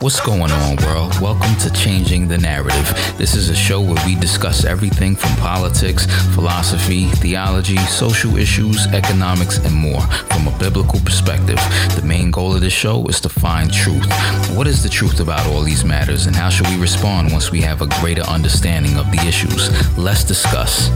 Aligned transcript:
What's 0.00 0.18
going 0.18 0.50
on, 0.50 0.76
world? 0.76 1.20
Welcome 1.20 1.54
to 1.56 1.70
Changing 1.70 2.26
the 2.26 2.38
Narrative. 2.38 2.88
This 3.18 3.34
is 3.34 3.50
a 3.50 3.54
show 3.54 3.82
where 3.82 4.02
we 4.06 4.14
discuss 4.14 4.64
everything 4.64 5.14
from 5.14 5.36
politics, 5.36 6.06
philosophy, 6.34 7.04
theology, 7.16 7.76
social 7.76 8.38
issues, 8.38 8.86
economics, 8.94 9.58
and 9.58 9.74
more 9.74 10.00
from 10.00 10.48
a 10.48 10.58
biblical 10.58 11.00
perspective. 11.00 11.58
The 11.96 12.02
main 12.02 12.30
goal 12.30 12.54
of 12.54 12.62
this 12.62 12.72
show 12.72 13.04
is 13.08 13.20
to 13.20 13.28
find 13.28 13.70
truth. 13.70 14.10
What 14.56 14.66
is 14.66 14.82
the 14.82 14.88
truth 14.88 15.20
about 15.20 15.46
all 15.48 15.60
these 15.60 15.84
matters, 15.84 16.24
and 16.24 16.34
how 16.34 16.48
should 16.48 16.68
we 16.68 16.80
respond 16.80 17.30
once 17.30 17.50
we 17.50 17.60
have 17.60 17.82
a 17.82 17.86
greater 18.00 18.22
understanding 18.22 18.96
of 18.96 19.10
the 19.10 19.22
issues? 19.28 19.68
Let's 19.98 20.24
discuss. 20.24 20.88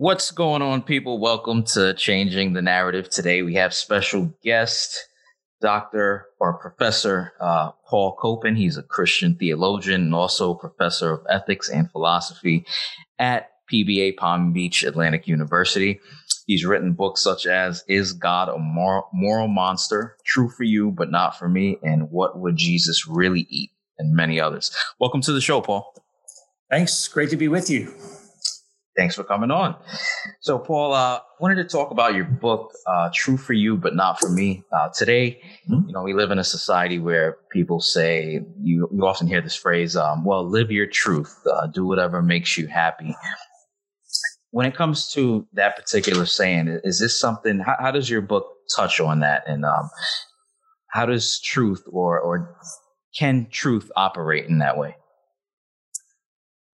What's 0.00 0.30
going 0.30 0.62
on, 0.62 0.82
people? 0.82 1.18
Welcome 1.18 1.64
to 1.72 1.92
Changing 1.92 2.52
the 2.52 2.62
Narrative. 2.62 3.10
Today 3.10 3.42
we 3.42 3.54
have 3.54 3.74
special 3.74 4.32
guest, 4.44 4.96
Dr. 5.60 6.26
or 6.38 6.56
Professor 6.60 7.32
uh, 7.40 7.72
Paul 7.84 8.14
Copan. 8.14 8.54
He's 8.54 8.76
a 8.76 8.84
Christian 8.84 9.34
theologian 9.34 10.02
and 10.02 10.14
also 10.14 10.54
professor 10.54 11.14
of 11.14 11.26
ethics 11.28 11.68
and 11.68 11.90
philosophy 11.90 12.64
at 13.18 13.50
PBA 13.72 14.16
Palm 14.16 14.52
Beach 14.52 14.84
Atlantic 14.84 15.26
University. 15.26 15.98
He's 16.46 16.64
written 16.64 16.92
books 16.92 17.20
such 17.20 17.46
as 17.46 17.82
Is 17.88 18.12
God 18.12 18.48
a 18.48 18.56
moral 18.56 19.48
Monster? 19.48 20.14
True 20.24 20.48
for 20.48 20.62
You, 20.62 20.92
but 20.92 21.10
Not 21.10 21.36
for 21.36 21.48
Me, 21.48 21.76
and 21.82 22.08
What 22.12 22.38
Would 22.38 22.56
Jesus 22.56 23.08
Really 23.08 23.48
Eat? 23.50 23.72
and 23.98 24.14
many 24.14 24.40
others. 24.40 24.70
Welcome 25.00 25.22
to 25.22 25.32
the 25.32 25.40
show, 25.40 25.60
Paul. 25.60 25.92
Thanks. 26.70 27.08
Great 27.08 27.30
to 27.30 27.36
be 27.36 27.48
with 27.48 27.68
you. 27.68 27.92
Thanks 28.98 29.14
for 29.14 29.22
coming 29.22 29.52
on. 29.52 29.76
So, 30.40 30.58
Paul, 30.58 30.92
uh, 30.92 31.20
wanted 31.38 31.54
to 31.54 31.64
talk 31.64 31.92
about 31.92 32.16
your 32.16 32.24
book, 32.24 32.72
uh, 32.84 33.10
"True 33.14 33.36
for 33.36 33.52
You, 33.52 33.76
but 33.76 33.94
Not 33.94 34.18
for 34.18 34.28
Me." 34.28 34.64
Uh, 34.72 34.88
today, 34.88 35.40
mm-hmm. 35.70 35.86
you 35.86 35.94
know, 35.94 36.02
we 36.02 36.14
live 36.14 36.32
in 36.32 36.40
a 36.40 36.44
society 36.44 36.98
where 36.98 37.38
people 37.52 37.80
say 37.80 38.40
you 38.60 38.88
you 38.92 39.06
often 39.06 39.28
hear 39.28 39.40
this 39.40 39.54
phrase, 39.54 39.94
um, 39.94 40.24
"Well, 40.24 40.44
live 40.44 40.72
your 40.72 40.88
truth, 40.88 41.32
uh, 41.46 41.68
do 41.68 41.86
whatever 41.86 42.22
makes 42.22 42.58
you 42.58 42.66
happy." 42.66 43.14
When 44.50 44.66
it 44.66 44.74
comes 44.74 45.12
to 45.12 45.46
that 45.52 45.76
particular 45.76 46.26
saying, 46.26 46.80
is 46.82 46.98
this 46.98 47.20
something? 47.20 47.60
How, 47.60 47.76
how 47.78 47.90
does 47.92 48.10
your 48.10 48.22
book 48.22 48.46
touch 48.74 48.98
on 48.98 49.20
that, 49.20 49.44
and 49.46 49.64
um, 49.64 49.90
how 50.90 51.06
does 51.06 51.40
truth 51.40 51.84
or 51.86 52.18
or 52.18 52.56
can 53.16 53.46
truth 53.52 53.92
operate 53.94 54.46
in 54.46 54.58
that 54.58 54.76
way? 54.76 54.96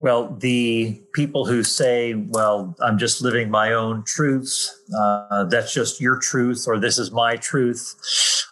Well, 0.01 0.35
the 0.35 1.01
people 1.13 1.45
who 1.45 1.63
say, 1.63 2.13
well, 2.13 2.75
I'm 2.81 2.97
just 2.97 3.21
living 3.21 3.49
my 3.49 3.71
own 3.71 4.03
truths, 4.05 4.77
uh, 4.97 5.45
that's 5.45 5.73
just 5.73 6.01
your 6.01 6.19
truth, 6.19 6.65
or 6.67 6.77
this 6.79 6.99
is 6.99 7.11
my 7.11 7.37
truth, 7.37 7.95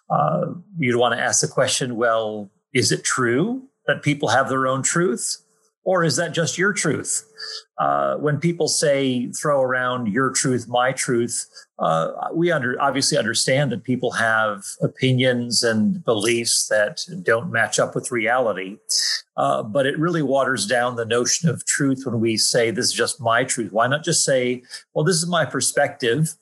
uh, 0.09 0.45
you'd 0.77 0.97
want 0.97 1.15
to 1.15 1.21
ask 1.21 1.41
the 1.41 1.47
question, 1.47 1.95
well, 1.95 2.49
is 2.73 2.91
it 2.91 3.03
true 3.03 3.63
that 3.87 4.03
people 4.03 4.29
have 4.29 4.49
their 4.49 4.67
own 4.67 4.81
truth? 4.81 5.42
Or 5.85 6.03
is 6.03 6.15
that 6.15 6.33
just 6.33 6.57
your 6.57 6.71
truth? 6.71 7.29
Uh, 7.77 8.15
when 8.15 8.39
people 8.39 8.67
say 8.67 9.27
throw 9.31 9.61
around 9.61 10.07
your 10.07 10.29
truth, 10.29 10.67
my 10.67 10.93
truth, 10.93 11.45
uh, 11.79 12.11
we 12.33 12.51
under, 12.51 12.81
obviously 12.81 13.17
understand 13.17 13.71
that 13.71 13.83
people 13.83 14.11
have 14.11 14.63
opinions 14.81 15.63
and 15.63 16.03
beliefs 16.05 16.67
that 16.67 17.03
don't 17.23 17.51
match 17.51 17.79
up 17.79 17.95
with 17.95 18.11
reality. 18.11 18.77
Uh, 19.35 19.61
but 19.61 19.85
it 19.85 19.99
really 19.99 20.21
waters 20.21 20.65
down 20.65 20.95
the 20.95 21.05
notion 21.05 21.49
of 21.49 21.65
truth 21.65 22.03
when 22.05 22.21
we 22.21 22.37
say 22.37 22.71
this 22.71 22.85
is 22.85 22.93
just 22.93 23.19
my 23.19 23.43
truth. 23.43 23.73
Why 23.73 23.87
not 23.87 24.05
just 24.05 24.23
say, 24.23 24.63
well, 24.93 25.03
this 25.03 25.17
is 25.17 25.27
my 25.27 25.45
perspective? 25.45 26.35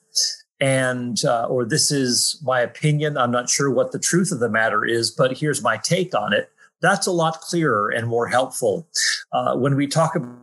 and 0.60 1.24
uh, 1.24 1.46
or 1.46 1.64
this 1.64 1.90
is 1.90 2.40
my 2.44 2.60
opinion 2.60 3.18
i'm 3.18 3.32
not 3.32 3.50
sure 3.50 3.68
what 3.68 3.90
the 3.90 3.98
truth 3.98 4.30
of 4.30 4.38
the 4.38 4.48
matter 4.48 4.84
is 4.84 5.10
but 5.10 5.36
here's 5.36 5.60
my 5.60 5.76
take 5.78 6.14
on 6.14 6.32
it 6.32 6.52
that's 6.82 7.06
a 7.06 7.12
lot 7.12 7.40
clearer 7.40 7.90
and 7.90 8.06
more 8.08 8.26
helpful. 8.26 8.88
Uh, 9.32 9.56
when 9.56 9.76
we 9.76 9.86
talk 9.86 10.14
about 10.16 10.38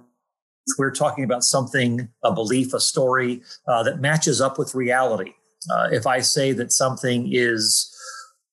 we're 0.78 0.92
talking 0.92 1.24
about 1.24 1.44
something, 1.44 2.08
a 2.24 2.32
belief, 2.32 2.74
a 2.74 2.80
story 2.80 3.42
uh, 3.68 3.84
that 3.84 4.00
matches 4.00 4.40
up 4.40 4.60
with 4.60 4.76
reality. 4.76 5.34
Uh, 5.72 5.90
if 5.92 6.06
I 6.06 6.20
say 6.20 6.52
that 6.54 6.72
something 6.72 7.30
is 7.32 7.96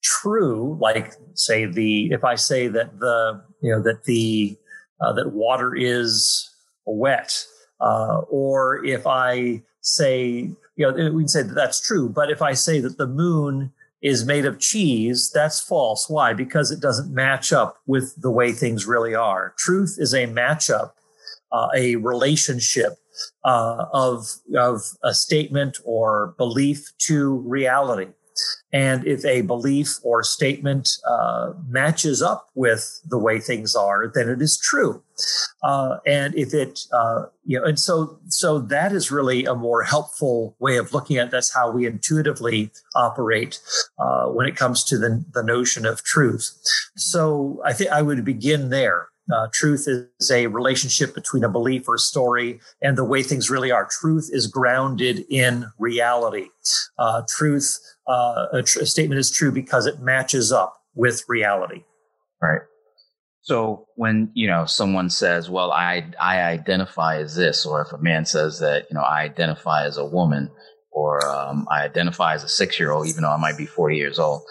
true, 0.03 0.79
like 0.81 1.13
say 1.35 1.67
the, 1.67 2.07
if 2.07 2.25
I 2.25 2.35
say 2.35 2.69
that 2.69 2.99
the, 3.01 3.43
you 3.63 3.71
know, 3.71 3.83
that 3.83 4.05
the, 4.05 4.57
uh, 5.01 5.13
that 5.13 5.33
water 5.33 5.75
is 5.77 6.49
wet, 6.87 7.45
uh, 7.81 8.23
or 8.31 8.85
if 8.85 9.07
I 9.07 9.63
say, 9.83 10.51
you 10.77 10.91
know, 10.91 10.93
we 11.13 11.23
can 11.23 11.29
say 11.29 11.43
that 11.43 11.55
that's 11.55 11.81
true. 11.81 12.09
But 12.09 12.31
if 12.31 12.43
I 12.43 12.55
say 12.55 12.81
that 12.81 12.99
the 12.99 13.07
moon 13.07 13.73
is 14.07 14.25
made 14.25 14.47
of 14.47 14.61
cheese, 14.61 15.33
that's 15.35 15.61
false. 15.61 16.09
Why? 16.09 16.33
Because 16.33 16.71
it 16.71 16.81
doesn't 16.81 17.13
match 17.13 17.53
up 17.53 17.79
with 17.87 18.15
the 18.23 18.31
way 18.31 18.53
things 18.53 18.87
really 18.87 19.17
are. 19.17 19.53
Truth 19.59 19.97
is 19.99 20.15
a 20.15 20.29
matchup, 20.29 20.93
uh, 21.51 21.69
a 21.75 21.97
relationship 21.97 22.93
uh, 23.45 23.87
of, 23.93 24.29
of 24.57 24.83
a 25.03 25.13
statement 25.13 25.79
or 25.85 26.35
belief 26.39 26.93
to 26.99 27.39
reality. 27.39 28.07
And 28.73 29.07
if 29.07 29.25
a 29.25 29.43
belief 29.43 29.99
or 30.03 30.23
statement 30.23 30.89
uh, 31.09 31.53
matches 31.69 32.23
up 32.23 32.49
with 32.55 33.01
the 33.09 33.19
way 33.19 33.39
things 33.39 33.75
are, 33.75 34.11
then 34.15 34.29
it 34.29 34.43
is 34.43 34.59
true. 34.59 35.03
Uh, 35.63 35.97
and 36.07 36.35
if 36.35 36.53
it, 36.53 36.81
uh, 36.93 37.27
you 37.45 37.59
know, 37.59 37.65
and 37.65 37.81
so 37.81 38.19
so 38.29 38.59
that 38.59 38.93
is 38.93 39.11
really 39.11 39.45
a 39.45 39.55
more 39.55 39.83
helpful 39.83 40.55
way 40.59 40.77
of 40.77 40.93
looking 40.93 41.17
at. 41.17 41.31
That's 41.31 41.55
how 41.55 41.71
we 41.71 41.87
intuitively 41.87 42.71
operate 42.95 43.61
uh, 43.99 44.27
when 44.27 44.47
it 44.47 44.57
comes 44.57 44.85
to 44.85 44.99
the 44.99 45.25
the 45.33 45.43
notion 45.43 45.87
of 45.87 46.03
truth. 46.03 46.53
So 46.97 47.61
I 47.65 47.73
think 47.73 47.91
I 47.91 48.03
would 48.03 48.25
begin 48.25 48.69
there. 48.71 49.09
Uh, 49.33 49.49
truth 49.53 49.89
is 49.89 50.31
a 50.31 50.47
relationship 50.47 51.15
between 51.15 51.43
a 51.43 51.49
belief 51.49 51.89
or 51.89 51.99
story 51.99 52.61
and 52.81 52.97
the 52.97 53.05
way 53.05 53.23
things 53.23 53.51
really 53.51 53.73
are. 53.73 53.89
Truth 53.91 54.31
is 54.33 54.47
grounded 54.47 55.25
in 55.29 55.67
reality. 55.79 56.49
Uh, 56.99 57.23
truth, 57.29 57.79
uh, 58.09 58.47
a, 58.53 58.63
tr- 58.63 58.81
a 58.81 58.87
statement 58.87 59.19
is 59.19 59.31
true 59.31 59.51
because 59.51 59.87
it 59.87 60.01
matches 60.01 60.53
up 60.53 60.77
with 60.95 61.25
reality. 61.29 61.83
Right. 62.41 62.61
So 63.43 63.87
when 63.95 64.31
you 64.35 64.49
know 64.49 64.67
someone 64.67 65.09
says, 65.09 65.49
"Well, 65.49 65.71
I 65.71 66.11
I 66.21 66.41
identify 66.41 67.19
as 67.19 67.37
this," 67.37 67.65
or 67.65 67.81
if 67.81 67.93
a 67.93 67.99
man 67.99 68.27
says 68.27 68.59
that 68.59 68.87
you 68.91 68.95
know 68.95 69.03
I 69.03 69.23
identify 69.23 69.85
as 69.85 69.99
a 69.99 70.05
woman, 70.05 70.51
or 70.91 71.25
um, 71.29 71.69
I 71.71 71.85
identify 71.85 72.35
as 72.35 72.43
a 72.43 72.49
six 72.49 72.81
year 72.81 72.91
old, 72.91 73.07
even 73.07 73.23
though 73.23 73.31
I 73.31 73.37
might 73.37 73.57
be 73.57 73.67
forty 73.67 73.97
years 73.97 74.19
old, 74.19 74.43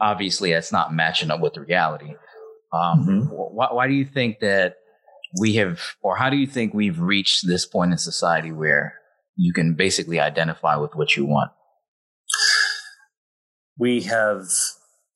obviously 0.00 0.52
that's 0.52 0.70
not 0.70 0.94
matching 0.94 1.32
up 1.32 1.40
with 1.40 1.56
reality. 1.56 2.14
Um, 2.72 3.06
mm-hmm. 3.06 3.26
why, 3.28 3.68
why 3.72 3.86
do 3.86 3.94
you 3.94 4.04
think 4.04 4.40
that 4.40 4.76
we 5.40 5.54
have, 5.56 5.80
or 6.02 6.16
how 6.16 6.30
do 6.30 6.36
you 6.36 6.46
think 6.46 6.74
we've 6.74 7.00
reached 7.00 7.46
this 7.46 7.66
point 7.66 7.92
in 7.92 7.98
society 7.98 8.52
where 8.52 8.94
you 9.36 9.52
can 9.52 9.74
basically 9.74 10.20
identify 10.20 10.76
with 10.76 10.94
what 10.94 11.16
you 11.16 11.24
want? 11.24 11.50
We 13.78 14.02
have, 14.02 14.46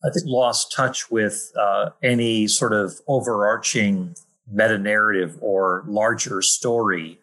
I 0.05 0.11
think, 0.11 0.27
lost 0.27 0.73
touch 0.75 1.11
with 1.11 1.53
uh, 1.59 1.91
any 2.03 2.47
sort 2.47 2.73
of 2.73 2.95
overarching 3.07 4.15
meta 4.51 4.79
narrative 4.79 5.37
or 5.41 5.85
larger 5.87 6.41
story 6.43 7.19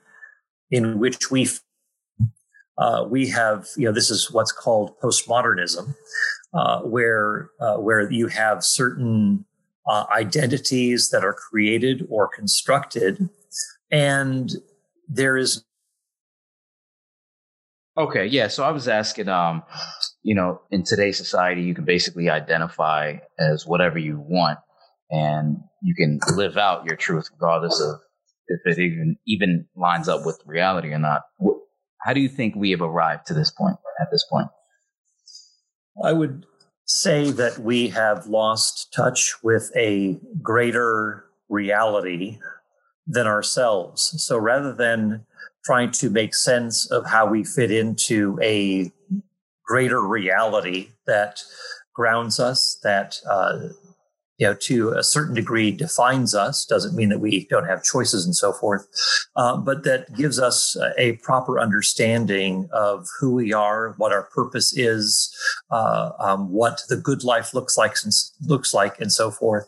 in 0.72 1.00
which 1.00 1.32
we 1.32 1.48
uh, 2.78 3.06
we 3.08 3.28
have 3.30 3.68
you 3.78 3.86
know 3.86 3.92
this 3.92 4.10
is 4.10 4.32
what's 4.32 4.52
called 4.52 5.00
postmodernism, 5.00 5.94
uh, 6.54 6.82
where 6.82 7.50
uh, 7.60 7.76
where 7.76 8.12
you 8.12 8.28
have 8.28 8.64
certain 8.64 9.46
uh, 9.88 10.06
identities 10.12 11.10
that 11.10 11.24
are 11.24 11.34
created 11.34 12.06
or 12.10 12.28
constructed. 12.28 13.30
And 13.92 14.52
there 15.08 15.38
is. 15.38 15.64
Okay, 17.96 18.26
yeah. 18.26 18.48
So 18.48 18.64
I 18.64 18.72
was 18.72 18.88
asking, 18.88 19.30
um, 19.30 19.64
you 20.24 20.34
know, 20.34 20.62
in 20.72 20.84
today's 20.84 21.18
society, 21.18 21.62
you 21.62 21.76
can 21.76 21.86
basically 21.86 22.30
identify 22.30 23.18
as 23.38 23.68
whatever 23.68 24.00
you 24.00 24.20
want, 24.20 24.58
and 25.12 25.58
you 25.84 25.94
can 25.94 26.20
live 26.36 26.58
out 26.58 26.86
your 26.86 26.96
truth 26.96 27.30
regardless 27.34 27.80
of 27.80 28.00
if 28.48 28.62
it 28.66 28.82
even 28.82 29.18
even 29.28 29.68
lines 29.76 30.08
up 30.08 30.26
with 30.26 30.42
reality 30.46 30.90
or 30.90 31.00
not. 31.00 31.22
How 32.02 32.14
do 32.14 32.20
you 32.20 32.30
think 32.30 32.56
we 32.56 32.72
have 32.72 32.82
arrived 32.82 33.28
to 33.28 33.34
this 33.34 33.52
point? 33.52 33.78
At 34.02 34.08
this 34.12 34.26
point, 34.30 34.48
I 36.04 36.14
would 36.14 36.46
say 36.86 37.32
that 37.32 37.60
we 37.60 37.88
have 37.90 38.28
lost 38.28 38.94
touch 38.94 39.36
with 39.44 39.72
a 39.76 40.20
greater 40.42 41.26
reality 41.50 42.40
than 43.08 43.28
ourselves. 43.28 44.22
So 44.24 44.38
rather 44.38 44.74
than 44.74 45.26
trying 45.64 45.92
to 45.92 46.10
make 46.10 46.36
sense 46.36 46.90
of 46.92 47.06
how 47.06 47.26
we 47.26 47.44
fit 47.44 47.72
into 47.72 48.38
a 48.42 48.92
greater 49.66 50.02
reality 50.02 50.90
that 51.08 51.42
grounds 51.94 52.40
us, 52.40 52.80
that 52.84 53.20
uh, 53.30 53.70
you 54.38 54.48
know, 54.48 54.56
to 54.62 54.90
a 54.90 55.04
certain 55.04 55.36
degree 55.36 55.72
defines 55.72 56.34
us. 56.34 56.66
Doesn't 56.66 56.96
mean 56.96 57.10
that 57.10 57.20
we 57.20 57.46
don't 57.50 57.68
have 57.68 57.84
choices 57.84 58.26
and 58.26 58.36
so 58.36 58.52
forth. 58.52 58.88
uh, 59.36 59.58
but 59.58 59.84
that 59.84 60.14
gives 60.16 60.40
us 60.40 60.78
a 60.98 61.14
proper 61.18 61.60
understanding 61.60 62.70
of 62.72 63.08
who 63.20 63.34
we 63.34 63.54
are, 63.54 63.94
what 63.98 64.12
our 64.12 64.24
purpose 64.24 64.76
is, 64.78 65.36
uh, 65.72 66.12
um, 66.20 66.52
what 66.52 66.82
the 66.90 66.98
good 66.98 67.24
life 67.24 67.54
looks 67.54 67.78
like, 67.78 67.96
and, 68.04 68.14
looks 68.46 68.74
like, 68.74 69.00
and 69.00 69.12
so 69.12 69.32
forth, 69.32 69.68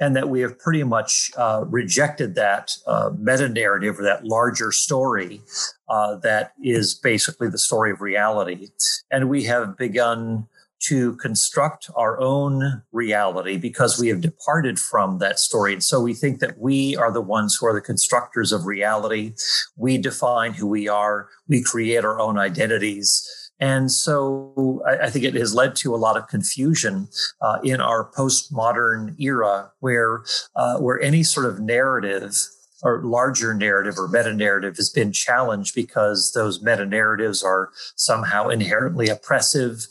and 0.00 0.14
that 0.14 0.28
we 0.28 0.40
have 0.40 0.58
pretty 0.58 0.84
much 0.84 1.30
uh, 1.36 1.64
rejected 1.66 2.34
that 2.34 2.72
uh, 2.86 3.10
meta 3.18 3.48
narrative 3.48 3.98
or 3.98 4.02
that 4.02 4.24
larger 4.24 4.72
story 4.72 5.40
uh, 5.88 6.16
that 6.16 6.52
is 6.62 6.94
basically 6.94 7.48
the 7.48 7.58
story 7.58 7.90
of 7.90 8.00
reality, 8.00 8.68
and 9.10 9.28
we 9.28 9.44
have 9.44 9.76
begun 9.76 10.46
to 10.80 11.14
construct 11.16 11.90
our 11.94 12.18
own 12.20 12.82
reality 12.92 13.58
because 13.58 13.98
we 13.98 14.08
have 14.08 14.20
departed 14.20 14.78
from 14.78 15.18
that 15.18 15.38
story. 15.38 15.74
And 15.74 15.84
so 15.84 16.00
we 16.00 16.14
think 16.14 16.40
that 16.40 16.58
we 16.58 16.96
are 16.96 17.12
the 17.12 17.20
ones 17.20 17.56
who 17.56 17.66
are 17.66 17.74
the 17.74 17.80
constructors 17.80 18.50
of 18.52 18.66
reality. 18.66 19.34
We 19.76 19.98
define 19.98 20.54
who 20.54 20.66
we 20.66 20.88
are, 20.88 21.28
we 21.48 21.62
create 21.62 22.04
our 22.04 22.18
own 22.18 22.38
identities. 22.38 23.28
And 23.60 23.92
so 23.92 24.82
I, 24.86 25.10
think 25.10 25.26
it 25.26 25.34
has 25.34 25.54
led 25.54 25.76
to 25.76 25.94
a 25.94 25.98
lot 25.98 26.16
of 26.16 26.28
confusion 26.28 27.08
uh, 27.42 27.58
in 27.62 27.78
our 27.78 28.10
postmodern 28.10 29.20
era 29.20 29.70
where, 29.80 30.24
uh, 30.56 30.78
where 30.78 30.98
any 31.02 31.22
sort 31.22 31.44
of 31.44 31.60
narrative 31.60 32.34
or 32.82 33.02
larger 33.04 33.52
narrative 33.52 33.98
or 33.98 34.08
meta 34.08 34.32
narrative 34.32 34.76
has 34.76 34.88
been 34.88 35.12
challenged 35.12 35.74
because 35.74 36.32
those 36.32 36.62
meta 36.62 36.86
narratives 36.86 37.42
are 37.42 37.70
somehow 37.96 38.48
inherently 38.48 39.08
oppressive 39.08 39.86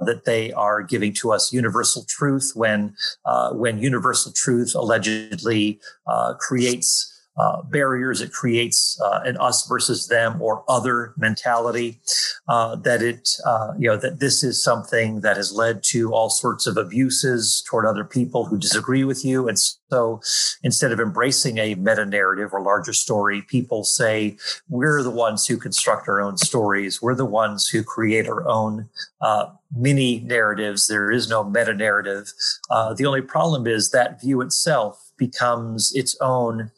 that 0.00 0.24
they 0.24 0.52
are 0.52 0.82
giving 0.82 1.12
to 1.14 1.32
us 1.32 1.52
universal 1.52 2.04
truth 2.08 2.52
when 2.54 2.94
uh, 3.24 3.52
when 3.52 3.78
universal 3.78 4.32
truth 4.32 4.74
allegedly 4.74 5.80
uh, 6.06 6.34
creates 6.34 7.13
uh, 7.36 7.62
barriers 7.62 8.20
it 8.20 8.32
creates 8.32 9.00
uh, 9.00 9.20
an 9.24 9.36
us 9.38 9.66
versus 9.66 10.08
them 10.08 10.40
or 10.40 10.64
other 10.68 11.14
mentality 11.16 12.00
uh, 12.48 12.76
that 12.76 13.02
it 13.02 13.28
uh, 13.44 13.72
you 13.78 13.88
know 13.88 13.96
that 13.96 14.20
this 14.20 14.42
is 14.42 14.62
something 14.62 15.20
that 15.20 15.36
has 15.36 15.52
led 15.52 15.82
to 15.82 16.12
all 16.12 16.30
sorts 16.30 16.66
of 16.66 16.76
abuses 16.76 17.64
toward 17.68 17.86
other 17.86 18.04
people 18.04 18.44
who 18.44 18.58
disagree 18.58 19.04
with 19.04 19.24
you. 19.24 19.48
And 19.48 19.58
so 19.58 20.20
instead 20.62 20.92
of 20.92 21.00
embracing 21.00 21.58
a 21.58 21.74
meta 21.74 22.04
narrative 22.04 22.52
or 22.52 22.60
larger 22.60 22.92
story 22.92 23.42
people 23.42 23.84
say 23.84 24.36
we're 24.68 25.02
the 25.02 25.10
ones 25.10 25.46
who 25.46 25.56
construct 25.56 26.08
our 26.08 26.20
own 26.20 26.36
stories. 26.36 27.00
We're 27.02 27.14
the 27.14 27.24
ones 27.24 27.68
who 27.68 27.82
create 27.82 28.28
our 28.28 28.46
own 28.48 28.88
uh, 29.20 29.46
mini 29.76 30.20
narratives. 30.20 30.86
There 30.86 31.10
is 31.10 31.28
no 31.28 31.44
meta 31.44 31.74
narrative 31.74 32.32
uh, 32.70 32.94
the 32.94 33.06
only 33.06 33.22
problem 33.22 33.66
is 33.66 33.90
that 33.90 34.20
view 34.20 34.40
itself 34.40 35.12
becomes 35.16 35.92
its 35.94 36.16
own 36.20 36.70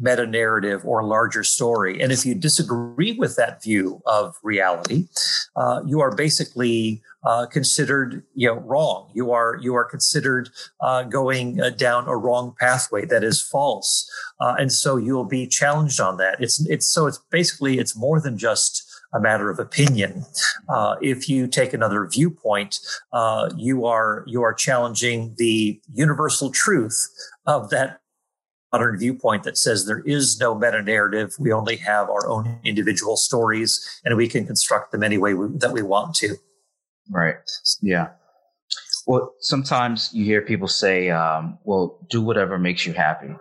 meta 0.00 0.26
narrative 0.26 0.82
or 0.84 1.04
larger 1.04 1.44
story. 1.44 2.00
And 2.00 2.12
if 2.12 2.24
you 2.24 2.34
disagree 2.34 3.12
with 3.12 3.36
that 3.36 3.62
view 3.62 4.02
of 4.06 4.36
reality, 4.42 5.08
uh, 5.56 5.82
you 5.86 6.00
are 6.00 6.14
basically 6.14 7.02
uh, 7.24 7.46
considered 7.46 8.24
you 8.34 8.48
know 8.48 8.60
wrong. 8.60 9.10
You 9.14 9.32
are 9.32 9.56
you 9.60 9.74
are 9.74 9.84
considered 9.84 10.50
uh, 10.80 11.04
going 11.04 11.60
uh, 11.60 11.70
down 11.70 12.08
a 12.08 12.16
wrong 12.16 12.54
pathway 12.58 13.04
that 13.06 13.22
is 13.22 13.40
false, 13.40 14.10
uh, 14.40 14.54
and 14.58 14.72
so 14.72 14.96
you'll 14.96 15.24
be 15.24 15.46
challenged 15.46 16.00
on 16.00 16.16
that. 16.16 16.40
It's 16.40 16.64
it's 16.68 16.88
so 16.88 17.06
it's 17.06 17.18
basically 17.30 17.78
it's 17.78 17.96
more 17.96 18.20
than 18.20 18.36
just 18.38 18.88
a 19.14 19.20
matter 19.20 19.50
of 19.50 19.58
opinion. 19.58 20.24
Uh, 20.68 20.96
if 21.00 21.28
you 21.28 21.46
take 21.46 21.72
another 21.72 22.06
viewpoint, 22.06 22.80
uh, 23.12 23.50
you 23.56 23.86
are 23.86 24.24
you 24.26 24.42
are 24.42 24.54
challenging 24.54 25.34
the 25.38 25.80
universal 25.92 26.50
truth 26.50 27.08
of 27.46 27.70
that 27.70 28.00
modern 28.72 28.98
viewpoint 28.98 29.44
that 29.44 29.58
says 29.58 29.84
there 29.84 30.02
is 30.06 30.40
no 30.40 30.54
meta 30.54 30.82
narrative. 30.82 31.34
We 31.38 31.52
only 31.52 31.76
have 31.76 32.08
our 32.08 32.26
own 32.26 32.58
individual 32.64 33.16
stories 33.16 33.86
and 34.04 34.16
we 34.16 34.28
can 34.28 34.46
construct 34.46 34.92
them 34.92 35.02
any 35.02 35.18
way 35.18 35.34
we, 35.34 35.48
that 35.58 35.72
we 35.72 35.82
want 35.82 36.14
to. 36.16 36.36
Right. 37.10 37.36
Yeah. 37.82 38.08
Well, 39.06 39.34
sometimes 39.40 40.10
you 40.14 40.24
hear 40.24 40.40
people 40.40 40.68
say, 40.68 41.10
um, 41.10 41.58
well, 41.64 41.98
do 42.08 42.22
whatever 42.22 42.58
makes 42.58 42.86
you 42.86 42.92
happy. 42.92 43.34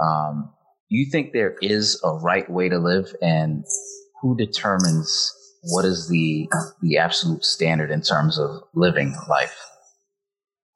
Um, 0.00 0.52
do 0.88 0.96
you 0.96 1.10
think 1.10 1.32
there 1.32 1.56
is 1.60 2.00
a 2.02 2.12
right 2.12 2.48
way 2.48 2.68
to 2.68 2.78
live 2.78 3.14
and 3.20 3.64
who 4.22 4.36
determines 4.36 5.34
what 5.62 5.84
is 5.84 6.08
the 6.08 6.48
the 6.80 6.96
absolute 6.98 7.44
standard 7.44 7.90
in 7.90 8.00
terms 8.00 8.38
of 8.38 8.62
living 8.74 9.14
life 9.28 9.58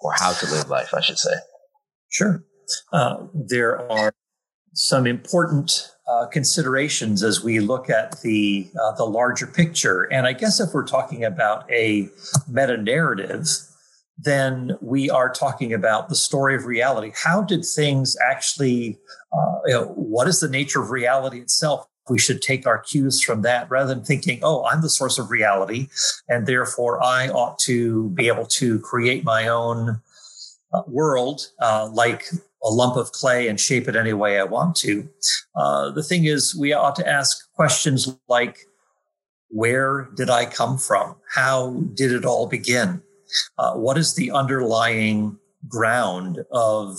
or 0.01 0.13
how 0.19 0.33
to 0.33 0.47
live 0.51 0.69
life, 0.69 0.93
I 0.93 1.01
should 1.01 1.19
say? 1.19 1.35
Sure. 2.11 2.45
Uh, 2.93 3.27
there 3.35 3.91
are 3.91 4.15
some 4.75 5.07
important 5.07 5.91
uh, 6.09 6.27
considerations 6.27 7.23
as 7.23 7.45
we 7.45 7.61
look 7.61 7.89
at 7.89 8.21
the 8.23 8.69
uh, 8.83 8.93
the 8.93 9.05
larger 9.05 9.47
picture. 9.47 10.05
And 10.13 10.27
I 10.27 10.33
guess 10.33 10.61
if 10.61 10.71
we're 10.73 10.87
talking 10.87 11.25
about 11.25 11.71
a 11.71 12.09
meta 12.49 12.77
narrative, 12.77 13.47
then 14.19 14.77
we 14.81 15.11
are 15.11 15.33
talking 15.33 15.73
about 15.73 16.09
the 16.09 16.15
story 16.15 16.55
of 16.55 16.67
reality. 16.67 17.13
How 17.15 17.43
did 17.43 17.65
things 17.65 18.17
actually? 18.25 18.99
Uh, 19.33 19.59
you 19.67 19.73
know, 19.73 19.85
what 19.95 20.29
is 20.29 20.41
the 20.41 20.49
nature 20.49 20.83
of 20.83 20.91
reality 20.91 21.41
itself? 21.41 21.87
We 22.11 22.19
should 22.19 22.43
take 22.43 22.67
our 22.67 22.79
cues 22.79 23.23
from 23.23 23.43
that 23.43 23.71
rather 23.71 23.95
than 23.95 24.05
thinking, 24.05 24.41
oh, 24.43 24.65
I'm 24.65 24.83
the 24.83 24.91
source 24.91 25.19
of 25.19 25.31
reality, 25.31 25.89
and 26.29 26.47
therefore 26.47 27.03
I 27.03 27.29
ought 27.29 27.59
to 27.61 28.11
be 28.11 28.27
able 28.27 28.47
to 28.47 28.81
create 28.81 29.25
my 29.25 29.47
own 29.47 30.01
uh, 30.73 30.83
world 30.89 31.49
uh, 31.61 31.89
like 31.93 32.25
a 32.65 32.69
lump 32.69 32.97
of 32.97 33.13
clay 33.13 33.49
and 33.49 33.59
shape 33.59 33.89
it 33.89 33.97
any 33.97 34.13
way 34.13 34.39
I 34.39 34.45
want 34.45 34.77
to. 34.77 35.09
Uh, 35.57 35.91
the 35.91 36.03
thing 36.03 36.25
is, 36.25 36.55
we 36.55 36.73
ought 36.73 36.97
to 36.97 37.09
ask 37.09 37.53
questions 37.55 38.15
like, 38.29 38.59
where 39.49 40.09
did 40.17 40.31
I 40.31 40.47
come 40.47 40.79
from? 40.79 41.17
How 41.35 41.73
did 41.95 42.13
it 42.13 42.25
all 42.25 42.47
begin? 42.47 43.03
Uh, 43.59 43.75
what 43.75 43.99
is 43.99 44.15
the 44.15 44.31
underlying 44.31 45.39
ground 45.69 46.45
of 46.51 46.99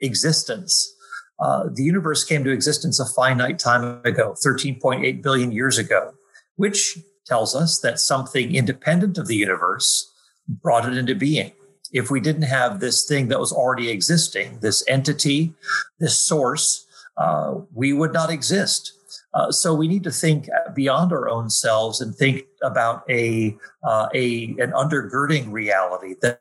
existence? 0.00 0.92
Uh, 1.38 1.64
the 1.72 1.82
universe 1.82 2.24
came 2.24 2.44
to 2.44 2.50
existence 2.50 2.98
a 2.98 3.06
finite 3.06 3.58
time 3.58 4.00
ago, 4.04 4.34
13.8 4.44 5.22
billion 5.22 5.52
years 5.52 5.78
ago, 5.78 6.12
which 6.56 6.98
tells 7.26 7.54
us 7.54 7.80
that 7.80 7.98
something 7.98 8.54
independent 8.54 9.18
of 9.18 9.26
the 9.26 9.36
universe 9.36 10.10
brought 10.48 10.86
it 10.86 10.96
into 10.96 11.14
being 11.14 11.52
if 11.92 12.10
we 12.10 12.20
didn't 12.20 12.42
have 12.42 12.80
this 12.80 13.04
thing 13.04 13.28
that 13.28 13.38
was 13.38 13.52
already 13.52 13.90
existing, 13.90 14.58
this 14.60 14.82
entity, 14.88 15.54
this 16.00 16.18
source, 16.18 16.86
uh, 17.18 17.54
we 17.74 17.92
would 17.92 18.12
not 18.12 18.30
exist. 18.30 18.92
Uh, 19.34 19.50
so 19.50 19.74
we 19.74 19.88
need 19.88 20.02
to 20.04 20.10
think 20.10 20.48
beyond 20.74 21.12
our 21.12 21.28
own 21.28 21.48
selves 21.48 22.00
and 22.00 22.14
think 22.14 22.44
about 22.62 23.02
a, 23.08 23.56
uh, 23.82 24.08
a 24.14 24.54
an 24.58 24.72
undergirding 24.72 25.50
reality 25.50 26.14
that 26.20 26.40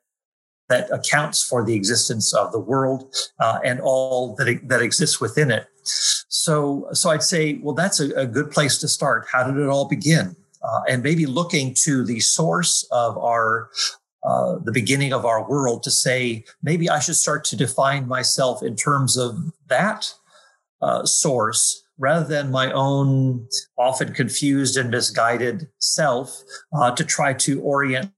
that 0.69 0.89
accounts 0.89 1.43
for 1.43 1.65
the 1.65 1.73
existence 1.73 2.33
of 2.33 2.53
the 2.53 2.59
world 2.59 3.13
uh, 3.39 3.59
and 3.63 3.81
all 3.81 4.35
that 4.35 4.59
that 4.67 4.81
exists 4.81 5.19
within 5.19 5.51
it. 5.51 5.67
So 5.83 6.87
so 6.93 7.09
I'd 7.09 7.23
say, 7.23 7.59
well, 7.61 7.75
that's 7.75 7.99
a, 7.99 8.09
a 8.11 8.25
good 8.25 8.51
place 8.51 8.77
to 8.79 8.87
start. 8.87 9.27
How 9.31 9.43
did 9.43 9.57
it 9.57 9.67
all 9.67 9.87
begin? 9.87 10.35
Uh, 10.63 10.81
and 10.89 11.03
maybe 11.03 11.25
looking 11.25 11.73
to 11.73 12.05
the 12.05 12.19
source 12.19 12.87
of 12.91 13.17
our 13.17 13.69
uh, 14.23 14.57
the 14.63 14.71
beginning 14.71 15.13
of 15.13 15.25
our 15.25 15.47
world 15.49 15.83
to 15.83 15.91
say 15.91 16.43
maybe 16.61 16.89
I 16.89 16.99
should 16.99 17.15
start 17.15 17.43
to 17.45 17.55
define 17.55 18.07
myself 18.07 18.61
in 18.61 18.75
terms 18.75 19.17
of 19.17 19.37
that 19.67 20.13
uh, 20.81 21.05
source 21.05 21.83
rather 21.97 22.25
than 22.25 22.51
my 22.51 22.71
own 22.71 23.47
often 23.77 24.13
confused 24.13 24.77
and 24.77 24.89
misguided 24.89 25.69
self 25.79 26.41
uh, 26.73 26.91
to 26.91 27.03
try 27.03 27.33
to 27.33 27.61
orient 27.61 28.11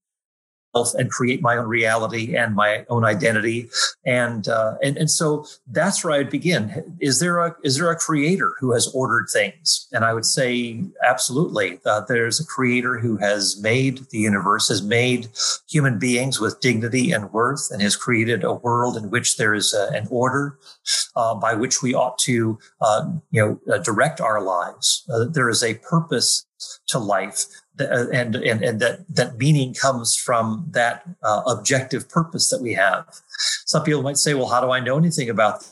and 0.73 1.09
create 1.09 1.41
my 1.41 1.57
own 1.57 1.67
reality 1.67 2.35
and 2.35 2.55
my 2.55 2.85
own 2.89 3.05
identity. 3.05 3.69
And 4.05 4.47
uh, 4.47 4.75
and 4.81 4.97
and 4.97 5.09
so 5.09 5.45
that's 5.67 6.03
where 6.03 6.13
I'd 6.13 6.29
begin. 6.29 6.95
Is 6.99 7.19
there 7.19 7.39
a 7.39 7.55
is 7.63 7.77
there 7.77 7.91
a 7.91 7.95
creator 7.95 8.53
who 8.59 8.71
has 8.71 8.87
ordered 8.87 9.27
things? 9.31 9.87
And 9.91 10.03
I 10.03 10.13
would 10.13 10.25
say 10.25 10.83
absolutely. 11.03 11.79
Uh, 11.85 12.01
there's 12.07 12.39
a 12.39 12.45
creator 12.45 12.97
who 12.99 13.17
has 13.17 13.59
made 13.61 13.99
the 14.09 14.17
universe 14.17 14.67
has 14.69 14.81
made 14.81 15.27
human 15.69 15.99
beings 15.99 16.39
with 16.39 16.59
dignity 16.59 17.11
and 17.11 17.31
worth 17.31 17.69
and 17.71 17.81
has 17.81 17.95
created 17.95 18.43
a 18.43 18.53
world 18.53 18.97
in 18.97 19.09
which 19.09 19.37
there 19.37 19.53
is 19.53 19.73
a, 19.73 19.89
an 19.95 20.07
order 20.09 20.57
uh, 21.15 21.35
by 21.35 21.53
which 21.53 21.81
we 21.81 21.93
ought 21.93 22.17
to 22.17 22.57
uh, 22.81 23.05
you 23.31 23.41
know 23.41 23.73
uh, 23.73 23.77
direct 23.79 24.19
our 24.19 24.41
lives. 24.41 25.05
Uh, 25.13 25.25
there 25.25 25.49
is 25.49 25.63
a 25.63 25.75
purpose 25.75 26.45
to 26.87 26.97
life 26.99 27.45
uh, 27.79 28.07
and 28.11 28.35
and 28.35 28.63
and 28.63 28.79
that 28.79 29.05
that 29.09 29.37
meaning 29.37 29.73
comes 29.73 30.15
from 30.15 30.67
that 30.71 31.03
uh, 31.23 31.41
objective 31.47 32.07
purpose 32.09 32.49
that 32.49 32.61
we 32.61 32.73
have. 32.73 33.05
Some 33.65 33.83
people 33.83 34.03
might 34.03 34.17
say, 34.17 34.33
"Well, 34.33 34.49
how 34.49 34.61
do 34.61 34.71
I 34.71 34.79
know 34.79 34.97
anything 34.97 35.29
about?" 35.29 35.67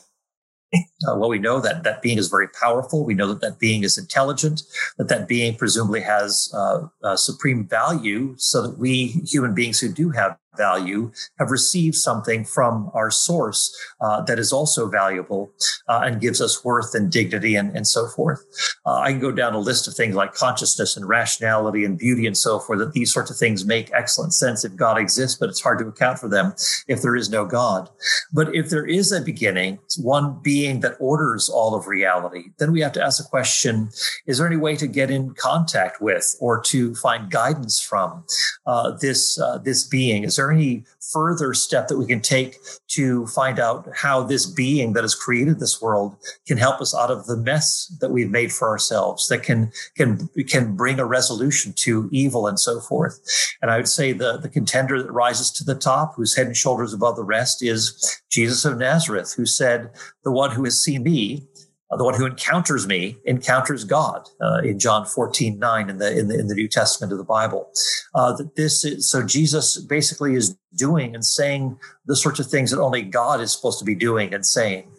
Uh, 1.07 1.15
well, 1.15 1.29
we 1.29 1.39
know 1.39 1.59
that 1.59 1.83
that 1.83 2.01
being 2.01 2.17
is 2.17 2.27
very 2.27 2.47
powerful. 2.49 3.05
We 3.05 3.13
know 3.13 3.27
that 3.27 3.41
that 3.41 3.59
being 3.59 3.83
is 3.83 3.97
intelligent, 3.97 4.63
that 4.97 5.07
that 5.09 5.27
being 5.27 5.55
presumably 5.55 6.01
has 6.01 6.51
uh, 6.53 6.87
uh, 7.03 7.15
supreme 7.15 7.67
value, 7.67 8.35
so 8.37 8.61
that 8.61 8.77
we 8.77 9.07
human 9.25 9.53
beings 9.53 9.79
who 9.79 9.89
do 9.89 10.09
have 10.11 10.37
value 10.57 11.11
have 11.39 11.51
received 11.51 11.95
something 11.95 12.43
from 12.43 12.91
our 12.93 13.09
source 13.09 13.75
uh, 14.01 14.21
that 14.21 14.39
is 14.39 14.51
also 14.51 14.89
valuable 14.89 15.51
uh, 15.87 16.01
and 16.03 16.21
gives 16.21 16.41
us 16.41 16.63
worth 16.63 16.93
and 16.93 17.11
dignity 17.11 17.55
and, 17.55 17.75
and 17.75 17.87
so 17.87 18.07
forth. 18.07 18.45
Uh, 18.85 18.95
I 18.95 19.11
can 19.11 19.19
go 19.19 19.31
down 19.31 19.53
a 19.53 19.59
list 19.59 19.87
of 19.87 19.93
things 19.93 20.15
like 20.15 20.33
consciousness 20.33 20.97
and 20.97 21.07
rationality 21.07 21.85
and 21.85 21.97
beauty 21.97 22.27
and 22.27 22.37
so 22.37 22.59
forth, 22.59 22.79
that 22.79 22.93
these 22.93 23.13
sorts 23.13 23.31
of 23.31 23.37
things 23.37 23.65
make 23.65 23.91
excellent 23.93 24.33
sense 24.33 24.65
if 24.65 24.75
God 24.75 24.97
exists, 24.97 25.37
but 25.39 25.49
it's 25.49 25.61
hard 25.61 25.79
to 25.79 25.87
account 25.87 26.19
for 26.19 26.27
them 26.27 26.53
if 26.87 27.01
there 27.01 27.15
is 27.15 27.29
no 27.29 27.45
God. 27.45 27.89
But 28.33 28.53
if 28.53 28.69
there 28.69 28.85
is 28.85 29.11
a 29.11 29.21
beginning, 29.21 29.79
one 29.99 30.39
being 30.41 30.81
that 30.81 30.90
orders 30.99 31.49
all 31.49 31.75
of 31.75 31.87
reality, 31.87 32.49
then 32.57 32.71
we 32.71 32.81
have 32.81 32.93
to 32.93 33.03
ask 33.03 33.17
the 33.17 33.29
question, 33.29 33.89
is 34.25 34.37
there 34.37 34.47
any 34.47 34.57
way 34.57 34.75
to 34.75 34.87
get 34.87 35.11
in 35.11 35.33
contact 35.33 36.01
with 36.01 36.35
or 36.39 36.61
to 36.61 36.95
find 36.95 37.31
guidance 37.31 37.81
from 37.81 38.23
uh, 38.65 38.91
this, 38.97 39.39
uh, 39.39 39.57
this 39.59 39.87
being? 39.87 40.23
Is 40.23 40.35
there 40.35 40.51
any 40.51 40.83
further 41.11 41.53
step 41.53 41.87
that 41.87 41.97
we 41.97 42.05
can 42.05 42.21
take 42.21 42.57
to 42.87 43.25
find 43.27 43.59
out 43.59 43.87
how 43.95 44.23
this 44.23 44.45
being 44.45 44.93
that 44.93 45.03
has 45.03 45.15
created 45.15 45.59
this 45.59 45.81
world 45.81 46.15
can 46.47 46.57
help 46.57 46.79
us 46.81 46.95
out 46.95 47.11
of 47.11 47.25
the 47.25 47.37
mess 47.37 47.87
that 47.99 48.11
we've 48.11 48.29
made 48.29 48.51
for 48.51 48.69
ourselves 48.69 49.27
that 49.27 49.43
can 49.43 49.71
can 49.95 50.29
can 50.47 50.75
bring 50.75 50.99
a 50.99 51.05
resolution 51.05 51.73
to 51.73 52.07
evil 52.11 52.47
and 52.47 52.59
so 52.59 52.79
forth 52.79 53.19
and 53.61 53.71
i 53.71 53.77
would 53.77 53.87
say 53.87 54.11
the 54.11 54.37
the 54.37 54.49
contender 54.49 55.01
that 55.01 55.11
rises 55.11 55.51
to 55.51 55.63
the 55.63 55.75
top 55.75 56.15
who's 56.15 56.35
head 56.35 56.47
and 56.47 56.57
shoulders 56.57 56.93
above 56.93 57.15
the 57.15 57.23
rest 57.23 57.63
is 57.63 58.21
jesus 58.29 58.63
of 58.65 58.77
nazareth 58.77 59.33
who 59.35 59.45
said 59.45 59.89
the 60.23 60.31
one 60.31 60.51
who 60.51 60.63
has 60.63 60.80
seen 60.81 61.03
me 61.03 61.47
uh, 61.91 61.97
the 61.97 62.03
one 62.03 62.13
who 62.13 62.25
encounters 62.25 62.87
me 62.87 63.17
encounters 63.25 63.83
God 63.83 64.29
uh, 64.41 64.61
in 64.63 64.79
John 64.79 65.05
14, 65.05 65.59
9 65.59 65.89
in 65.89 65.97
the, 65.97 66.17
in 66.17 66.27
the, 66.29 66.39
in 66.39 66.47
the 66.47 66.55
New 66.55 66.67
Testament 66.67 67.11
of 67.11 67.17
the 67.17 67.25
Bible. 67.25 67.69
Uh, 68.15 68.33
that 68.37 68.55
this 68.55 68.85
is, 68.85 69.09
so 69.09 69.25
Jesus 69.25 69.77
basically 69.77 70.35
is 70.35 70.57
doing 70.75 71.13
and 71.13 71.25
saying 71.25 71.77
the 72.05 72.15
sorts 72.15 72.39
of 72.39 72.47
things 72.47 72.71
that 72.71 72.79
only 72.79 73.01
God 73.01 73.41
is 73.41 73.51
supposed 73.51 73.77
to 73.79 73.85
be 73.85 73.95
doing 73.95 74.33
and 74.33 74.45
saying. 74.45 74.89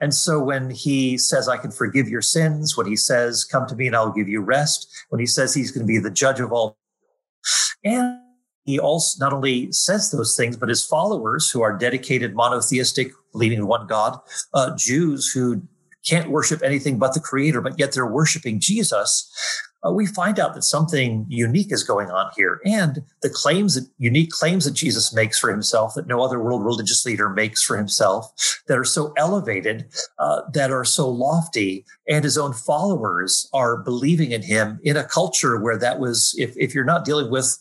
And 0.00 0.12
so 0.12 0.40
when 0.40 0.70
he 0.70 1.16
says, 1.18 1.48
I 1.48 1.56
can 1.56 1.70
forgive 1.70 2.08
your 2.08 2.22
sins, 2.22 2.76
when 2.76 2.86
he 2.86 2.96
says, 2.96 3.44
come 3.44 3.66
to 3.68 3.76
me 3.76 3.86
and 3.86 3.94
I'll 3.94 4.12
give 4.12 4.28
you 4.28 4.40
rest, 4.40 4.88
when 5.10 5.20
he 5.20 5.26
says 5.26 5.54
he's 5.54 5.70
going 5.70 5.86
to 5.86 5.88
be 5.88 5.98
the 5.98 6.10
judge 6.10 6.40
of 6.40 6.52
all, 6.52 6.76
and 7.84 8.18
he 8.64 8.78
also 8.78 9.24
not 9.24 9.32
only 9.32 9.72
says 9.72 10.10
those 10.10 10.36
things, 10.36 10.56
but 10.56 10.68
his 10.68 10.84
followers 10.84 11.50
who 11.50 11.62
are 11.62 11.76
dedicated 11.76 12.34
monotheistic, 12.34 13.12
believing 13.32 13.58
in 13.58 13.66
one 13.66 13.86
God, 13.86 14.18
uh, 14.54 14.76
Jews 14.76 15.30
who 15.30 15.62
can't 16.06 16.30
worship 16.30 16.62
anything 16.62 16.98
but 16.98 17.14
the 17.14 17.20
creator, 17.20 17.60
but 17.60 17.78
yet 17.78 17.92
they're 17.92 18.06
worshiping 18.06 18.58
Jesus, 18.60 19.30
uh, 19.86 19.90
we 19.90 20.06
find 20.06 20.38
out 20.38 20.54
that 20.54 20.62
something 20.62 21.24
unique 21.28 21.72
is 21.72 21.82
going 21.82 22.10
on 22.10 22.30
here. 22.36 22.60
And 22.64 23.02
the 23.22 23.30
claims 23.30 23.74
that 23.74 23.88
unique 23.98 24.30
claims 24.30 24.64
that 24.66 24.72
Jesus 24.72 25.12
makes 25.14 25.38
for 25.38 25.50
himself 25.50 25.94
that 25.94 26.06
no 26.06 26.22
other 26.22 26.38
world 26.42 26.64
religious 26.64 27.06
leader 27.06 27.30
makes 27.30 27.62
for 27.62 27.76
himself 27.76 28.30
that 28.66 28.78
are 28.78 28.84
so 28.84 29.12
elevated, 29.16 29.86
uh, 30.18 30.42
that 30.52 30.70
are 30.70 30.84
so 30.84 31.08
lofty, 31.08 31.86
and 32.08 32.24
his 32.24 32.36
own 32.36 32.52
followers 32.52 33.48
are 33.54 33.78
believing 33.78 34.32
in 34.32 34.42
him 34.42 34.78
in 34.82 34.96
a 34.96 35.04
culture 35.04 35.58
where 35.58 35.78
that 35.78 35.98
was, 35.98 36.34
if, 36.36 36.54
if 36.56 36.74
you're 36.74 36.84
not 36.84 37.04
dealing 37.04 37.30
with 37.30 37.56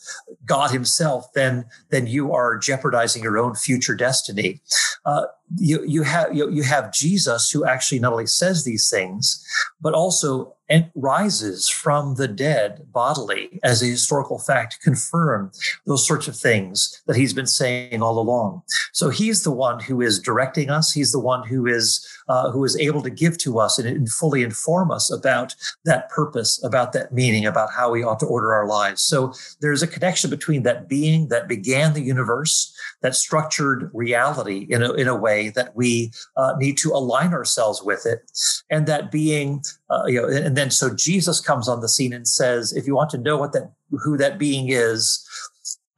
God 0.46 0.72
himself, 0.72 1.32
then, 1.34 1.66
then 1.90 2.06
you 2.06 2.34
are 2.34 2.58
jeopardizing 2.58 3.24
your 3.24 3.38
own 3.38 3.56
future 3.56 3.96
destiny. 3.96 4.60
Uh, 5.06 5.26
you, 5.58 5.84
you 5.86 6.04
have, 6.04 6.34
you, 6.36 6.50
you 6.52 6.64
have 6.64 6.94
Jesus 6.94 7.50
who 7.50 7.66
actually 7.66 8.00
not 8.00 8.12
only 8.12 8.28
says 8.28 8.64
these 8.64 8.90
things, 8.90 9.46
but 9.82 9.94
also 9.94 10.56
and 10.70 10.90
rises 10.94 11.68
from 11.68 12.16
the 12.16 12.28
dead 12.28 12.86
bodily 12.94 13.60
as 13.64 13.82
a 13.82 13.88
historical 13.88 14.38
fact 14.38 14.74
to 14.74 14.80
confirm 14.80 15.52
those 15.88 16.06
sorts 16.06 16.28
of 16.28 16.36
things 16.36 17.02
that 17.08 17.16
he's 17.16 17.34
been 17.34 17.48
saying 17.48 18.02
all 18.04 18.20
along. 18.20 18.62
So 18.94 19.10
he's 19.10 19.44
the 19.44 19.52
one 19.52 19.80
who 19.80 20.02
is 20.02 20.20
directing 20.20 20.70
us. 20.70 20.92
He's 20.92 21.12
the 21.12 21.20
one 21.20 21.48
who 21.48 21.66
is 21.66 22.08
uh, 22.30 22.52
who 22.52 22.64
is 22.64 22.78
able 22.78 23.02
to 23.02 23.10
give 23.10 23.38
to 23.40 23.60
us 23.60 23.80
and, 23.80 24.10
fully 24.10 24.44
inform 24.44 24.92
us 24.92 25.12
about 25.12 25.56
that 25.86 26.10
purpose, 26.10 26.64
about 26.64 26.94
that 26.94 27.14
meaning, 27.14 27.46
about 27.46 27.70
how 27.72 27.92
we 27.92 28.04
ought 28.04 28.20
to 28.20 28.26
order 28.26 28.54
our 28.54 28.68
lives. 28.68 29.02
So 29.02 29.34
there's 29.62 29.84
a 29.84 29.88
connection 29.88 30.30
between 30.30 30.64
that 30.64 30.88
being 30.88 31.28
that 31.28 31.48
began 31.48 31.94
the 31.94 32.02
universe, 32.02 32.76
that 33.02 33.16
structured 33.16 33.90
reality 33.94 34.68
in 34.70 34.84
a, 34.84 34.94
in 34.94 35.08
a 35.08 35.16
way 35.16 35.50
that 35.50 35.76
we 35.76 36.12
uh, 36.38 36.54
need 36.58 36.78
to 36.80 36.92
align 36.92 37.34
ourselves 37.34 37.84
with 37.84 38.06
it, 38.06 38.32
and 38.70 38.88
that 38.88 39.12
being, 39.12 39.64
uh, 39.90 40.04
you 40.06 40.22
know, 40.22 40.28
and 40.28 40.56
then 40.56 40.72
so 40.72 40.94
Jesus 40.94 41.40
comes 41.40 41.68
on 41.68 41.82
the 41.82 41.90
scene 41.90 42.14
and 42.14 42.28
says, 42.28 42.74
if 42.74 42.88
you 42.88 42.96
want 42.96 43.10
to 43.12 43.18
know 43.18 43.38
what 43.38 43.54
that 43.54 43.72
who 44.04 44.18
that 44.18 44.38
being 44.38 44.70
is, 44.70 45.28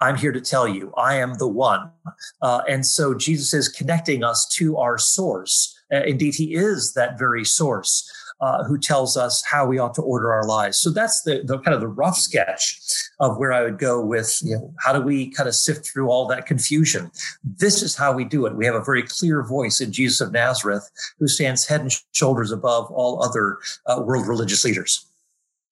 I'm 0.01 0.15
here 0.15 0.31
to 0.31 0.41
tell 0.41 0.67
you, 0.67 0.91
I 0.97 1.15
am 1.15 1.35
the 1.35 1.47
one. 1.47 1.91
Uh, 2.41 2.61
and 2.67 2.85
so 2.85 3.13
Jesus 3.13 3.53
is 3.53 3.69
connecting 3.69 4.23
us 4.23 4.47
to 4.55 4.77
our 4.77 4.97
source. 4.97 5.77
Uh, 5.91 6.03
indeed, 6.03 6.35
he 6.35 6.55
is 6.55 6.93
that 6.93 7.17
very 7.17 7.45
source. 7.45 8.09
Uh, 8.41 8.63
who 8.63 8.75
tells 8.75 9.15
us 9.15 9.43
how 9.45 9.67
we 9.67 9.77
ought 9.77 9.93
to 9.93 10.01
order 10.01 10.33
our 10.33 10.47
lives. 10.47 10.75
So 10.75 10.89
that's 10.89 11.21
the, 11.21 11.43
the, 11.45 11.59
kind 11.59 11.75
of 11.75 11.79
the 11.79 11.87
rough 11.87 12.17
sketch 12.17 12.81
of 13.19 13.37
where 13.37 13.53
I 13.53 13.61
would 13.61 13.77
go 13.77 14.03
with, 14.03 14.39
you 14.43 14.55
know, 14.55 14.73
how 14.79 14.93
do 14.93 14.99
we 14.99 15.29
kind 15.29 15.47
of 15.47 15.53
sift 15.53 15.85
through 15.85 16.09
all 16.09 16.25
that 16.25 16.47
confusion? 16.47 17.11
This 17.43 17.83
is 17.83 17.95
how 17.95 18.13
we 18.13 18.25
do 18.25 18.47
it. 18.47 18.55
We 18.55 18.65
have 18.65 18.73
a 18.73 18.83
very 18.83 19.03
clear 19.03 19.43
voice 19.43 19.79
in 19.79 19.91
Jesus 19.91 20.21
of 20.21 20.31
Nazareth 20.31 20.89
who 21.19 21.27
stands 21.27 21.67
head 21.67 21.81
and 21.81 21.93
shoulders 22.13 22.51
above 22.51 22.89
all 22.89 23.23
other 23.23 23.59
uh, 23.85 24.01
world 24.03 24.27
religious 24.27 24.65
leaders. 24.65 25.05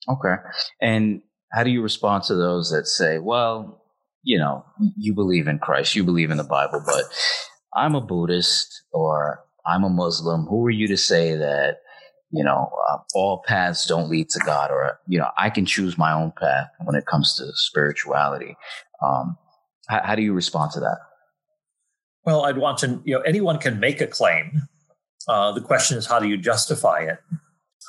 Okay. 0.08 0.36
And 0.80 1.24
how 1.52 1.64
do 1.64 1.72
you 1.72 1.82
respond 1.82 2.24
to 2.26 2.36
those 2.36 2.70
that 2.70 2.86
say, 2.86 3.18
well, 3.18 3.84
you 4.22 4.38
know, 4.38 4.64
you 4.96 5.16
believe 5.16 5.48
in 5.48 5.58
Christ, 5.58 5.96
you 5.96 6.04
believe 6.04 6.30
in 6.30 6.38
the 6.38 6.44
Bible, 6.44 6.84
but 6.86 7.06
I'm 7.74 7.96
a 7.96 8.02
Buddhist 8.02 8.84
or 8.92 9.44
I'm 9.70 9.84
a 9.84 9.90
Muslim. 9.90 10.46
Who 10.46 10.66
are 10.66 10.72
you 10.72 10.88
to 10.88 10.98
say 10.98 11.36
that, 11.36 11.78
you 12.32 12.44
know, 12.44 12.72
uh, 12.90 12.98
all 13.14 13.44
paths 13.46 13.86
don't 13.86 14.10
lead 14.10 14.30
to 14.30 14.40
God 14.40 14.72
or, 14.72 15.00
you 15.08 15.20
know, 15.20 15.30
I 15.38 15.50
can 15.50 15.66
choose 15.66 15.98
my 15.98 16.12
own 16.12 16.34
path 16.40 16.68
when 16.84 16.96
it 16.96 17.06
comes 17.06 17.36
to 17.36 17.46
spirituality? 17.54 18.56
Um, 19.04 19.38
how, 19.88 20.02
how 20.04 20.16
do 20.16 20.22
you 20.22 20.34
respond 20.34 20.72
to 20.72 20.80
that? 20.80 20.98
Well, 22.26 22.46
I'd 22.46 22.58
want 22.58 22.80
to, 22.80 23.02
you 23.06 23.16
know, 23.16 23.22
anyone 23.22 23.60
can 23.60 23.80
make 23.80 24.02
a 24.02 24.08
claim. 24.08 24.64
Uh, 25.28 25.52
the 25.52 25.62
question 25.62 25.98
is, 25.98 26.06
how 26.08 26.20
do 26.20 26.28
you 26.28 26.38
justify 26.38 27.00
it? 27.00 27.20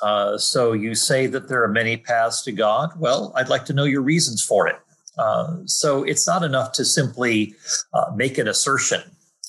Uh, 0.01 0.37
so 0.37 0.73
you 0.73 0.95
say 0.95 1.27
that 1.27 1.47
there 1.47 1.63
are 1.63 1.67
many 1.67 1.97
paths 1.97 2.41
to 2.43 2.51
God. 2.51 2.91
Well, 2.97 3.33
I'd 3.35 3.49
like 3.49 3.65
to 3.65 3.73
know 3.73 3.83
your 3.83 4.01
reasons 4.01 4.43
for 4.43 4.67
it. 4.67 4.77
Uh, 5.17 5.57
so 5.65 6.03
it's 6.03 6.25
not 6.25 6.43
enough 6.43 6.71
to 6.73 6.85
simply 6.85 7.53
uh, 7.93 8.11
make 8.15 8.37
an 8.37 8.47
assertion. 8.47 9.01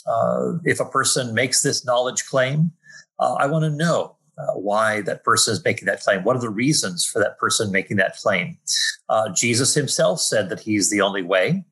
Uh, 0.07 0.53
if 0.65 0.81
a 0.81 0.85
person 0.85 1.35
makes 1.35 1.63
this 1.63 1.85
knowledge 1.85 2.25
claim, 2.27 2.73
uh, 3.19 3.35
I 3.35 3.47
want 3.47 3.65
to 3.65 3.71
know 3.71 4.17
uh, 4.39 4.55
why 4.55 5.03
that 5.03 5.25
person 5.25 5.53
is 5.53 5.65
making 5.65 5.87
that 5.87 6.01
claim. 6.01 6.25
What 6.25 6.37
are 6.37 6.41
the 6.41 6.51
reasons 6.51 7.05
for 7.05 7.19
that 7.21 7.39
person 7.39 7.71
making 7.71 7.99
that 7.99 8.17
claim? 8.17 8.59
Jesus 9.37 9.75
himself 9.75 10.21
said 10.21 10.49
that 10.49 10.61
he's 10.61 10.89
the 10.89 11.03
only 11.03 11.23
way 11.23 11.63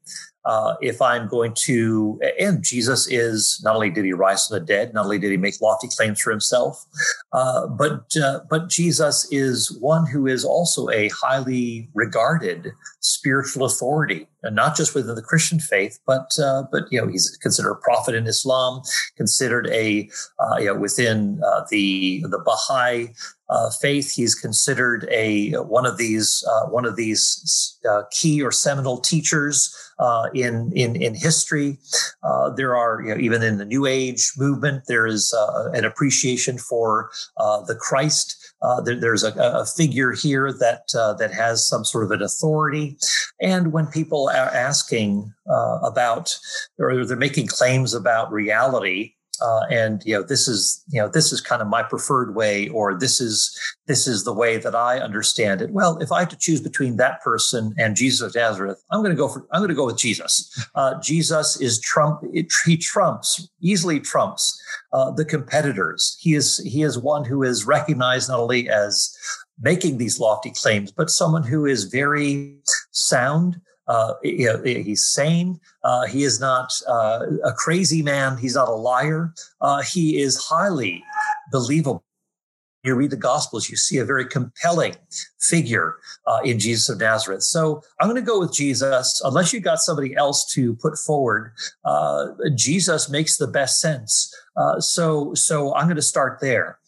uh, 0.44 0.74
if 0.80 1.02
I'm 1.02 1.28
going 1.28 1.52
to, 1.64 2.20
and 2.38 2.62
Jesus 2.62 3.06
is 3.10 3.60
not 3.62 3.74
only 3.74 3.90
did 3.90 4.04
he 4.04 4.12
rise 4.12 4.46
from 4.46 4.58
the 4.58 4.64
dead, 4.64 4.94
not 4.94 5.04
only 5.04 5.18
did 5.18 5.30
he 5.30 5.36
make 5.36 5.60
lofty 5.60 5.88
claims 5.88 6.20
for 6.20 6.30
himself, 6.30 6.84
uh, 7.32 7.66
but 7.66 8.16
uh, 8.16 8.40
but 8.48 8.68
Jesus 8.68 9.28
is 9.30 9.76
one 9.80 10.06
who 10.06 10.26
is 10.26 10.44
also 10.44 10.88
a 10.90 11.10
highly 11.10 11.90
regarded 11.92 12.72
spiritual 13.00 13.66
authority, 13.66 14.26
and 14.42 14.56
not 14.56 14.76
just 14.76 14.94
within 14.94 15.14
the 15.14 15.22
Christian 15.22 15.58
faith, 15.58 15.98
but 16.06 16.30
uh, 16.42 16.64
but 16.70 16.84
you 16.90 17.00
know 17.00 17.08
he's 17.08 17.36
considered 17.40 17.72
a 17.72 17.76
prophet 17.76 18.14
in 18.14 18.26
Islam, 18.26 18.82
considered 19.16 19.68
a 19.68 20.08
uh, 20.38 20.56
you 20.58 20.66
know 20.66 20.74
within 20.74 21.40
uh, 21.44 21.64
the 21.70 22.24
the 22.28 22.38
Baha'i 22.38 23.08
uh, 23.48 23.70
faith. 23.80 24.14
He's 24.14 24.34
considered 24.34 25.08
a 25.10 25.52
one 25.52 25.86
of 25.86 25.98
these 25.98 26.44
uh, 26.48 26.66
one 26.66 26.84
of 26.84 26.96
these 26.96 27.78
uh, 27.88 28.02
key 28.10 28.42
or 28.42 28.52
seminal 28.52 28.98
teachers 28.98 29.74
in 30.34 30.72
in 30.74 30.96
in 30.96 31.14
history. 31.14 31.78
There 32.56 32.76
are 32.76 33.02
you 33.02 33.14
know, 33.14 33.20
even 33.20 33.42
in 33.42 33.58
the 33.58 33.64
New 33.64 33.86
Age 33.86 34.32
movement, 34.38 34.84
there 34.86 35.06
is 35.06 35.34
an 35.74 35.84
appreciation 35.84 36.58
for 36.58 37.10
the 37.36 37.76
Christ. 37.78 38.36
Uh, 38.62 38.80
there, 38.80 38.96
there's 38.96 39.24
a, 39.24 39.32
a, 39.38 39.64
figure 39.64 40.12
here 40.12 40.52
that 40.52 40.82
uh, 40.94 41.14
that 41.14 41.32
has 41.32 41.66
some 41.66 41.84
sort 41.84 42.04
of 42.04 42.10
an 42.10 42.22
authority, 42.22 42.96
and 43.40 43.72
when 43.72 43.86
people 43.86 44.28
are 44.28 44.54
asking 44.54 45.32
uh, 45.48 45.78
about 45.82 46.38
or 46.78 47.04
they're 47.06 47.16
making 47.16 47.46
claims 47.46 47.94
about 47.94 48.30
reality, 48.30 49.14
uh, 49.40 49.62
and 49.70 50.02
you 50.04 50.14
know 50.14 50.22
this 50.22 50.48
is 50.48 50.84
you 50.88 51.00
know 51.00 51.08
this 51.08 51.32
is 51.32 51.40
kind 51.40 51.62
of 51.62 51.68
my 51.68 51.82
preferred 51.82 52.34
way 52.34 52.68
or 52.68 52.98
this 52.98 53.20
is 53.20 53.58
this 53.86 54.06
is 54.06 54.24
the 54.24 54.32
way 54.32 54.56
that 54.56 54.74
i 54.74 54.98
understand 54.98 55.62
it. 55.62 55.70
Well 55.70 55.98
if 55.98 56.12
i 56.12 56.20
have 56.20 56.28
to 56.30 56.36
choose 56.36 56.60
between 56.60 56.96
that 56.96 57.20
person 57.22 57.74
and 57.78 57.96
jesus 57.96 58.20
of 58.20 58.34
nazareth 58.34 58.82
i'm 58.90 59.00
going 59.00 59.14
to 59.14 59.16
go 59.16 59.28
for 59.28 59.46
i'm 59.52 59.60
going 59.60 59.68
to 59.68 59.74
go 59.74 59.86
with 59.86 59.98
jesus. 59.98 60.66
Uh, 60.74 61.00
jesus 61.00 61.60
is 61.60 61.80
trump 61.80 62.22
he 62.66 62.76
trumps 62.76 63.48
easily 63.60 64.00
trumps 64.00 64.60
uh, 64.92 65.10
the 65.10 65.24
competitors. 65.24 66.16
He 66.20 66.34
is 66.34 66.58
he 66.58 66.82
is 66.82 66.98
one 66.98 67.24
who 67.24 67.42
is 67.42 67.64
recognized 67.64 68.28
not 68.28 68.40
only 68.40 68.68
as 68.68 69.14
making 69.60 69.98
these 69.98 70.18
lofty 70.18 70.50
claims 70.50 70.90
but 70.90 71.10
someone 71.10 71.42
who 71.42 71.66
is 71.66 71.84
very 71.84 72.58
sound 72.90 73.60
uh, 73.90 74.14
he's 74.22 75.04
sane. 75.04 75.58
Uh, 75.82 76.06
he 76.06 76.22
is 76.22 76.38
not 76.38 76.72
uh, 76.86 77.26
a 77.44 77.52
crazy 77.52 78.02
man. 78.02 78.36
He's 78.36 78.54
not 78.54 78.68
a 78.68 78.74
liar. 78.90 79.34
Uh, 79.60 79.82
he 79.82 80.20
is 80.20 80.36
highly 80.36 81.02
believable. 81.50 82.04
You 82.82 82.94
read 82.94 83.10
the 83.10 83.16
Gospels, 83.16 83.68
you 83.68 83.76
see 83.76 83.98
a 83.98 84.04
very 84.04 84.24
compelling 84.24 84.96
figure 85.38 85.96
uh, 86.26 86.40
in 86.44 86.58
Jesus 86.58 86.88
of 86.88 86.98
Nazareth. 86.98 87.42
So 87.42 87.82
I'm 88.00 88.08
going 88.08 88.20
to 88.20 88.26
go 88.26 88.40
with 88.40 88.54
Jesus, 88.54 89.20
unless 89.24 89.52
you 89.52 89.60
got 89.60 89.80
somebody 89.80 90.16
else 90.16 90.50
to 90.54 90.74
put 90.76 90.96
forward. 90.96 91.52
Uh, 91.84 92.28
Jesus 92.54 93.10
makes 93.10 93.36
the 93.36 93.46
best 93.46 93.80
sense. 93.80 94.34
Uh, 94.56 94.80
so, 94.80 95.32
so 95.34 95.74
I'm 95.74 95.86
going 95.86 95.96
to 95.96 96.02
start 96.02 96.38
there. 96.40 96.78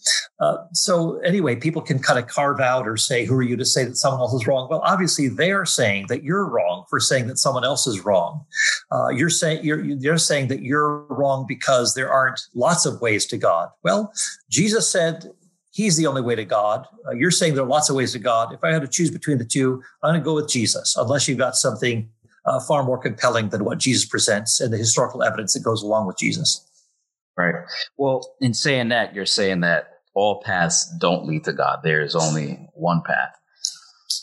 Uh, 0.40 0.58
so 0.72 1.18
anyway, 1.20 1.56
people 1.56 1.80
can 1.80 1.98
kind 1.98 2.18
of 2.18 2.26
carve 2.26 2.60
out 2.60 2.88
or 2.88 2.96
say, 2.96 3.24
"Who 3.24 3.34
are 3.36 3.42
you 3.42 3.56
to 3.56 3.64
say 3.64 3.84
that 3.84 3.96
someone 3.96 4.20
else 4.20 4.34
is 4.34 4.46
wrong?" 4.46 4.68
Well, 4.68 4.80
obviously 4.84 5.28
they 5.28 5.52
are 5.52 5.64
saying 5.64 6.06
that 6.08 6.24
you're 6.24 6.44
wrong 6.44 6.84
for 6.90 6.98
saying 6.98 7.28
that 7.28 7.38
someone 7.38 7.64
else 7.64 7.86
is 7.86 8.04
wrong. 8.04 8.44
Uh, 8.90 9.08
you're 9.08 9.30
saying 9.30 9.64
you're 9.64 9.80
you're 9.80 10.18
saying 10.18 10.48
that 10.48 10.62
you're 10.62 11.04
wrong 11.04 11.46
because 11.46 11.94
there 11.94 12.12
aren't 12.12 12.40
lots 12.54 12.84
of 12.84 13.00
ways 13.00 13.26
to 13.26 13.38
God. 13.38 13.68
Well, 13.84 14.12
Jesus 14.50 14.88
said 14.90 15.30
He's 15.72 15.96
the 15.96 16.06
only 16.06 16.20
way 16.20 16.34
to 16.34 16.44
God. 16.44 16.86
Uh, 17.08 17.12
you're 17.12 17.30
saying 17.30 17.54
there 17.54 17.64
are 17.64 17.68
lots 17.68 17.88
of 17.88 17.96
ways 17.96 18.12
to 18.12 18.18
God. 18.18 18.52
If 18.52 18.62
I 18.62 18.72
had 18.72 18.82
to 18.82 18.88
choose 18.88 19.10
between 19.10 19.38
the 19.38 19.44
two, 19.44 19.82
I'm 20.02 20.10
going 20.10 20.20
to 20.20 20.24
go 20.24 20.34
with 20.34 20.48
Jesus, 20.48 20.96
unless 20.96 21.26
you've 21.26 21.38
got 21.38 21.56
something 21.56 22.10
uh, 22.44 22.60
far 22.60 22.84
more 22.84 22.98
compelling 22.98 23.48
than 23.48 23.64
what 23.64 23.78
Jesus 23.78 24.04
presents 24.04 24.60
and 24.60 24.72
the 24.72 24.76
historical 24.76 25.22
evidence 25.22 25.54
that 25.54 25.60
goes 25.60 25.82
along 25.82 26.06
with 26.06 26.18
Jesus. 26.18 26.68
Right. 27.36 27.54
Well, 27.96 28.34
in 28.40 28.52
saying 28.52 28.90
that, 28.90 29.14
you're 29.14 29.24
saying 29.24 29.60
that 29.60 30.00
all 30.14 30.42
paths 30.42 30.94
don't 30.98 31.24
lead 31.24 31.44
to 31.44 31.54
God. 31.54 31.80
There 31.82 32.02
is 32.02 32.14
only 32.14 32.68
one 32.74 33.02
path. 33.02 33.34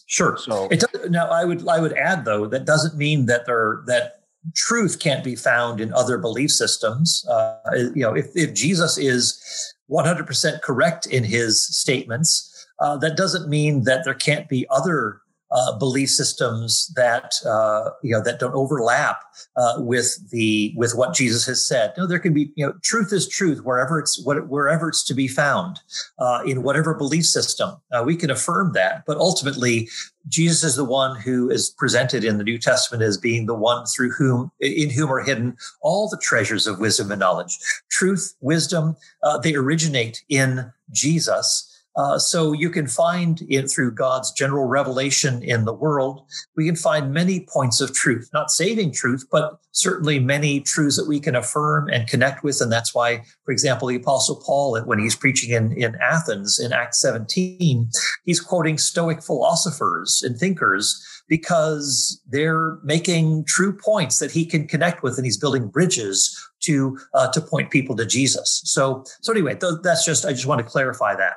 Sure. 0.06 0.38
So 0.38 0.70
now 1.10 1.28
I 1.30 1.46
would 1.46 1.68
I 1.68 1.80
would 1.80 1.94
add 1.94 2.26
though 2.26 2.48
that 2.48 2.66
doesn't 2.66 2.98
mean 2.98 3.26
that 3.28 3.46
there 3.46 3.84
that 3.88 4.19
truth 4.56 5.00
can't 5.00 5.24
be 5.24 5.36
found 5.36 5.82
in 5.82 5.94
other 5.94 6.18
belief 6.18 6.52
systems. 6.52 7.26
Uh, 7.30 7.56
you 7.96 8.02
know, 8.02 8.16
if, 8.16 8.28
if 8.36 8.54
Jesus 8.54 8.98
is 8.98 9.74
100% 9.90 10.62
correct 10.62 11.06
in 11.08 11.24
his 11.24 11.66
statements, 11.66 12.68
uh, 12.80 12.98
that 12.98 13.18
doesn't 13.18 13.50
mean 13.50 13.84
that 13.84 14.06
there 14.06 14.14
can't 14.14 14.48
be 14.48 14.66
other 14.70 15.22
uh, 15.52 15.78
belief 15.78 16.10
systems 16.10 16.92
that 16.96 17.34
uh, 17.46 17.90
you 18.04 18.12
know 18.12 18.22
that 18.22 18.40
don't 18.40 18.54
overlap 18.54 19.22
uh, 19.56 19.76
with 19.78 20.30
the 20.30 20.74
with 20.76 20.96
what 20.96 21.14
Jesus 21.14 21.46
has 21.46 21.66
said. 21.66 21.94
No, 21.98 22.06
there 22.06 22.20
can 22.20 22.34
be 22.34 22.52
you 22.56 22.66
know 22.66 22.74
truth 22.84 23.12
is 23.12 23.28
truth 23.28 23.64
wherever 23.64 24.00
it's 24.00 24.22
wherever 24.24 24.90
it's 24.90 25.04
to 25.06 25.14
be 25.14 25.28
found 25.28 25.80
uh, 26.20 26.42
in 26.46 26.64
whatever 26.64 26.94
belief 26.94 27.26
system. 27.26 27.72
Uh, 27.92 28.04
we 28.06 28.16
can 28.16 28.30
affirm 28.30 28.74
that, 28.74 29.04
but 29.08 29.18
ultimately, 29.18 29.90
Jesus 30.28 30.64
is 30.64 30.76
the 30.76 30.86
one 30.86 31.20
who 31.20 31.50
is 31.50 31.70
presented 31.72 32.24
in 32.24 32.38
the 32.38 32.44
New 32.44 32.60
Testament 32.60 33.04
as 33.04 33.18
being 33.18 33.46
the 33.46 33.56
one 33.56 33.86
through 33.88 34.12
whom 34.12 34.52
in 34.60 34.90
whom 34.90 35.12
are 35.12 35.24
hidden 35.24 35.58
all 35.82 36.10
the 36.10 36.20
treasures 36.22 36.68
of 36.68 36.80
wisdom 36.80 37.12
and 37.12 37.20
knowledge. 37.20 37.58
Truth, 37.90 38.36
wisdom, 38.42 38.96
uh, 39.24 39.40
they 39.40 39.56
originate 39.56 40.24
in 40.30 40.72
Jesus. 40.92 41.66
Uh, 41.96 42.18
so 42.18 42.54
you 42.54 42.70
can 42.70 42.88
find 42.88 43.42
it 43.50 43.70
through 43.70 43.92
God's 43.92 44.32
general 44.32 44.66
revelation 44.66 45.44
in 45.44 45.66
the 45.66 45.74
world. 45.74 46.22
We 46.56 46.66
can 46.66 46.76
find 46.76 47.14
many 47.14 47.46
points 47.52 47.82
of 47.82 47.94
truth, 47.94 48.30
not 48.34 48.52
saving 48.52 48.94
truth, 48.94 49.26
but 49.32 49.60
certainly 49.72 50.20
many 50.20 50.62
truths 50.62 50.96
that 50.98 51.08
we 51.08 51.20
can 51.20 51.36
affirm 51.36 51.90
and 51.90 52.08
connect 52.08 52.44
with. 52.44 52.62
And 52.62 52.72
that's 52.72 52.94
why, 52.94 53.24
for 53.44 53.52
example, 53.52 53.88
the 53.88 53.96
Apostle 53.96 54.42
Paul, 54.46 54.80
when 54.84 55.00
he's 55.00 55.16
preaching 55.16 55.52
in, 55.52 55.74
in 55.74 55.96
Athens 56.02 56.60
in 56.60 56.72
Acts 56.72 57.02
17, 57.02 57.90
he's 58.24 58.40
quoting 58.40 58.78
Stoic 58.78 59.22
philosophers 59.22 60.24
and 60.24 60.38
thinkers 60.38 61.04
because 61.28 62.22
they're 62.28 62.80
making 62.84 63.46
true 63.46 63.72
points 63.72 64.20
that 64.20 64.32
he 64.32 64.46
can 64.46 64.68
connect 64.68 65.04
with, 65.04 65.18
and 65.18 65.26
he's 65.26 65.38
building 65.38 65.68
bridges 65.68 66.36
to 66.62 66.98
uh, 67.14 67.32
to 67.32 67.40
point 67.40 67.70
people 67.70 67.96
to 67.96 68.06
Jesus. 68.06 68.62
So, 68.66 69.04
so 69.22 69.32
anyway, 69.32 69.56
th- 69.56 69.76
that's 69.84 70.04
just 70.04 70.26
I 70.26 70.32
just 70.32 70.48
want 70.48 70.60
to 70.60 70.66
clarify 70.66 71.16
that. 71.16 71.36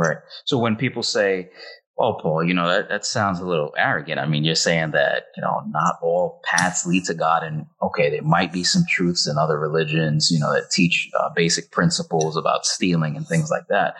Right. 0.00 0.16
So 0.44 0.58
when 0.58 0.76
people 0.76 1.02
say, 1.02 1.50
"Oh, 1.98 2.14
Paul, 2.14 2.42
you 2.44 2.54
know 2.54 2.68
that 2.68 2.88
that 2.88 3.04
sounds 3.04 3.38
a 3.40 3.46
little 3.46 3.74
arrogant," 3.76 4.18
I 4.18 4.26
mean, 4.26 4.44
you're 4.44 4.54
saying 4.54 4.92
that 4.92 5.26
you 5.36 5.42
know 5.42 5.62
not 5.68 5.96
all 6.02 6.40
paths 6.44 6.86
lead 6.86 7.04
to 7.04 7.14
God, 7.14 7.42
and 7.42 7.66
okay, 7.82 8.10
there 8.10 8.22
might 8.22 8.52
be 8.52 8.64
some 8.64 8.84
truths 8.88 9.26
in 9.28 9.36
other 9.38 9.58
religions, 9.58 10.30
you 10.30 10.38
know, 10.38 10.52
that 10.52 10.70
teach 10.70 11.10
uh, 11.18 11.28
basic 11.34 11.70
principles 11.70 12.36
about 12.36 12.64
stealing 12.64 13.16
and 13.16 13.26
things 13.26 13.50
like 13.50 13.68
that. 13.68 13.94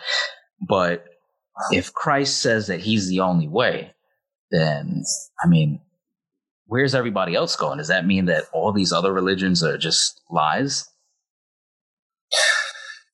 But 0.67 1.05
if 1.71 1.93
Christ 1.93 2.41
says 2.41 2.67
that 2.67 2.79
He's 2.79 3.07
the 3.07 3.19
only 3.19 3.47
way, 3.47 3.93
then 4.49 5.03
I 5.43 5.47
mean, 5.47 5.81
where's 6.65 6.95
everybody 6.95 7.35
else 7.35 7.55
going? 7.55 7.77
Does 7.77 7.89
that 7.89 8.07
mean 8.07 8.25
that 8.25 8.45
all 8.53 8.71
these 8.71 8.91
other 8.91 9.13
religions 9.13 9.63
are 9.63 9.77
just 9.77 10.21
lies? 10.29 10.87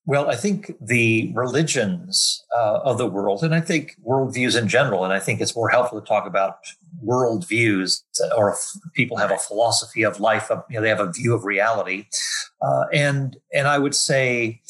Well, 0.08 0.30
I 0.30 0.38
think 0.38 0.72
the 0.80 1.34
religions 1.36 2.42
uh, 2.56 2.80
of 2.86 2.98
the 2.98 3.06
world, 3.06 3.44
and 3.44 3.54
I 3.54 3.60
think 3.60 3.98
worldviews 4.08 4.58
in 4.58 4.70
general, 4.70 5.04
and 5.04 5.12
I 5.12 5.20
think 5.20 5.42
it's 5.42 5.54
more 5.54 5.68
helpful 5.68 6.00
to 6.00 6.08
talk 6.08 6.26
about 6.26 6.60
worldviews, 7.06 8.04
or 8.38 8.56
people 8.94 9.18
have 9.18 9.32
a 9.32 9.38
philosophy 9.38 10.04
of 10.04 10.22
life, 10.22 10.50
you 10.50 10.78
know, 10.78 10.82
they 10.82 10.88
have 10.88 11.02
a 11.02 11.12
view 11.12 11.36
of 11.36 11.44
reality, 11.44 12.06
uh, 12.62 12.86
and 12.94 13.36
and 13.54 13.68
I 13.68 13.80
would 13.80 13.94
say 13.94 14.62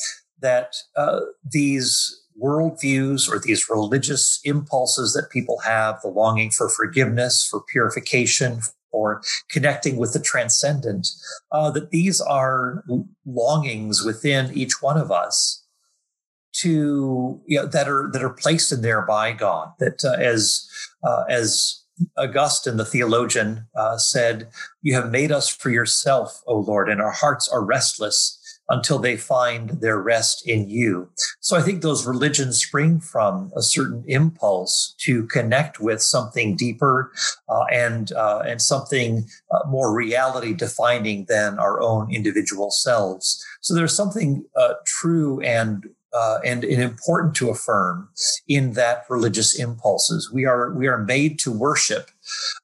that 0.42 0.76
uh, 0.96 1.20
these 1.48 2.20
worldviews 2.42 3.32
or 3.32 3.40
these 3.40 3.70
religious 3.70 4.40
impulses 4.44 5.14
that 5.14 5.30
people 5.30 5.60
have, 5.60 6.02
the 6.02 6.08
longing 6.10 6.50
for 6.50 6.68
forgiveness, 6.68 7.48
for 7.48 7.62
purification, 7.62 8.62
or 8.92 9.22
connecting 9.50 9.98
with 9.98 10.14
the 10.14 10.20
transcendent, 10.20 11.08
uh, 11.52 11.70
that 11.72 11.92
these 11.92 12.22
are 12.22 12.84
longings 13.26 14.04
within 14.04 14.52
each 14.54 14.82
one 14.82 14.98
of 14.98 15.12
us 15.12 15.64
to 16.54 17.42
you 17.46 17.60
know, 17.60 17.68
that 17.68 17.88
are 17.88 18.10
that 18.12 18.24
are 18.24 18.34
placed 18.34 18.72
in 18.72 18.82
there 18.82 19.02
by 19.02 19.32
God. 19.32 19.72
That 19.80 20.04
uh, 20.04 20.20
as 20.20 20.68
uh, 21.04 21.24
as 21.30 21.84
Augustine, 22.18 22.78
the 22.78 22.86
theologian, 22.86 23.68
uh, 23.76 23.98
said, 23.98 24.50
"You 24.82 24.96
have 24.96 25.12
made 25.12 25.32
us 25.32 25.50
for 25.50 25.70
yourself, 25.70 26.42
O 26.48 26.58
Lord, 26.60 26.90
and 26.90 27.02
our 27.02 27.12
hearts 27.12 27.48
are 27.50 27.64
restless." 27.64 28.40
Until 28.70 29.00
they 29.00 29.16
find 29.16 29.70
their 29.82 30.00
rest 30.00 30.48
in 30.48 30.70
you. 30.70 31.10
So 31.40 31.56
I 31.56 31.62
think 31.62 31.82
those 31.82 32.06
religions 32.06 32.64
spring 32.64 33.00
from 33.00 33.52
a 33.56 33.62
certain 33.62 34.04
impulse 34.08 34.96
to 35.00 35.26
connect 35.28 35.80
with 35.80 36.02
something 36.02 36.56
deeper 36.56 37.12
uh, 37.50 37.64
and 37.72 38.12
uh, 38.12 38.44
and 38.46 38.62
something 38.62 39.26
uh, 39.52 39.68
more 39.68 39.94
reality 39.94 40.54
defining 40.54 41.26
than 41.26 41.60
our 41.60 41.82
own 41.82 42.14
individual 42.14 42.72
selves. 42.72 43.44
So 43.62 43.74
there's 43.74 43.96
something 43.96 44.46
uh, 44.56 44.74
true 44.86 45.40
and 45.42 45.88
uh, 46.14 46.40
and, 46.44 46.64
and, 46.64 46.82
important 46.82 47.36
to 47.36 47.50
affirm 47.50 48.10
in 48.48 48.74
that 48.74 49.04
religious 49.10 49.60
impulses. 49.60 50.32
We 50.32 50.46
are 50.46 50.74
we 50.74 50.88
are 50.88 51.04
made 51.04 51.38
to 51.40 51.52
worship. 51.52 52.10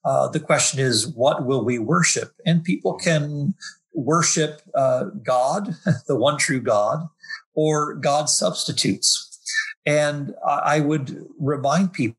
Uh, 0.03 0.27
the 0.27 0.39
question 0.39 0.79
is, 0.79 1.07
what 1.07 1.45
will 1.45 1.63
we 1.63 1.77
worship? 1.77 2.33
And 2.45 2.63
people 2.63 2.95
can 2.95 3.53
worship 3.93 4.61
uh, 4.75 5.05
God, 5.23 5.75
the 6.07 6.15
one 6.15 6.37
true 6.37 6.61
God, 6.61 7.07
or 7.53 7.95
God 7.95 8.29
substitutes. 8.29 9.29
And 9.85 10.33
I 10.47 10.79
would 10.79 11.25
remind 11.39 11.93
people 11.93 12.17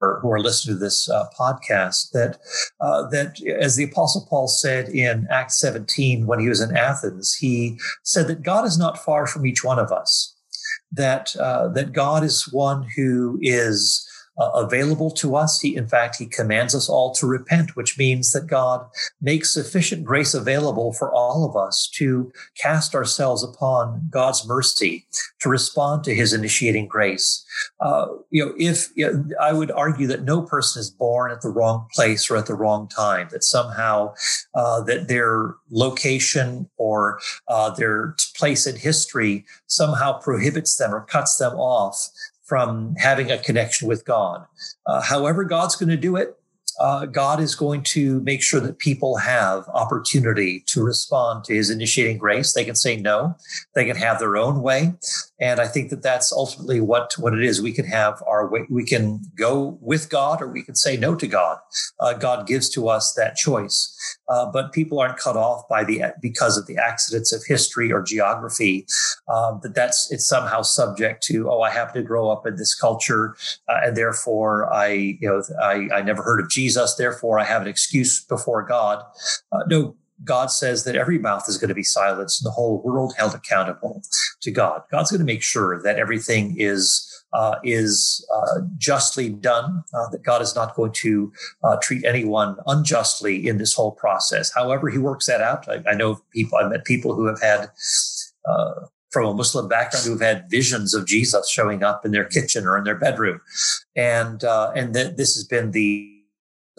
who 0.00 0.30
are 0.30 0.40
listening 0.40 0.76
to 0.76 0.80
this 0.80 1.08
uh, 1.10 1.26
podcast 1.38 2.12
that 2.12 2.38
uh, 2.80 3.08
that 3.08 3.40
as 3.42 3.76
the 3.76 3.84
apostle 3.84 4.26
paul 4.30 4.46
said 4.46 4.88
in 4.88 5.26
acts 5.30 5.58
17 5.58 6.26
when 6.26 6.38
he 6.38 6.48
was 6.48 6.60
in 6.60 6.76
athens 6.76 7.34
he 7.34 7.78
said 8.04 8.28
that 8.28 8.42
god 8.42 8.64
is 8.64 8.78
not 8.78 9.02
far 9.02 9.26
from 9.26 9.44
each 9.44 9.64
one 9.64 9.78
of 9.78 9.90
us 9.90 10.36
that 10.92 11.34
uh, 11.36 11.68
that 11.68 11.92
god 11.92 12.22
is 12.22 12.52
one 12.52 12.86
who 12.94 13.38
is 13.42 14.07
uh, 14.38 14.50
available 14.54 15.10
to 15.10 15.36
us. 15.36 15.60
He, 15.60 15.76
in 15.76 15.88
fact, 15.88 16.16
he 16.16 16.26
commands 16.26 16.74
us 16.74 16.88
all 16.88 17.12
to 17.14 17.26
repent, 17.26 17.76
which 17.76 17.98
means 17.98 18.32
that 18.32 18.46
God 18.46 18.86
makes 19.20 19.52
sufficient 19.52 20.04
grace 20.04 20.34
available 20.34 20.92
for 20.92 21.12
all 21.12 21.44
of 21.44 21.56
us 21.56 21.88
to 21.94 22.32
cast 22.56 22.94
ourselves 22.94 23.42
upon 23.42 24.08
God's 24.10 24.46
mercy, 24.46 25.06
to 25.40 25.48
respond 25.48 26.04
to 26.04 26.14
his 26.14 26.32
initiating 26.32 26.86
grace. 26.86 27.44
Uh, 27.80 28.06
you 28.30 28.44
know, 28.44 28.54
if 28.58 28.88
you 28.94 29.10
know, 29.10 29.24
I 29.40 29.52
would 29.52 29.70
argue 29.70 30.06
that 30.06 30.22
no 30.22 30.42
person 30.42 30.80
is 30.80 30.90
born 30.90 31.32
at 31.32 31.42
the 31.42 31.48
wrong 31.48 31.86
place 31.92 32.30
or 32.30 32.36
at 32.36 32.46
the 32.46 32.54
wrong 32.54 32.88
time, 32.88 33.28
that 33.32 33.44
somehow 33.44 34.14
uh, 34.54 34.80
that 34.82 35.08
their 35.08 35.54
location 35.70 36.68
or 36.76 37.20
uh, 37.48 37.70
their 37.70 38.14
place 38.36 38.66
in 38.66 38.76
history 38.76 39.44
somehow 39.66 40.18
prohibits 40.18 40.76
them 40.76 40.94
or 40.94 41.00
cuts 41.02 41.36
them 41.36 41.54
off 41.54 42.08
from 42.48 42.94
having 42.96 43.30
a 43.30 43.38
connection 43.38 43.86
with 43.86 44.04
God. 44.04 44.44
Uh, 44.86 45.02
however, 45.02 45.44
God's 45.44 45.76
going 45.76 45.90
to 45.90 45.96
do 45.96 46.16
it. 46.16 46.34
Uh, 46.80 47.06
God 47.06 47.40
is 47.40 47.54
going 47.54 47.82
to 47.82 48.20
make 48.20 48.40
sure 48.40 48.60
that 48.60 48.78
people 48.78 49.16
have 49.16 49.68
opportunity 49.68 50.60
to 50.66 50.82
respond 50.82 51.44
to 51.44 51.54
his 51.54 51.70
initiating 51.70 52.18
grace. 52.18 52.52
They 52.52 52.64
can 52.64 52.76
say 52.76 52.96
no. 52.96 53.36
They 53.74 53.84
can 53.84 53.96
have 53.96 54.20
their 54.20 54.36
own 54.36 54.62
way. 54.62 54.94
And 55.40 55.60
I 55.60 55.66
think 55.66 55.90
that 55.90 56.02
that's 56.02 56.32
ultimately 56.32 56.80
what, 56.80 57.14
what 57.18 57.34
it 57.34 57.42
is. 57.42 57.60
We 57.60 57.72
can 57.72 57.86
have 57.86 58.22
our 58.26 58.48
way. 58.48 58.64
We 58.70 58.84
can 58.84 59.22
go 59.36 59.76
with 59.80 60.08
God 60.08 60.40
or 60.40 60.48
we 60.48 60.62
can 60.62 60.76
say 60.76 60.96
no 60.96 61.16
to 61.16 61.26
God. 61.26 61.58
Uh, 61.98 62.12
God 62.14 62.46
gives 62.46 62.68
to 62.70 62.88
us 62.88 63.12
that 63.14 63.34
choice 63.34 64.17
uh, 64.28 64.50
but 64.50 64.72
people 64.72 65.00
aren't 65.00 65.18
cut 65.18 65.36
off 65.36 65.66
by 65.68 65.84
the 65.84 66.02
because 66.20 66.56
of 66.56 66.66
the 66.66 66.76
accidents 66.76 67.32
of 67.32 67.42
history 67.46 67.92
or 67.92 68.02
geography. 68.02 68.86
Um, 69.28 69.60
that 69.62 69.74
that's 69.74 70.10
it's 70.10 70.26
somehow 70.26 70.62
subject 70.62 71.22
to 71.24 71.50
oh 71.50 71.62
I 71.62 71.70
happen 71.70 71.94
to 71.94 72.06
grow 72.06 72.30
up 72.30 72.46
in 72.46 72.56
this 72.56 72.74
culture 72.74 73.36
uh, 73.68 73.80
and 73.84 73.96
therefore 73.96 74.72
I 74.72 74.88
you 75.20 75.28
know 75.28 75.42
I, 75.60 75.88
I 75.94 76.02
never 76.02 76.22
heard 76.22 76.40
of 76.40 76.50
Jesus 76.50 76.94
therefore 76.94 77.38
I 77.38 77.44
have 77.44 77.62
an 77.62 77.68
excuse 77.68 78.24
before 78.24 78.62
God. 78.62 79.02
Uh, 79.52 79.64
no, 79.68 79.96
God 80.24 80.46
says 80.46 80.84
that 80.84 80.96
every 80.96 81.18
mouth 81.18 81.48
is 81.48 81.58
going 81.58 81.68
to 81.68 81.74
be 81.74 81.84
silenced 81.84 82.42
the 82.42 82.50
whole 82.50 82.82
world 82.82 83.14
held 83.16 83.34
accountable 83.34 84.02
to 84.40 84.50
God. 84.50 84.82
God's 84.90 85.10
going 85.10 85.20
to 85.20 85.26
make 85.26 85.42
sure 85.42 85.80
that 85.82 85.96
everything 85.96 86.56
is 86.58 87.07
uh, 87.32 87.56
is 87.62 88.26
uh, 88.34 88.60
justly 88.76 89.28
done, 89.28 89.84
uh, 89.94 90.08
that 90.10 90.22
God 90.22 90.42
is 90.42 90.54
not 90.54 90.74
going 90.74 90.92
to 90.92 91.32
uh, 91.62 91.76
treat 91.82 92.04
anyone 92.04 92.56
unjustly 92.66 93.46
in 93.46 93.58
this 93.58 93.74
whole 93.74 93.92
process. 93.92 94.52
However, 94.54 94.88
he 94.88 94.98
works 94.98 95.26
that 95.26 95.40
out. 95.40 95.68
I, 95.68 95.82
I 95.88 95.94
know 95.94 96.20
people, 96.32 96.58
I've 96.58 96.70
met 96.70 96.84
people 96.84 97.14
who 97.14 97.26
have 97.26 97.40
had, 97.40 97.70
uh, 98.48 98.86
from 99.10 99.26
a 99.26 99.34
Muslim 99.34 99.68
background, 99.68 100.06
who've 100.06 100.20
had 100.20 100.50
visions 100.50 100.94
of 100.94 101.06
Jesus 101.06 101.48
showing 101.50 101.82
up 101.82 102.04
in 102.04 102.12
their 102.12 102.24
kitchen 102.24 102.66
or 102.66 102.76
in 102.76 102.84
their 102.84 102.96
bedroom. 102.96 103.40
And, 103.96 104.44
uh, 104.44 104.72
and 104.74 104.94
th- 104.94 105.16
this 105.16 105.34
has 105.34 105.44
been 105.44 105.70
the 105.70 106.17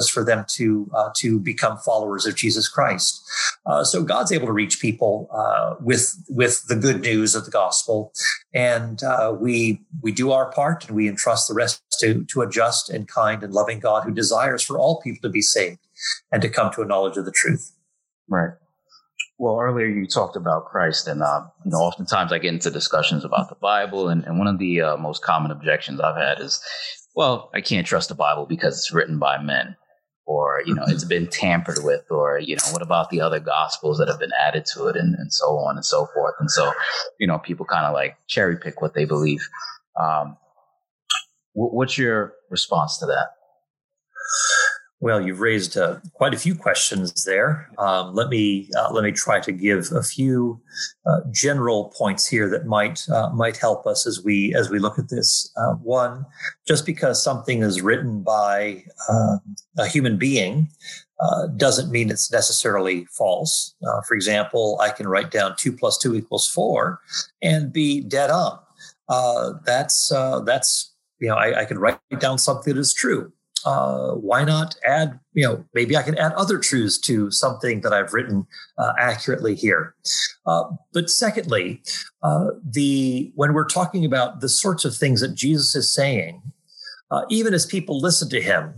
for 0.07 0.23
them 0.23 0.45
to 0.47 0.89
uh, 0.95 1.09
to 1.17 1.39
become 1.39 1.77
followers 1.77 2.25
of 2.25 2.35
Jesus 2.35 2.69
Christ. 2.69 3.21
Uh, 3.65 3.83
so 3.83 4.03
God's 4.03 4.31
able 4.31 4.47
to 4.47 4.53
reach 4.53 4.79
people 4.79 5.27
uh, 5.33 5.75
with 5.81 6.15
with 6.29 6.65
the 6.67 6.75
good 6.75 7.01
news 7.01 7.35
of 7.35 7.45
the 7.45 7.51
gospel, 7.51 8.13
and 8.53 9.03
uh, 9.03 9.35
we 9.37 9.81
we 10.01 10.11
do 10.11 10.31
our 10.31 10.51
part, 10.51 10.87
and 10.87 10.95
we 10.95 11.09
entrust 11.09 11.47
the 11.47 11.53
rest 11.53 11.81
to 11.99 12.23
to 12.25 12.41
a 12.41 12.49
just 12.49 12.89
and 12.89 13.07
kind 13.07 13.43
and 13.43 13.53
loving 13.53 13.79
God 13.79 14.03
who 14.03 14.11
desires 14.11 14.63
for 14.63 14.77
all 14.77 15.01
people 15.01 15.21
to 15.27 15.29
be 15.29 15.41
saved 15.41 15.79
and 16.31 16.41
to 16.41 16.49
come 16.49 16.71
to 16.73 16.81
a 16.81 16.85
knowledge 16.85 17.17
of 17.17 17.25
the 17.25 17.31
truth. 17.31 17.73
Right. 18.29 18.51
Well, 19.37 19.57
earlier 19.59 19.87
you 19.87 20.05
talked 20.05 20.35
about 20.35 20.65
Christ, 20.65 21.07
and 21.07 21.23
uh, 21.23 21.45
you 21.63 21.71
know, 21.71 21.77
oftentimes 21.77 22.33
I 22.33 22.39
get 22.39 22.53
into 22.53 22.69
discussions 22.69 23.23
about 23.23 23.49
the 23.49 23.55
Bible, 23.55 24.09
and, 24.09 24.23
and 24.25 24.37
one 24.37 24.47
of 24.47 24.59
the 24.59 24.81
uh, 24.81 24.97
most 24.97 25.23
common 25.23 25.49
objections 25.49 26.01
I've 26.01 26.17
had 26.17 26.41
is, 26.41 26.61
well, 27.15 27.49
I 27.53 27.61
can't 27.61 27.87
trust 27.87 28.09
the 28.09 28.15
Bible 28.15 28.45
because 28.45 28.77
it's 28.77 28.93
written 28.93 29.17
by 29.17 29.41
men 29.41 29.77
or 30.29 30.61
you 30.63 30.75
know 30.75 30.83
it's 30.87 31.03
been 31.03 31.27
tampered 31.27 31.79
with 31.83 32.05
or 32.11 32.37
you 32.37 32.55
know 32.55 32.71
what 32.71 32.83
about 32.83 33.09
the 33.09 33.19
other 33.19 33.39
gospels 33.39 33.97
that 33.97 34.07
have 34.07 34.19
been 34.19 34.31
added 34.39 34.63
to 34.63 34.85
it 34.85 34.95
and, 34.95 35.15
and 35.15 35.33
so 35.33 35.57
on 35.57 35.75
and 35.75 35.83
so 35.83 36.05
forth. 36.13 36.35
And 36.39 36.51
so 36.51 36.71
you 37.19 37.25
know 37.25 37.39
people 37.39 37.65
kind 37.65 37.87
of 37.87 37.93
like 37.93 38.15
cherry 38.27 38.55
pick 38.55 38.79
what 38.79 38.93
they 38.93 39.05
believe. 39.05 39.41
Um, 39.99 40.37
what's 41.53 41.97
your 41.97 42.33
response 42.51 42.99
to 42.99 43.07
that 43.07 43.29
well, 45.01 45.25
you've 45.25 45.39
raised 45.39 45.77
uh, 45.77 45.99
quite 46.13 46.33
a 46.33 46.37
few 46.37 46.53
questions 46.53 47.23
there. 47.23 47.69
Um, 47.77 48.13
let 48.13 48.27
me 48.27 48.69
uh, 48.77 48.91
let 48.91 49.05
me 49.05 49.13
try 49.13 49.39
to 49.39 49.51
give 49.51 49.91
a 49.93 50.03
few 50.03 50.61
uh, 51.05 51.21
general 51.31 51.93
points 51.97 52.27
here 52.27 52.49
that 52.49 52.65
might 52.65 53.07
uh, 53.09 53.29
might 53.29 53.55
help 53.55 53.87
us 53.87 54.05
as 54.05 54.21
we 54.23 54.53
as 54.55 54.69
we 54.69 54.77
look 54.77 54.99
at 54.99 55.09
this. 55.09 55.51
Uh, 55.55 55.75
one, 55.75 56.25
just 56.67 56.85
because 56.85 57.23
something 57.23 57.61
is 57.61 57.81
written 57.81 58.23
by 58.23 58.83
um, 59.09 59.39
a 59.77 59.87
human 59.87 60.17
being 60.17 60.69
uh, 61.21 61.47
doesn't 61.47 61.91
mean 61.91 62.09
it's 62.09 62.31
necessarily 62.31 63.05
false. 63.05 63.73
for 64.05 64.15
example, 64.15 64.77
I 64.81 64.89
can 64.89 65.07
write 65.07 65.31
down 65.31 65.55
two 65.57 65.71
plus 65.71 65.97
two 65.97 66.13
equals 66.13 66.47
four 66.47 66.99
and 67.41 67.71
be 67.71 68.01
dead 68.01 68.31
on. 68.31 68.59
that's 69.65 70.09
that's 70.43 70.93
you 71.21 71.29
know 71.29 71.35
I, 71.35 71.61
I 71.61 71.65
can 71.65 71.79
write 71.79 71.99
down 72.19 72.37
something 72.37 72.73
that 72.73 72.79
is 72.81 72.93
true 72.93 73.31
uh, 73.65 74.11
why 74.11 74.43
not 74.43 74.75
add, 74.85 75.19
you 75.33 75.45
know, 75.45 75.63
maybe 75.73 75.97
I 75.97 76.03
can 76.03 76.17
add 76.17 76.33
other 76.33 76.57
truths 76.57 76.97
to 76.99 77.31
something 77.31 77.81
that 77.81 77.93
I've 77.93 78.13
written 78.13 78.45
uh, 78.77 78.93
accurately 78.99 79.55
here. 79.55 79.95
Uh, 80.45 80.63
but 80.93 81.09
secondly, 81.09 81.81
uh, 82.23 82.47
the 82.63 83.31
when 83.35 83.53
we're 83.53 83.65
talking 83.65 84.05
about 84.05 84.41
the 84.41 84.49
sorts 84.49 84.85
of 84.85 84.95
things 84.95 85.21
that 85.21 85.35
Jesus 85.35 85.75
is 85.75 85.93
saying, 85.93 86.41
uh, 87.11 87.23
even 87.29 87.53
as 87.53 87.65
people 87.65 87.99
listen 87.99 88.29
to 88.29 88.41
him, 88.41 88.73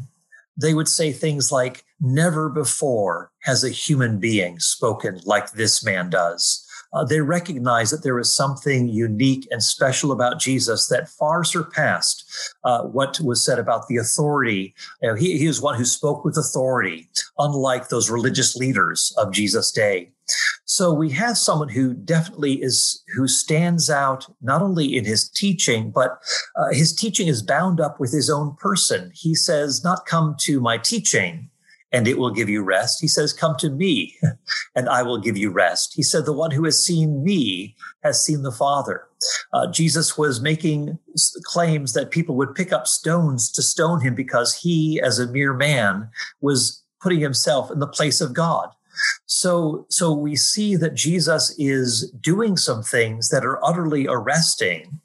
they 0.60 0.74
would 0.74 0.88
say 0.88 1.12
things 1.12 1.52
like, 1.52 1.84
"Never 2.00 2.50
before 2.50 3.32
has 3.44 3.64
a 3.64 3.70
human 3.70 4.20
being 4.20 4.60
spoken 4.60 5.22
like 5.26 5.52
this 5.52 5.84
man 5.84 6.10
does." 6.10 6.66
Uh, 6.94 7.04
they 7.04 7.22
recognized 7.22 7.94
that 7.94 8.04
there 8.04 8.16
was 8.16 8.36
something 8.36 8.90
unique 8.90 9.48
and 9.52 9.64
special 9.64 10.12
about 10.12 10.40
Jesus 10.40 10.88
that 10.88 11.10
far 11.10 11.44
surpassed 11.44 12.30
uh, 12.64 12.84
what 12.84 13.20
was 13.22 13.44
said 13.44 13.60
about 13.60 13.88
the 13.88 13.98
authority. 13.98 14.74
You 15.02 15.10
know, 15.10 15.16
he, 15.16 15.38
he 15.38 15.48
was 15.48 15.62
one 15.62 15.78
who 15.78 15.86
spoke 15.86 16.26
with 16.26 16.38
authority, 16.38 17.10
unlike 17.38 17.90
those 17.90 18.10
religious 18.10 18.56
leaders 18.56 19.14
of 19.18 19.32
Jesus' 19.32 19.72
day. 19.72 20.12
So 20.66 20.94
we 20.94 21.10
have 21.10 21.38
someone 21.38 21.70
who 21.70 21.94
definitely 21.94 22.62
is 22.62 23.04
who 23.16 23.28
stands 23.28 23.90
out 23.90 24.34
not 24.42 24.62
only 24.62 24.96
in 24.96 25.04
his 25.04 25.30
teaching, 25.30 25.92
but 25.92 26.20
uh, 26.56 26.70
his 26.72 26.96
teaching 26.96 27.28
is 27.28 27.42
bound 27.42 27.82
up 27.82 28.00
with 28.00 28.14
his 28.14 28.30
own 28.30 28.56
person. 28.56 29.12
He 29.14 29.36
says, 29.36 29.84
"Not 29.84 30.06
come 30.06 30.36
to 30.42 30.62
my 30.62 30.78
teaching." 30.78 31.51
And 31.92 32.08
it 32.08 32.18
will 32.18 32.32
give 32.32 32.50
you 32.50 32.64
rest. 32.64 33.02
He 33.02 33.08
says, 33.08 33.34
Come 33.34 33.56
to 33.58 33.70
me 33.70 34.18
and 34.76 34.90
I 34.90 35.04
will 35.04 35.18
give 35.18 35.38
you 35.38 35.52
rest. 35.52 35.94
He 35.96 36.04
said, 36.04 36.26
The 36.26 36.34
one 36.34 36.52
who 36.52 36.64
has 36.66 36.84
seen 36.84 37.24
me 37.24 37.76
has 38.04 38.24
seen 38.24 38.44
the 38.44 38.52
Father. 38.52 39.08
Uh, 39.54 39.70
Jesus 39.72 40.18
was 40.18 40.42
making 40.42 40.98
claims 41.44 41.94
that 41.94 42.12
people 42.12 42.36
would 42.36 42.56
pick 42.56 42.72
up 42.72 42.88
stones 42.88 43.52
to 43.52 43.62
stone 43.62 44.02
him 44.02 44.16
because 44.16 44.56
he, 44.56 45.00
as 45.04 45.20
a 45.20 45.28
mere 45.28 45.54
man, 45.54 46.10
was 46.40 46.84
putting 47.02 47.20
himself 47.20 47.72
in 47.72 47.80
the 47.80 47.88
place 47.88 48.22
of 48.22 48.34
God. 48.34 48.70
So, 49.26 49.86
so 49.90 50.14
we 50.14 50.36
see 50.36 50.76
that 50.76 50.94
Jesus 50.94 51.56
is 51.58 52.12
doing 52.20 52.58
some 52.58 52.84
things 52.84 53.30
that 53.30 53.46
are 53.46 53.64
utterly 53.64 54.08
arresting. 54.08 55.00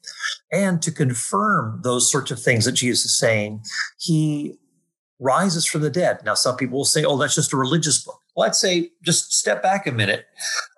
And 0.53 0.83
to 0.83 0.93
confirm 0.93 1.81
those 1.83 2.11
sorts 2.11 2.31
of 2.31 2.41
things 2.41 2.65
that 2.65 2.73
Jesus 2.73 3.07
is 3.07 3.19
saying, 3.19 3.63
he 3.99 4.59
rises 5.19 5.67
from 5.67 5.83
the 5.83 5.91
dead. 5.91 6.19
Now, 6.25 6.35
some 6.35 6.57
people 6.57 6.79
will 6.79 6.85
say, 6.85 7.05
oh, 7.05 7.17
that's 7.17 7.35
just 7.35 7.53
a 7.53 7.57
religious 7.57 8.03
book. 8.03 8.21
Well, 8.37 8.47
I'd 8.47 8.55
say 8.55 8.91
just 9.03 9.33
step 9.33 9.63
back 9.63 9.87
a 9.87 9.93
minute. 9.93 10.27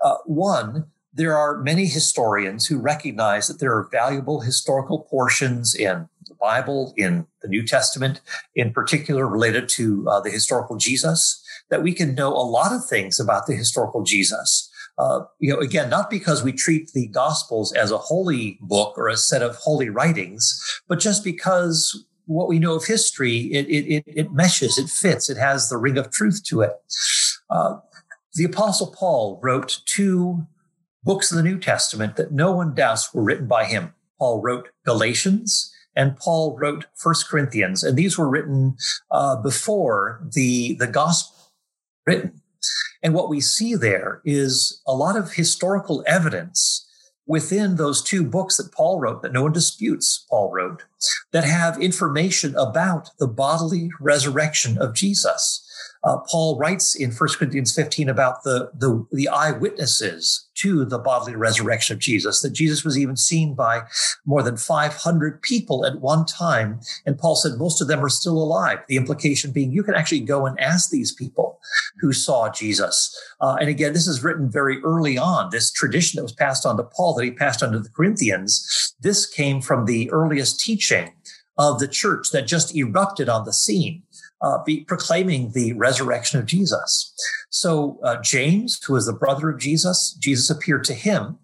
Uh, 0.02 0.16
one, 0.26 0.86
there 1.12 1.36
are 1.36 1.58
many 1.58 1.86
historians 1.86 2.66
who 2.66 2.78
recognize 2.78 3.48
that 3.48 3.58
there 3.58 3.72
are 3.72 3.88
valuable 3.90 4.40
historical 4.40 5.00
portions 5.00 5.74
in 5.74 6.08
the 6.28 6.34
Bible, 6.34 6.94
in 6.96 7.26
the 7.42 7.48
New 7.48 7.66
Testament, 7.66 8.20
in 8.54 8.72
particular 8.72 9.26
related 9.26 9.68
to 9.70 10.06
uh, 10.08 10.20
the 10.20 10.30
historical 10.30 10.76
Jesus, 10.76 11.42
that 11.70 11.82
we 11.82 11.92
can 11.92 12.14
know 12.14 12.28
a 12.28 12.46
lot 12.46 12.72
of 12.72 12.86
things 12.86 13.18
about 13.18 13.46
the 13.46 13.54
historical 13.54 14.02
Jesus. 14.04 14.70
Uh, 14.98 15.20
you 15.38 15.52
know, 15.52 15.60
again, 15.60 15.88
not 15.88 16.10
because 16.10 16.42
we 16.42 16.52
treat 16.52 16.90
the 16.92 17.06
Gospels 17.08 17.72
as 17.72 17.90
a 17.90 17.98
holy 17.98 18.58
book 18.60 18.98
or 18.98 19.08
a 19.08 19.16
set 19.16 19.42
of 19.42 19.56
holy 19.56 19.88
writings, 19.88 20.60
but 20.88 20.98
just 20.98 21.22
because 21.22 22.04
what 22.28 22.48
we 22.48 22.58
know 22.58 22.74
of 22.74 22.84
history, 22.84 23.38
it, 23.52 23.66
it, 23.68 24.04
it, 24.06 24.32
meshes, 24.32 24.76
it 24.76 24.88
fits, 24.88 25.30
it 25.30 25.38
has 25.38 25.68
the 25.68 25.78
ring 25.78 25.96
of 25.96 26.10
truth 26.10 26.44
to 26.44 26.60
it. 26.60 26.72
Uh, 27.48 27.78
the 28.34 28.44
Apostle 28.44 28.94
Paul 28.96 29.40
wrote 29.42 29.80
two 29.86 30.46
books 31.02 31.30
of 31.30 31.38
the 31.38 31.42
New 31.42 31.58
Testament 31.58 32.16
that 32.16 32.30
no 32.30 32.52
one 32.52 32.74
doubts 32.74 33.12
were 33.14 33.22
written 33.22 33.46
by 33.46 33.64
him. 33.64 33.94
Paul 34.18 34.42
wrote 34.42 34.68
Galatians 34.84 35.74
and 35.96 36.16
Paul 36.16 36.56
wrote 36.58 36.86
First 36.94 37.28
Corinthians, 37.28 37.82
and 37.82 37.96
these 37.96 38.18
were 38.18 38.28
written 38.28 38.76
uh, 39.10 39.36
before 39.36 40.20
the, 40.34 40.74
the 40.74 40.86
gospel 40.86 41.52
written. 42.06 42.42
And 43.02 43.14
what 43.14 43.30
we 43.30 43.40
see 43.40 43.74
there 43.74 44.20
is 44.24 44.82
a 44.86 44.92
lot 44.92 45.16
of 45.16 45.32
historical 45.32 46.04
evidence 46.06 46.87
within 47.28 47.76
those 47.76 48.02
two 48.02 48.24
books 48.24 48.56
that 48.56 48.72
Paul 48.72 48.98
wrote, 48.98 49.22
that 49.22 49.32
no 49.32 49.44
one 49.44 49.52
disputes 49.52 50.26
Paul 50.28 50.50
wrote, 50.50 50.82
that 51.30 51.44
have 51.44 51.80
information 51.80 52.56
about 52.56 53.10
the 53.18 53.28
bodily 53.28 53.90
resurrection 54.00 54.78
of 54.78 54.94
Jesus. 54.94 55.64
Uh, 56.02 56.18
Paul 56.30 56.58
writes 56.58 56.94
in 56.94 57.12
1 57.12 57.28
Corinthians 57.38 57.74
15 57.74 58.08
about 58.08 58.42
the, 58.44 58.70
the, 58.74 59.06
the 59.12 59.28
eyewitnesses 59.28 60.47
to 60.60 60.84
the 60.84 60.98
bodily 60.98 61.36
resurrection 61.36 61.94
of 61.94 62.00
Jesus, 62.00 62.42
that 62.42 62.52
Jesus 62.52 62.84
was 62.84 62.98
even 62.98 63.16
seen 63.16 63.54
by 63.54 63.82
more 64.26 64.42
than 64.42 64.56
500 64.56 65.42
people 65.42 65.86
at 65.86 66.00
one 66.00 66.26
time. 66.26 66.80
And 67.06 67.18
Paul 67.18 67.36
said 67.36 67.58
most 67.58 67.80
of 67.80 67.88
them 67.88 68.04
are 68.04 68.08
still 68.08 68.38
alive. 68.38 68.78
The 68.88 68.96
implication 68.96 69.52
being 69.52 69.72
you 69.72 69.82
can 69.82 69.94
actually 69.94 70.20
go 70.20 70.46
and 70.46 70.58
ask 70.60 70.90
these 70.90 71.12
people 71.12 71.60
who 72.00 72.12
saw 72.12 72.50
Jesus. 72.50 73.16
Uh, 73.40 73.56
and 73.60 73.68
again, 73.68 73.92
this 73.92 74.08
is 74.08 74.24
written 74.24 74.50
very 74.50 74.80
early 74.82 75.16
on. 75.16 75.50
This 75.50 75.70
tradition 75.70 76.16
that 76.16 76.24
was 76.24 76.32
passed 76.32 76.66
on 76.66 76.76
to 76.76 76.82
Paul, 76.82 77.14
that 77.14 77.24
he 77.24 77.30
passed 77.30 77.62
on 77.62 77.72
to 77.72 77.78
the 77.78 77.90
Corinthians, 77.90 78.94
this 79.00 79.26
came 79.26 79.60
from 79.60 79.84
the 79.84 80.10
earliest 80.10 80.60
teaching 80.60 81.12
of 81.58 81.80
the 81.80 81.88
church 81.88 82.30
that 82.30 82.46
just 82.46 82.74
erupted 82.74 83.28
on 83.28 83.44
the 83.44 83.52
scene 83.52 84.02
uh, 84.42 84.62
be 84.64 84.84
proclaiming 84.84 85.52
the 85.52 85.72
resurrection 85.74 86.38
of 86.38 86.46
Jesus. 86.46 87.12
So 87.50 87.98
uh, 88.02 88.20
James, 88.22 88.82
who 88.84 88.94
was 88.94 89.06
the 89.06 89.12
brother 89.12 89.50
of 89.50 89.58
Jesus, 89.58 90.16
Jesus 90.20 90.50
appeared 90.50 90.84
to 90.84 90.94
him. 90.94 91.38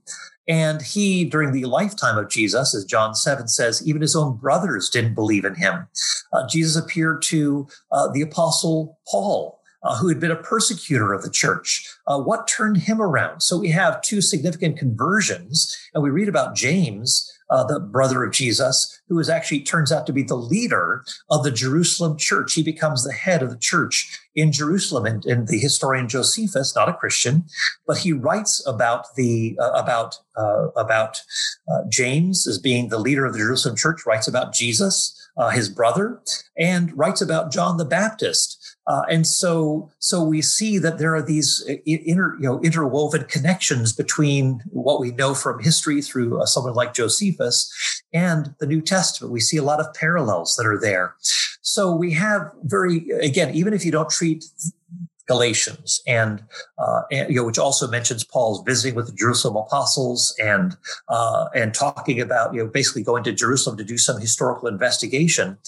And 0.47 0.83
he, 0.83 1.25
during 1.25 1.53
the 1.53 1.65
lifetime 1.65 2.19
of 2.19 2.29
Jesus, 2.29 2.75
as 2.75 2.85
John 2.85 3.15
7 3.15 3.49
says, 3.49 3.87
even 3.87 4.03
his 4.03 4.15
own 4.15 4.37
brothers 4.37 4.91
didn't 4.91 5.15
believe 5.15 5.45
in 5.45 5.55
him. 5.55 5.87
Uh, 6.33 6.47
Jesus 6.47 6.77
appeared 6.77 7.23
to 7.23 7.67
uh, 7.91 8.09
the 8.13 8.21
apostle 8.21 8.99
Paul, 9.09 9.59
uh, 9.83 9.97
who 9.97 10.09
had 10.09 10.21
been 10.21 10.31
a 10.31 10.37
persecutor 10.37 11.15
of 11.15 11.23
the 11.23 11.31
church. 11.31 11.89
Uh, 12.07 12.21
what 12.21 12.47
turned 12.47 12.77
him 12.77 13.01
around? 13.01 13.41
So 13.41 13.59
we 13.59 13.71
have 13.71 14.03
two 14.03 14.21
significant 14.21 14.79
conversions, 14.79 15.75
and 15.95 16.03
we 16.03 16.11
read 16.11 16.29
about 16.29 16.55
James 16.55 17.31
uh, 17.55 17.63
the 17.63 17.79
brother 17.79 18.25
of 18.25 18.33
Jesus, 18.33 19.01
who 19.09 19.19
is 19.21 19.29
actually 19.29 19.61
turns 19.61 19.93
out 19.93 20.07
to 20.07 20.13
be 20.13 20.25
the 20.25 20.35
leader 20.35 21.05
of 21.31 21.45
the 21.45 21.53
Jerusalem 21.53 22.19
church. 22.19 22.55
He 22.55 22.65
becomes 22.65 23.05
the 23.05 23.13
head 23.13 23.43
of 23.43 23.51
the 23.51 23.59
church 23.59 24.19
in 24.35 24.51
Jerusalem. 24.51 25.07
And, 25.07 25.25
and 25.25 25.47
the 25.47 25.59
historian 25.59 26.09
Josephus, 26.09 26.75
not 26.75 26.89
a 26.89 26.95
Christian, 26.95 27.45
but 27.87 27.99
he 27.99 28.13
writes 28.13 28.61
about 28.67 29.15
the 29.15 29.57
uh, 29.61 29.71
about 29.71 30.17
uh, 30.37 30.71
about 30.71 31.21
uh, 31.71 31.83
James 31.89 32.47
as 32.49 32.59
being 32.59 32.89
the 32.89 32.99
leader 32.99 33.25
of 33.25 33.35
the 33.35 33.39
Jerusalem 33.39 33.77
church. 33.77 34.05
Writes 34.05 34.27
about 34.27 34.53
Jesus, 34.53 35.15
uh, 35.37 35.51
his 35.51 35.69
brother, 35.69 36.21
and 36.59 36.97
writes 36.99 37.21
about 37.21 37.53
John 37.53 37.77
the 37.77 37.85
Baptist 37.85 38.64
uh, 38.87 39.03
and 39.09 39.27
so, 39.27 39.91
so 39.99 40.23
we 40.23 40.43
see 40.43 40.79
that 40.79 40.99
there 40.99 41.15
are 41.15 41.23
these 41.23 41.65
uh, 41.69 41.75
inter, 41.87 42.37
you 42.37 42.47
know, 42.47 42.61
interwoven 42.61 43.25
connections 43.25 43.93
between 43.93 44.63
what 44.71 45.01
we 45.01 45.11
know 45.13 45.35
from 45.35 45.63
history 45.63 46.03
through 46.03 46.41
uh, 46.41 46.47
someone 46.47 46.75
like 46.75 46.93
Josephus 46.93 48.03
and 48.13 48.55
the 48.61 48.67
New 48.67 48.83
Testament. 48.83 49.33
We 49.33 49.41
see 49.41 49.57
a 49.57 49.63
lot 49.63 49.81
of 49.81 49.93
parallels 49.95 50.57
that 50.57 50.67
are 50.67 50.79
there. 50.79 51.15
So 51.63 51.95
we 51.97 52.13
have 52.13 52.53
very, 52.65 53.09
again, 53.23 53.55
even 53.55 53.73
if 53.73 53.85
you 53.87 53.91
don't 53.91 54.11
treat 54.11 54.45
Galatians, 55.27 56.03
and, 56.07 56.45
uh, 56.79 57.03
and, 57.11 57.31
you 57.31 57.37
know, 57.37 57.45
which 57.45 57.59
also 57.59 57.89
mentions 57.89 58.25
Paul's 58.25 58.63
visiting 58.65 58.95
with 58.95 59.07
the 59.07 59.13
Jerusalem 59.13 59.57
apostles 59.57 60.35
and 60.43 60.77
uh, 61.09 61.47
and 61.55 61.73
talking 61.73 62.21
about 62.21 62.55
you 62.55 62.63
know 62.63 62.69
basically 62.69 63.03
going 63.03 63.25
to 63.25 63.33
Jerusalem 63.33 63.77
to 63.79 63.85
do 63.85 63.97
some 63.99 64.21
historical 64.21 64.69
investigation. 64.69 65.59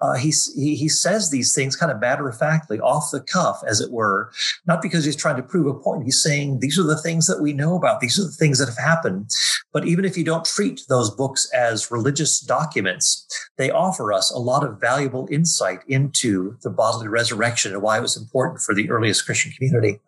Uh, 0.00 0.14
he, 0.14 0.32
he 0.54 0.76
he 0.76 0.88
says 0.88 1.30
these 1.30 1.54
things 1.54 1.76
kind 1.76 1.90
of 1.90 2.00
matter 2.00 2.28
of 2.28 2.38
factly, 2.38 2.78
off 2.80 3.10
the 3.10 3.20
cuff, 3.20 3.62
as 3.66 3.80
it 3.80 3.90
were, 3.90 4.30
not 4.66 4.82
because 4.82 5.04
he's 5.04 5.16
trying 5.16 5.36
to 5.36 5.42
prove 5.42 5.66
a 5.66 5.74
point. 5.74 6.04
He's 6.04 6.22
saying 6.22 6.60
these 6.60 6.78
are 6.78 6.82
the 6.82 7.00
things 7.00 7.26
that 7.26 7.40
we 7.40 7.52
know 7.52 7.76
about. 7.76 8.00
These 8.00 8.18
are 8.18 8.24
the 8.24 8.30
things 8.30 8.58
that 8.58 8.68
have 8.68 8.78
happened. 8.78 9.30
But 9.72 9.86
even 9.86 10.04
if 10.04 10.16
you 10.16 10.24
don't 10.24 10.44
treat 10.44 10.82
those 10.88 11.10
books 11.10 11.50
as 11.52 11.90
religious 11.90 12.40
documents, 12.40 13.26
they 13.56 13.70
offer 13.70 14.12
us 14.12 14.30
a 14.30 14.38
lot 14.38 14.64
of 14.64 14.80
valuable 14.80 15.28
insight 15.30 15.80
into 15.86 16.56
the 16.62 16.70
bodily 16.70 17.08
resurrection 17.08 17.72
and 17.72 17.82
why 17.82 17.98
it 17.98 18.02
was 18.02 18.16
important 18.16 18.60
for 18.60 18.74
the 18.74 18.88
early 18.90 19.05
Christian 19.14 19.52
community. 19.52 20.00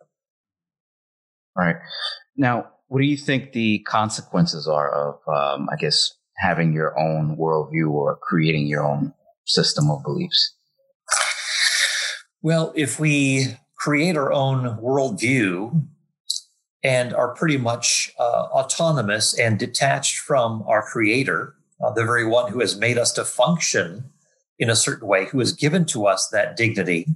All 1.57 1.65
right. 1.65 1.77
Now, 2.37 2.69
what 2.87 2.99
do 2.99 3.05
you 3.05 3.17
think 3.17 3.51
the 3.51 3.79
consequences 3.79 4.67
are 4.67 4.89
of, 4.91 5.15
um, 5.27 5.69
I 5.71 5.75
guess, 5.75 6.13
having 6.37 6.73
your 6.73 6.97
own 6.99 7.37
worldview 7.37 7.91
or 7.91 8.17
creating 8.21 8.67
your 8.67 8.83
own 8.83 9.13
system 9.45 9.89
of 9.91 10.03
beliefs? 10.03 10.55
Well, 12.41 12.71
if 12.75 12.99
we 12.99 13.57
create 13.75 14.15
our 14.15 14.31
own 14.31 14.77
worldview 14.77 15.85
and 16.83 17.13
are 17.13 17.33
pretty 17.33 17.57
much 17.57 18.11
uh, 18.17 18.47
autonomous 18.51 19.37
and 19.37 19.59
detached 19.59 20.17
from 20.19 20.63
our 20.65 20.81
creator, 20.81 21.55
uh, 21.83 21.91
the 21.91 22.05
very 22.05 22.25
one 22.25 22.51
who 22.51 22.59
has 22.59 22.77
made 22.77 22.97
us 22.97 23.11
to 23.13 23.25
function 23.25 24.11
in 24.57 24.69
a 24.69 24.75
certain 24.75 25.07
way, 25.07 25.25
who 25.25 25.39
has 25.39 25.53
given 25.53 25.85
to 25.85 26.05
us 26.05 26.29
that 26.29 26.55
dignity, 26.55 27.07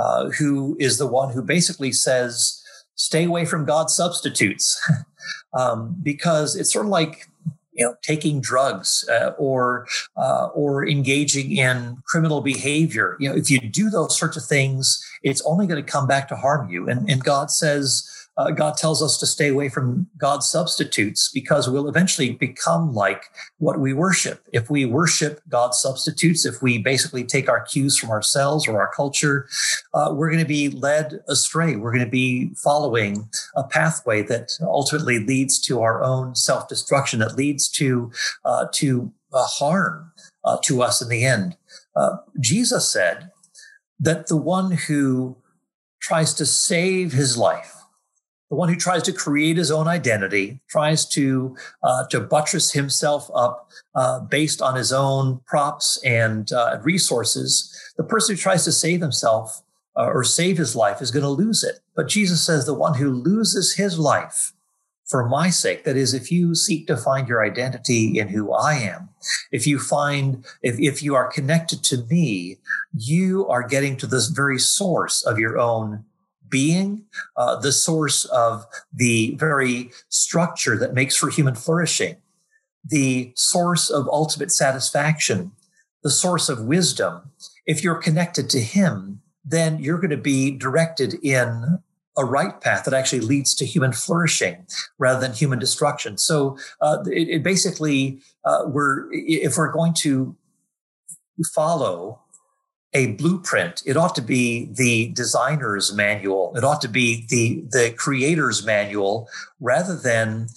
uh, 0.00 0.30
who 0.30 0.76
is 0.80 0.96
the 0.96 1.06
one 1.06 1.32
who 1.32 1.42
basically 1.42 1.92
says, 1.92 2.62
stay 2.94 3.24
away 3.24 3.44
from 3.44 3.64
God's 3.64 3.94
substitutes. 3.94 4.80
um, 5.58 5.96
because 6.02 6.56
it's 6.56 6.72
sort 6.72 6.86
of 6.86 6.90
like, 6.90 7.26
you 7.72 7.84
know, 7.84 7.94
taking 8.02 8.40
drugs 8.40 9.08
uh, 9.10 9.32
or 9.38 9.86
uh, 10.16 10.48
or 10.54 10.86
engaging 10.86 11.56
in 11.56 11.98
criminal 12.04 12.40
behavior. 12.40 13.16
You 13.20 13.30
know, 13.30 13.36
if 13.36 13.50
you 13.50 13.60
do 13.60 13.90
those 13.90 14.18
sorts 14.18 14.36
of 14.36 14.44
things, 14.44 15.02
it's 15.22 15.42
only 15.42 15.66
going 15.66 15.82
to 15.82 15.90
come 15.90 16.06
back 16.06 16.28
to 16.28 16.36
harm 16.36 16.68
you. 16.68 16.88
And, 16.88 17.08
and 17.08 17.22
God 17.22 17.50
says, 17.50 18.19
uh, 18.40 18.50
God 18.50 18.78
tells 18.78 19.02
us 19.02 19.18
to 19.18 19.26
stay 19.26 19.48
away 19.48 19.68
from 19.68 20.08
God's 20.16 20.48
substitutes 20.48 21.30
because 21.30 21.68
we'll 21.68 21.88
eventually 21.88 22.30
become 22.30 22.94
like 22.94 23.24
what 23.58 23.78
we 23.78 23.92
worship. 23.92 24.42
If 24.50 24.70
we 24.70 24.86
worship 24.86 25.42
God's 25.50 25.78
substitutes, 25.78 26.46
if 26.46 26.62
we 26.62 26.78
basically 26.78 27.22
take 27.22 27.50
our 27.50 27.60
cues 27.60 27.98
from 27.98 28.08
ourselves 28.08 28.66
or 28.66 28.80
our 28.80 28.90
culture, 28.96 29.46
uh, 29.92 30.14
we're 30.16 30.30
going 30.30 30.42
to 30.42 30.48
be 30.48 30.70
led 30.70 31.20
astray. 31.28 31.76
We're 31.76 31.92
going 31.92 32.04
to 32.04 32.10
be 32.10 32.54
following 32.54 33.28
a 33.56 33.64
pathway 33.64 34.22
that 34.22 34.52
ultimately 34.62 35.18
leads 35.18 35.60
to 35.66 35.82
our 35.82 36.02
own 36.02 36.34
self 36.34 36.66
destruction, 36.66 37.18
that 37.18 37.36
leads 37.36 37.68
to 37.72 38.10
uh, 38.46 38.68
to 38.72 39.12
uh, 39.34 39.44
harm 39.44 40.12
uh, 40.44 40.56
to 40.64 40.82
us 40.82 41.02
in 41.02 41.10
the 41.10 41.26
end. 41.26 41.58
Uh, 41.94 42.16
Jesus 42.40 42.90
said 42.90 43.32
that 43.98 44.28
the 44.28 44.36
one 44.38 44.70
who 44.70 45.36
tries 46.00 46.32
to 46.32 46.46
save 46.46 47.12
his 47.12 47.36
life 47.36 47.79
the 48.50 48.56
one 48.56 48.68
who 48.68 48.76
tries 48.76 49.02
to 49.04 49.12
create 49.12 49.56
his 49.56 49.70
own 49.70 49.86
identity, 49.88 50.60
tries 50.68 51.06
to 51.06 51.56
uh, 51.82 52.06
to 52.08 52.20
buttress 52.20 52.72
himself 52.72 53.30
up 53.34 53.70
uh, 53.94 54.20
based 54.20 54.60
on 54.60 54.74
his 54.74 54.92
own 54.92 55.40
props 55.46 56.00
and 56.04 56.52
uh, 56.52 56.78
resources. 56.82 57.72
The 57.96 58.04
person 58.04 58.34
who 58.34 58.40
tries 58.40 58.64
to 58.64 58.72
save 58.72 59.00
himself 59.00 59.62
uh, 59.96 60.06
or 60.06 60.24
save 60.24 60.58
his 60.58 60.74
life 60.74 61.00
is 61.00 61.10
going 61.10 61.22
to 61.22 61.28
lose 61.28 61.62
it. 61.62 61.80
But 61.94 62.08
Jesus 62.08 62.44
says 62.44 62.66
the 62.66 62.74
one 62.74 62.94
who 62.94 63.10
loses 63.10 63.74
his 63.74 63.98
life 63.98 64.52
for 65.10 65.28
my 65.28 65.50
sake, 65.50 65.82
that 65.84 65.96
is, 65.96 66.14
if 66.14 66.30
you 66.30 66.54
seek 66.54 66.86
to 66.86 66.96
find 66.96 67.26
your 67.26 67.44
identity 67.44 68.16
in 68.16 68.28
who 68.28 68.52
I 68.52 68.74
am, 68.74 69.08
if 69.50 69.66
you 69.66 69.80
find, 69.80 70.44
if, 70.62 70.78
if 70.78 71.02
you 71.02 71.16
are 71.16 71.26
connected 71.26 71.82
to 71.84 72.04
me, 72.08 72.58
you 72.96 73.48
are 73.48 73.66
getting 73.66 73.96
to 73.96 74.06
this 74.06 74.28
very 74.28 74.60
source 74.60 75.24
of 75.26 75.36
your 75.36 75.58
own 75.58 76.04
being, 76.50 77.04
uh, 77.36 77.56
the 77.60 77.72
source 77.72 78.24
of 78.26 78.66
the 78.92 79.34
very 79.36 79.90
structure 80.08 80.76
that 80.76 80.94
makes 80.94 81.16
for 81.16 81.30
human 81.30 81.54
flourishing, 81.54 82.16
the 82.84 83.32
source 83.36 83.90
of 83.90 84.08
ultimate 84.08 84.50
satisfaction, 84.50 85.52
the 86.02 86.10
source 86.10 86.48
of 86.48 86.64
wisdom. 86.64 87.30
If 87.66 87.84
you're 87.84 87.96
connected 87.96 88.50
to 88.50 88.60
Him, 88.60 89.20
then 89.44 89.78
you're 89.78 89.98
going 89.98 90.10
to 90.10 90.16
be 90.16 90.50
directed 90.50 91.14
in 91.22 91.78
a 92.16 92.24
right 92.24 92.60
path 92.60 92.84
that 92.84 92.94
actually 92.94 93.20
leads 93.20 93.54
to 93.54 93.64
human 93.64 93.92
flourishing 93.92 94.66
rather 94.98 95.20
than 95.20 95.32
human 95.32 95.58
destruction. 95.58 96.18
So 96.18 96.58
uh, 96.80 96.98
it, 97.06 97.28
it, 97.28 97.42
basically, 97.42 98.20
uh, 98.44 98.64
we're 98.66 99.06
if 99.12 99.56
we're 99.56 99.72
going 99.72 99.94
to 99.94 100.36
follow 101.54 102.20
a 102.92 103.12
blueprint. 103.12 103.82
It 103.86 103.96
ought 103.96 104.14
to 104.16 104.22
be 104.22 104.68
the 104.72 105.08
designer's 105.12 105.92
manual. 105.94 106.52
It 106.56 106.64
ought 106.64 106.80
to 106.82 106.88
be 106.88 107.24
the, 107.28 107.62
the 107.70 107.94
creator's 107.96 108.64
manual 108.64 109.28
rather 109.60 109.96
than 109.96 110.48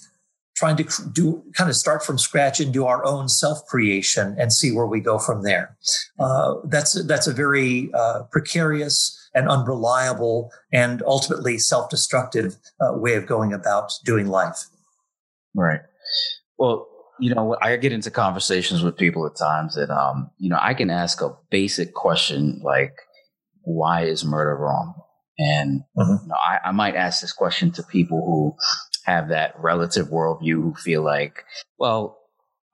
trying 0.56 0.76
to 0.76 0.84
do 1.12 1.42
kind 1.54 1.68
of 1.68 1.76
start 1.76 2.04
from 2.04 2.16
scratch 2.16 2.60
and 2.60 2.72
do 2.72 2.86
our 2.86 3.04
own 3.04 3.28
self 3.28 3.64
creation 3.66 4.36
and 4.38 4.52
see 4.52 4.72
where 4.72 4.86
we 4.86 5.00
go 5.00 5.18
from 5.18 5.42
there. 5.42 5.76
Uh, 6.18 6.54
that's 6.64 7.04
that's 7.06 7.26
a 7.26 7.32
very 7.32 7.90
uh, 7.92 8.22
precarious 8.30 9.20
and 9.34 9.48
unreliable 9.48 10.52
and 10.72 11.02
ultimately 11.06 11.58
self 11.58 11.90
destructive 11.90 12.56
uh, 12.80 12.96
way 12.96 13.14
of 13.14 13.26
going 13.26 13.52
about 13.52 13.92
doing 14.04 14.28
life. 14.28 14.66
Right. 15.54 15.80
Well, 16.58 16.88
you 17.20 17.34
know, 17.34 17.56
I 17.60 17.76
get 17.76 17.92
into 17.92 18.10
conversations 18.10 18.82
with 18.82 18.96
people 18.96 19.26
at 19.26 19.36
times 19.36 19.76
that, 19.76 19.90
um, 19.90 20.30
you 20.38 20.48
know, 20.48 20.58
I 20.60 20.74
can 20.74 20.90
ask 20.90 21.20
a 21.20 21.36
basic 21.50 21.94
question 21.94 22.60
like, 22.64 22.94
why 23.62 24.04
is 24.04 24.24
murder 24.24 24.56
wrong? 24.56 24.94
And 25.38 25.82
mm-hmm. 25.96 26.24
you 26.24 26.28
know, 26.28 26.36
I, 26.36 26.68
I 26.68 26.72
might 26.72 26.96
ask 26.96 27.20
this 27.20 27.32
question 27.32 27.70
to 27.72 27.82
people 27.82 28.20
who 28.24 28.56
have 29.10 29.28
that 29.28 29.54
relative 29.58 30.08
worldview 30.08 30.62
who 30.62 30.74
feel 30.74 31.02
like, 31.02 31.44
well, 31.78 32.18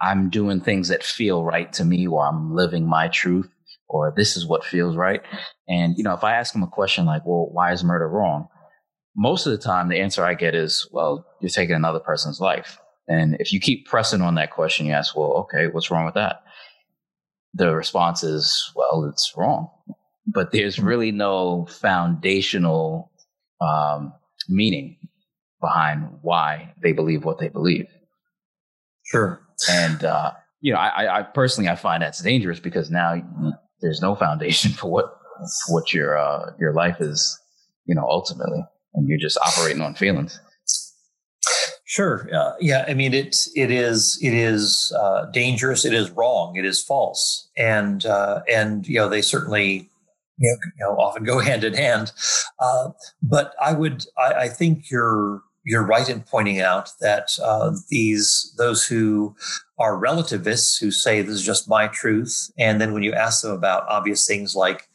I'm 0.00 0.30
doing 0.30 0.60
things 0.60 0.88
that 0.88 1.02
feel 1.02 1.44
right 1.44 1.70
to 1.74 1.84
me, 1.84 2.06
or 2.06 2.26
I'm 2.26 2.54
living 2.54 2.88
my 2.88 3.08
truth, 3.08 3.50
or 3.88 4.14
this 4.16 4.36
is 4.36 4.46
what 4.46 4.64
feels 4.64 4.96
right. 4.96 5.20
And, 5.68 5.94
you 5.98 6.04
know, 6.04 6.14
if 6.14 6.24
I 6.24 6.36
ask 6.36 6.52
them 6.52 6.62
a 6.62 6.68
question 6.68 7.04
like, 7.04 7.26
well, 7.26 7.50
why 7.52 7.72
is 7.72 7.84
murder 7.84 8.08
wrong? 8.08 8.48
Most 9.16 9.46
of 9.46 9.52
the 9.52 9.58
time, 9.58 9.88
the 9.88 10.00
answer 10.00 10.24
I 10.24 10.34
get 10.34 10.54
is, 10.54 10.88
well, 10.92 11.26
you're 11.40 11.50
taking 11.50 11.74
another 11.74 12.00
person's 12.00 12.40
life. 12.40 12.78
And 13.08 13.36
if 13.40 13.52
you 13.52 13.60
keep 13.60 13.86
pressing 13.86 14.20
on 14.20 14.36
that 14.36 14.52
question, 14.52 14.86
you 14.86 14.92
ask, 14.92 15.16
well, 15.16 15.32
okay, 15.32 15.66
what's 15.68 15.90
wrong 15.90 16.04
with 16.04 16.14
that? 16.14 16.44
The 17.54 17.74
response 17.74 18.22
is, 18.22 18.70
well, 18.76 19.04
it's 19.04 19.32
wrong. 19.36 19.68
But 20.26 20.52
there's 20.52 20.76
hmm. 20.76 20.84
really 20.84 21.12
no 21.12 21.66
foundational 21.66 23.10
um, 23.60 24.12
meaning 24.48 24.96
behind 25.60 26.08
why 26.22 26.72
they 26.82 26.92
believe 26.92 27.24
what 27.24 27.38
they 27.38 27.48
believe. 27.48 27.86
Sure. 29.04 29.40
And, 29.68 30.04
uh, 30.04 30.32
you 30.60 30.72
know, 30.72 30.78
I, 30.78 31.18
I, 31.18 31.22
personally, 31.22 31.68
I 31.68 31.76
find 31.76 32.02
that's 32.02 32.22
dangerous 32.22 32.60
because 32.60 32.90
now 32.90 33.20
there's 33.80 34.00
no 34.00 34.14
foundation 34.14 34.72
for 34.78 34.90
what, 34.90 35.18
for 35.66 35.74
what 35.74 35.92
your, 35.92 36.16
uh, 36.16 36.52
your 36.58 36.72
life 36.72 37.00
is, 37.00 37.38
you 37.86 37.94
know, 37.94 38.06
ultimately, 38.08 38.64
and 38.94 39.08
you're 39.08 39.18
just 39.18 39.38
operating 39.38 39.82
on 39.82 39.94
feelings. 39.94 40.40
Sure. 41.90 42.28
Uh, 42.32 42.52
yeah. 42.60 42.84
I 42.86 42.94
mean, 42.94 43.12
it 43.12 43.48
it 43.56 43.72
is 43.72 44.16
it 44.22 44.32
is 44.32 44.92
uh, 44.96 45.24
dangerous. 45.32 45.84
It 45.84 45.92
is 45.92 46.08
wrong. 46.12 46.54
It 46.54 46.64
is 46.64 46.80
false. 46.80 47.48
And 47.58 48.06
uh, 48.06 48.42
and 48.48 48.86
you 48.86 48.94
know 48.94 49.08
they 49.08 49.22
certainly 49.22 49.90
you 50.38 50.50
know, 50.50 50.70
you 50.78 50.84
know 50.84 50.96
often 51.00 51.24
go 51.24 51.38
hand 51.50 51.64
in 51.64 51.74
hand. 51.74 52.12
Uh, 52.60 52.90
but 53.20 53.54
I 53.60 53.72
would 53.72 54.06
I, 54.16 54.34
I, 54.34 54.48
think 54.48 54.88
you're 54.88 55.42
you're 55.64 55.84
right 55.84 56.08
in 56.08 56.20
pointing 56.20 56.60
out 56.60 56.90
that 57.00 57.30
uh, 57.42 57.72
these 57.88 58.54
those 58.56 58.86
who 58.86 59.34
are 59.76 59.98
relativists 59.98 60.78
who 60.78 60.92
say 60.92 61.22
this 61.22 61.34
is 61.34 61.44
just 61.44 61.68
my 61.68 61.88
truth, 61.88 62.52
and 62.56 62.80
then 62.80 62.92
when 62.92 63.02
you 63.02 63.14
ask 63.14 63.42
them 63.42 63.50
about 63.50 63.88
obvious 63.88 64.28
things 64.28 64.54
like 64.54 64.88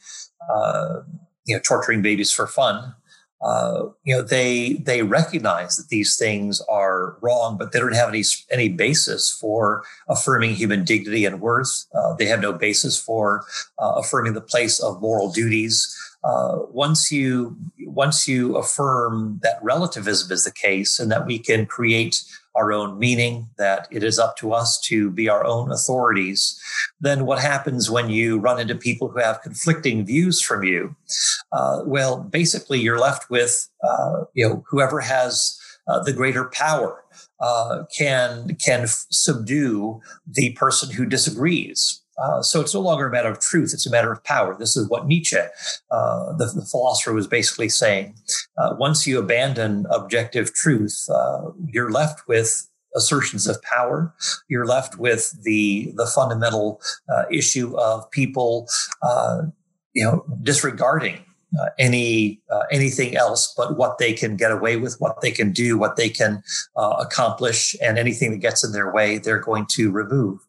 uh, 0.49 1.01
you 1.45 1.58
know 1.58 1.62
torturing 1.62 2.01
babies 2.01 2.31
for 2.31 2.47
fun 2.47 2.95
uh, 3.41 3.86
you 4.04 4.15
know 4.15 4.21
they 4.21 4.74
they 4.74 5.04
recognize 5.04 5.76
that 5.76 5.89
these 5.89 6.17
things 6.17 6.62
are 6.69 7.17
wrong, 7.21 7.58
but 7.58 7.71
they 7.71 7.80
don't 7.80 7.95
have 7.95 8.10
any 8.10 8.24
any 8.52 8.69
basis 8.69 9.30
for 9.30 9.84
affirming 10.08 10.56
human 10.56 10.84
dignity 10.84 11.26
and 11.26 11.41
worth. 11.41 11.86
Uh, 11.93 12.13
they 12.15 12.26
have 12.26 12.39
no 12.39 12.54
basis 12.54 13.00
for 13.00 13.45
uh, 13.80 13.93
affirming 13.98 14.34
the 14.34 14.41
place 14.41 14.80
of 14.80 15.02
moral 15.02 15.32
duties. 15.32 15.95
Uh, 16.24 16.60
once 16.71 17.12
you 17.12 17.56
once 17.82 18.28
you 18.28 18.56
affirm 18.58 19.39
that 19.43 19.60
relativism 19.62 20.32
is 20.32 20.43
the 20.43 20.52
case 20.52 21.00
and 21.00 21.12
that 21.12 21.26
we 21.28 21.38
can 21.38 21.65
create 21.65 22.24
our 22.56 22.72
own 22.72 22.98
meaning, 22.98 23.48
that 23.58 23.88
it 23.91 24.04
is 24.04 24.18
up 24.18 24.38
to 24.38 24.54
us 24.54 24.80
to 24.82 25.10
be 25.12 25.30
our 25.30 25.46
own 25.46 25.72
authorities, 25.72 26.60
then 27.00 27.26
what 27.26 27.39
happens 27.39 27.89
when 27.89 28.10
you 28.10 28.39
run 28.39 28.60
into 28.60 28.76
people 28.76 29.10
who 29.10 29.20
have 29.20 29.41
conflicting 29.41 30.06
views 30.06 30.41
from 30.41 30.63
you? 30.63 30.96
Uh, 31.52 31.82
well, 31.86 32.20
basically, 32.20 32.80
you're 32.80 33.00
left 33.00 33.30
with 33.30 33.70
uh, 33.84 34.24
you 34.34 34.48
know 34.48 34.63
whoever 34.68 35.00
has 35.02 35.60
uh, 35.88 36.02
the 36.04 36.13
greater 36.13 36.46
power 36.46 37.04
uh, 37.39 37.84
can 37.96 38.56
can 38.56 38.82
f- 38.82 39.06
subdue 39.10 40.02
the 40.28 40.52
person 40.54 40.89
who 40.91 41.06
disagrees. 41.06 42.02
Uh, 42.21 42.41
so 42.41 42.62
it's 42.62 42.73
no 42.73 42.80
longer 42.80 43.08
a 43.08 43.12
matter 43.12 43.30
of 43.30 43.39
truth; 43.39 43.73
it's 43.73 43.86
a 43.86 43.91
matter 43.91 44.12
of 44.12 44.23
power. 44.23 44.56
This 44.58 44.75
is 44.78 44.89
what 44.89 45.08
Nietzsche, 45.08 45.38
uh, 45.38 46.34
the, 46.34 46.45
the, 46.56 46.65
philosopher, 46.69 47.13
was 47.13 47.28
basically 47.28 47.69
saying. 47.69 48.15
Uh, 48.58 48.75
once 48.78 49.06
you 49.06 49.19
abandon 49.19 49.86
objective 49.89 50.54
truth, 50.54 51.08
uh, 51.13 51.51
you're 51.67 51.91
left 51.91 52.28
with 52.28 52.67
assertions 52.95 53.47
of 53.47 53.62
power. 53.62 54.13
You're 54.47 54.65
left 54.65 54.97
with 54.97 55.36
the 55.43 55.91
the 55.95 56.08
fundamental 56.08 56.82
uh, 57.10 57.25
issue 57.32 57.78
of 57.78 58.10
people, 58.12 58.69
you 59.93 60.04
know, 60.04 60.25
disregarding 60.43 61.25
uh, 61.60 61.69
any 61.80 62.41
uh, 62.51 62.63
anything 62.71 63.15
else 63.15 63.54
but 63.56 63.78
what 63.78 63.97
they 63.97 64.13
can 64.13 64.36
get 64.36 64.51
away 64.51 64.78
with, 64.78 64.99
what 64.99 65.21
they 65.21 65.32
can 65.32 65.51
do, 65.51 65.78
what 65.78 65.95
they 65.95 66.10
can 66.10 66.43
uh, 66.75 66.95
accomplish, 66.99 67.75
and 67.82 67.97
anything 67.97 68.32
that 68.32 68.38
gets 68.38 68.63
in 68.63 68.71
their 68.71 68.91
way, 68.91 69.17
they're 69.17 69.39
going 69.39 69.65
to 69.65 69.91
remove. 69.91 70.39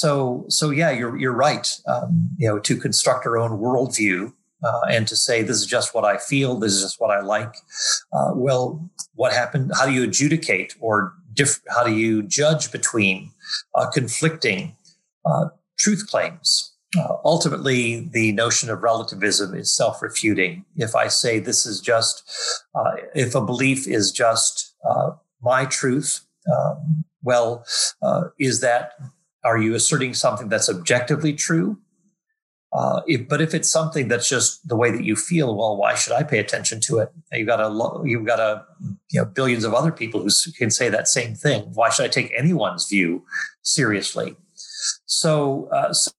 So, 0.00 0.44
so 0.48 0.70
yeah, 0.70 0.90
you're 0.90 1.16
you're 1.18 1.32
right. 1.48 1.66
Um, 1.86 2.30
you 2.38 2.48
know, 2.48 2.58
to 2.58 2.76
construct 2.76 3.26
our 3.26 3.36
own 3.38 3.52
worldview 3.58 4.32
uh, 4.64 4.80
and 4.90 5.06
to 5.08 5.16
say 5.16 5.42
this 5.42 5.58
is 5.58 5.66
just 5.66 5.94
what 5.94 6.04
I 6.04 6.16
feel, 6.16 6.58
this 6.58 6.72
is 6.72 6.82
just 6.82 7.00
what 7.00 7.10
I 7.10 7.20
like. 7.20 7.54
Uh, 8.12 8.32
well, 8.34 8.90
what 9.14 9.32
happened? 9.32 9.72
How 9.74 9.86
do 9.86 9.92
you 9.92 10.04
adjudicate 10.04 10.74
or 10.80 11.14
diff- 11.34 11.62
how 11.68 11.84
do 11.84 11.94
you 11.94 12.22
judge 12.22 12.72
between 12.72 13.32
uh, 13.74 13.90
conflicting 13.90 14.76
truth 15.78 16.06
claims? 16.08 16.70
Uh, 16.98 17.16
ultimately, 17.24 18.08
the 18.12 18.32
notion 18.32 18.68
of 18.68 18.82
relativism 18.82 19.54
is 19.54 19.74
self 19.74 20.02
refuting. 20.02 20.64
If 20.76 20.96
I 20.96 21.06
say 21.08 21.38
this 21.38 21.64
is 21.64 21.80
just, 21.80 22.28
uh, 22.74 22.92
if 23.14 23.34
a 23.34 23.40
belief 23.40 23.86
is 23.86 24.10
just 24.10 24.74
uh, 24.88 25.10
my 25.40 25.66
truth, 25.66 26.26
um, 26.52 27.04
well, 27.22 27.64
uh, 28.02 28.24
is 28.38 28.60
that, 28.60 28.94
are 29.44 29.58
you 29.58 29.74
asserting 29.74 30.14
something 30.14 30.48
that's 30.48 30.68
objectively 30.68 31.32
true? 31.32 31.78
Uh, 32.72 33.00
if, 33.06 33.28
but 33.28 33.40
if 33.40 33.52
it's 33.52 33.68
something 33.68 34.06
that's 34.06 34.28
just 34.28 34.66
the 34.68 34.76
way 34.76 34.92
that 34.92 35.02
you 35.02 35.16
feel, 35.16 35.56
well, 35.56 35.76
why 35.76 35.94
should 35.94 36.12
I 36.12 36.22
pay 36.22 36.38
attention 36.38 36.80
to 36.82 36.98
it? 36.98 37.10
You've 37.32 37.48
got 37.48 37.60
a 37.60 38.08
you've 38.08 38.26
got 38.26 38.38
a 38.38 38.64
you 39.10 39.20
know 39.20 39.24
billions 39.24 39.64
of 39.64 39.74
other 39.74 39.90
people 39.90 40.20
who 40.20 40.30
can 40.56 40.70
say 40.70 40.88
that 40.88 41.08
same 41.08 41.34
thing. 41.34 41.70
Why 41.74 41.90
should 41.90 42.04
I 42.04 42.08
take 42.08 42.32
anyone's 42.36 42.88
view 42.88 43.24
seriously? 43.62 44.36
So, 45.06 45.68
uh, 45.72 45.92
so 45.92 46.12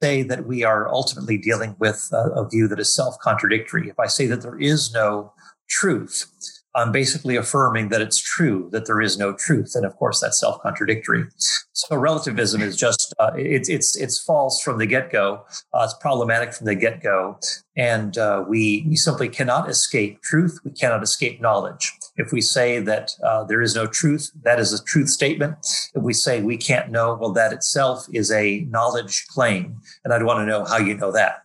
say 0.00 0.22
that 0.22 0.46
we 0.46 0.62
are 0.64 0.88
ultimately 0.88 1.38
dealing 1.38 1.76
with 1.78 2.08
a, 2.12 2.40
a 2.40 2.48
view 2.48 2.68
that 2.68 2.78
is 2.78 2.94
self 2.94 3.18
contradictory. 3.18 3.88
If 3.88 3.98
I 3.98 4.06
say 4.06 4.26
that 4.26 4.42
there 4.42 4.58
is 4.58 4.92
no 4.92 5.32
truth, 5.68 6.26
I'm 6.74 6.92
basically 6.92 7.36
affirming 7.36 7.88
that 7.88 8.00
it's 8.00 8.18
true 8.18 8.68
that 8.72 8.86
there 8.86 9.00
is 9.00 9.18
no 9.18 9.32
truth, 9.32 9.72
and 9.74 9.84
of 9.84 9.96
course 9.96 10.20
that's 10.20 10.38
self-contradictory. 10.38 11.24
So 11.72 11.96
relativism 11.96 12.62
is 12.62 12.76
just 12.76 13.12
uh, 13.18 13.32
it's 13.34 13.68
it's 13.68 13.96
it's 13.96 14.22
false 14.22 14.62
from 14.62 14.78
the 14.78 14.86
get-go. 14.86 15.44
Uh, 15.74 15.82
it's 15.84 15.94
problematic 15.94 16.52
from 16.54 16.66
the 16.66 16.76
get-go, 16.76 17.38
and 17.76 18.16
uh, 18.18 18.44
we 18.46 18.84
we 18.88 18.96
simply 18.96 19.28
cannot 19.28 19.68
escape 19.68 20.22
truth. 20.22 20.60
We 20.64 20.70
cannot 20.70 21.02
escape 21.02 21.40
knowledge. 21.40 21.92
If 22.16 22.32
we 22.32 22.40
say 22.40 22.78
that 22.80 23.12
uh, 23.24 23.44
there 23.44 23.62
is 23.62 23.74
no 23.74 23.86
truth, 23.86 24.30
that 24.42 24.60
is 24.60 24.72
a 24.72 24.84
truth 24.84 25.08
statement. 25.08 25.56
If 25.94 26.02
we 26.02 26.12
say 26.12 26.42
we 26.42 26.56
can't 26.56 26.90
know, 26.90 27.14
well, 27.14 27.32
that 27.32 27.52
itself 27.52 28.06
is 28.12 28.30
a 28.30 28.60
knowledge 28.68 29.26
claim, 29.28 29.80
and 30.04 30.14
I'd 30.14 30.22
want 30.22 30.38
to 30.40 30.46
know 30.46 30.64
how 30.64 30.78
you 30.78 30.96
know 30.96 31.10
that. 31.12 31.42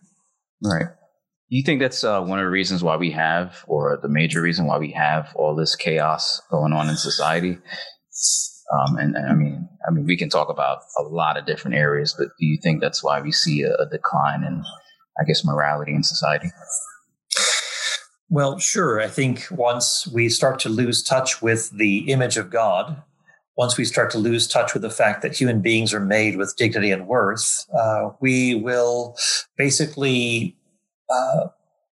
Right. 0.62 0.86
You 1.48 1.62
think 1.62 1.80
that's 1.80 2.02
uh, 2.02 2.22
one 2.22 2.40
of 2.40 2.44
the 2.44 2.50
reasons 2.50 2.82
why 2.82 2.96
we 2.96 3.10
have, 3.12 3.64
or 3.68 3.98
the 4.02 4.08
major 4.08 4.42
reason 4.42 4.66
why 4.66 4.78
we 4.78 4.90
have 4.92 5.32
all 5.36 5.54
this 5.54 5.76
chaos 5.76 6.40
going 6.50 6.72
on 6.72 6.88
in 6.88 6.96
society? 6.96 7.58
Um, 8.72 8.96
and, 8.96 9.14
and, 9.14 9.30
I 9.30 9.34
mean, 9.34 9.68
I 9.86 9.92
mean, 9.92 10.06
we 10.06 10.16
can 10.16 10.28
talk 10.28 10.48
about 10.48 10.78
a 10.98 11.02
lot 11.02 11.36
of 11.36 11.46
different 11.46 11.76
areas, 11.76 12.14
but 12.18 12.28
do 12.40 12.46
you 12.46 12.58
think 12.60 12.80
that's 12.80 13.04
why 13.04 13.20
we 13.20 13.30
see 13.30 13.62
a, 13.62 13.72
a 13.74 13.88
decline 13.88 14.42
in, 14.42 14.64
I 15.20 15.24
guess, 15.24 15.44
morality 15.44 15.94
in 15.94 16.02
society? 16.02 16.50
Well, 18.28 18.58
sure. 18.58 19.00
I 19.00 19.06
think 19.06 19.46
once 19.52 20.08
we 20.12 20.28
start 20.28 20.58
to 20.60 20.68
lose 20.68 21.00
touch 21.00 21.40
with 21.42 21.70
the 21.70 22.10
image 22.10 22.36
of 22.36 22.50
God, 22.50 23.00
once 23.56 23.76
we 23.76 23.84
start 23.84 24.10
to 24.10 24.18
lose 24.18 24.48
touch 24.48 24.74
with 24.74 24.82
the 24.82 24.90
fact 24.90 25.22
that 25.22 25.36
human 25.36 25.62
beings 25.62 25.94
are 25.94 26.00
made 26.00 26.36
with 26.36 26.56
dignity 26.58 26.90
and 26.90 27.06
worth, 27.06 27.64
uh, 27.72 28.10
we 28.20 28.56
will 28.56 29.16
basically 29.56 30.55
uh, 31.10 31.48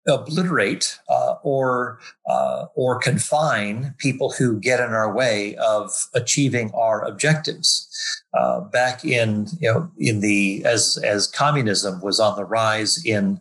obliterate 0.08 1.00
uh, 1.10 1.36
or 1.44 2.00
uh, 2.28 2.66
or 2.76 2.98
confine 3.00 3.94
people 3.98 4.32
who 4.32 4.60
get 4.60 4.80
in 4.80 4.92
our 4.94 5.14
way 5.14 5.56
of 5.58 5.92
achieving 6.14 6.72
our 6.74 7.04
objectives. 7.04 7.88
Uh, 8.34 8.62
back 8.62 9.04
in 9.04 9.48
you 9.60 9.72
know 9.72 9.92
in 9.98 10.22
the 10.22 10.64
as 10.66 10.98
as 11.04 11.28
communism 11.28 12.02
was 12.02 12.20
on 12.20 12.36
the 12.36 12.46
rise 12.46 13.04
in 13.06 13.40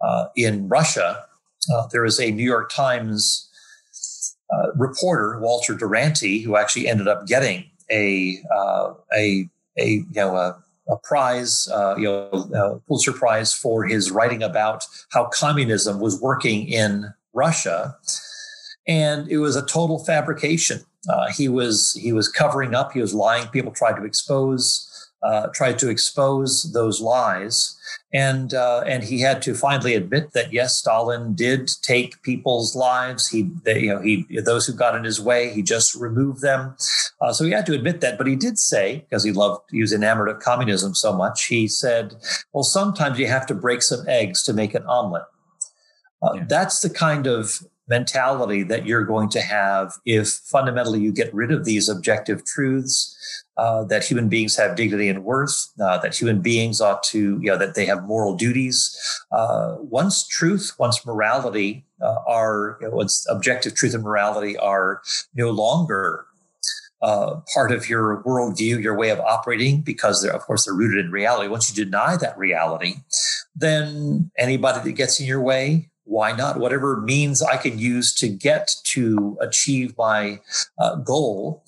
uh, 0.00 0.26
in 0.36 0.68
Russia, 0.68 1.24
uh, 1.72 1.86
there 1.92 2.02
was 2.02 2.20
a 2.20 2.30
New 2.30 2.44
York 2.44 2.70
Times 2.70 3.48
reporter 4.76 5.40
Walter 5.40 5.74
Duranty 5.74 6.40
who 6.40 6.56
actually 6.56 6.86
ended 6.86 7.08
up 7.08 7.26
getting 7.26 7.64
a 7.90 8.38
a 9.14 9.48
a 9.78 9.86
you 9.86 10.06
know 10.14 10.36
a 10.36 10.62
a 10.88 10.96
prize, 10.96 11.68
uh, 11.68 11.94
you 11.96 12.04
know, 12.04 12.82
Pulitzer 12.86 13.12
Prize 13.12 13.52
for 13.52 13.84
his 13.84 14.10
writing 14.10 14.42
about 14.42 14.84
how 15.10 15.26
communism 15.26 16.00
was 16.00 16.20
working 16.20 16.68
in 16.68 17.12
Russia, 17.32 17.96
and 18.86 19.28
it 19.28 19.38
was 19.38 19.56
a 19.56 19.64
total 19.64 20.04
fabrication. 20.04 20.80
Uh, 21.08 21.28
he 21.32 21.48
was 21.48 21.92
he 22.00 22.12
was 22.12 22.28
covering 22.28 22.74
up. 22.74 22.92
He 22.92 23.00
was 23.00 23.14
lying. 23.14 23.48
People 23.48 23.72
tried 23.72 23.96
to 23.96 24.04
expose 24.04 24.88
uh, 25.22 25.46
tried 25.54 25.78
to 25.78 25.88
expose 25.88 26.72
those 26.72 27.00
lies. 27.00 27.78
And 28.12 28.52
uh, 28.52 28.82
and 28.86 29.04
he 29.04 29.20
had 29.20 29.40
to 29.42 29.54
finally 29.54 29.94
admit 29.94 30.32
that 30.32 30.52
yes, 30.52 30.76
Stalin 30.76 31.34
did 31.34 31.70
take 31.82 32.22
people's 32.22 32.76
lives. 32.76 33.28
He 33.28 33.50
they, 33.64 33.80
you 33.80 33.94
know 33.94 34.00
he 34.00 34.26
those 34.44 34.66
who 34.66 34.74
got 34.74 34.94
in 34.94 35.04
his 35.04 35.20
way, 35.20 35.50
he 35.50 35.62
just 35.62 35.94
removed 35.94 36.42
them. 36.42 36.76
Uh, 37.20 37.32
so 37.32 37.44
he 37.44 37.52
had 37.52 37.66
to 37.66 37.74
admit 37.74 38.00
that. 38.00 38.18
But 38.18 38.26
he 38.26 38.36
did 38.36 38.58
say 38.58 39.06
because 39.08 39.24
he 39.24 39.32
loved 39.32 39.62
he 39.70 39.80
was 39.80 39.92
enamored 39.92 40.28
of 40.28 40.40
communism 40.40 40.94
so 40.94 41.12
much. 41.12 41.46
He 41.46 41.68
said, 41.68 42.14
"Well, 42.52 42.64
sometimes 42.64 43.18
you 43.18 43.28
have 43.28 43.46
to 43.46 43.54
break 43.54 43.82
some 43.82 44.04
eggs 44.08 44.42
to 44.44 44.52
make 44.52 44.74
an 44.74 44.84
omelet." 44.84 45.24
Uh, 46.22 46.34
yeah. 46.34 46.44
That's 46.48 46.80
the 46.80 46.90
kind 46.90 47.26
of 47.26 47.60
mentality 47.88 48.62
that 48.62 48.86
you're 48.86 49.04
going 49.04 49.28
to 49.28 49.40
have 49.40 49.94
if 50.04 50.28
fundamentally 50.28 51.00
you 51.00 51.12
get 51.12 51.32
rid 51.34 51.50
of 51.50 51.64
these 51.64 51.88
objective 51.88 52.44
truths 52.44 53.16
uh, 53.62 53.84
that 53.84 54.02
human 54.04 54.28
beings 54.28 54.56
have 54.56 54.74
dignity 54.74 55.08
and 55.08 55.22
worth, 55.22 55.68
uh, 55.80 55.96
that 55.98 56.16
human 56.16 56.40
beings 56.40 56.80
ought 56.80 57.00
to, 57.04 57.38
you 57.40 57.48
know, 57.48 57.56
that 57.56 57.76
they 57.76 57.86
have 57.86 58.02
moral 58.02 58.34
duties. 58.34 58.98
Uh, 59.30 59.76
once 59.78 60.26
truth, 60.26 60.72
once 60.80 61.06
morality 61.06 61.84
uh, 62.00 62.16
are, 62.26 62.76
you 62.80 62.88
know, 62.88 62.96
once 62.96 63.24
objective 63.30 63.72
truth 63.72 63.94
and 63.94 64.02
morality 64.02 64.56
are 64.56 65.00
no 65.36 65.48
longer 65.48 66.26
uh, 67.02 67.36
part 67.54 67.70
of 67.70 67.88
your 67.88 68.20
worldview, 68.24 68.82
your 68.82 68.96
way 68.96 69.10
of 69.10 69.20
operating, 69.20 69.80
because 69.80 70.24
of 70.24 70.40
course 70.40 70.64
they're 70.64 70.74
rooted 70.74 71.04
in 71.04 71.12
reality. 71.12 71.48
Once 71.48 71.70
you 71.70 71.84
deny 71.84 72.16
that 72.16 72.36
reality, 72.36 72.94
then 73.54 74.28
anybody 74.36 74.80
that 74.82 74.96
gets 74.96 75.20
in 75.20 75.26
your 75.26 75.40
way, 75.40 75.88
why 76.02 76.32
not? 76.32 76.58
Whatever 76.58 77.00
means 77.00 77.42
I 77.42 77.58
can 77.58 77.78
use 77.78 78.12
to 78.16 78.28
get 78.28 78.74
to 78.86 79.38
achieve 79.40 79.96
my 79.96 80.40
uh, 80.80 80.96
goal, 80.96 81.62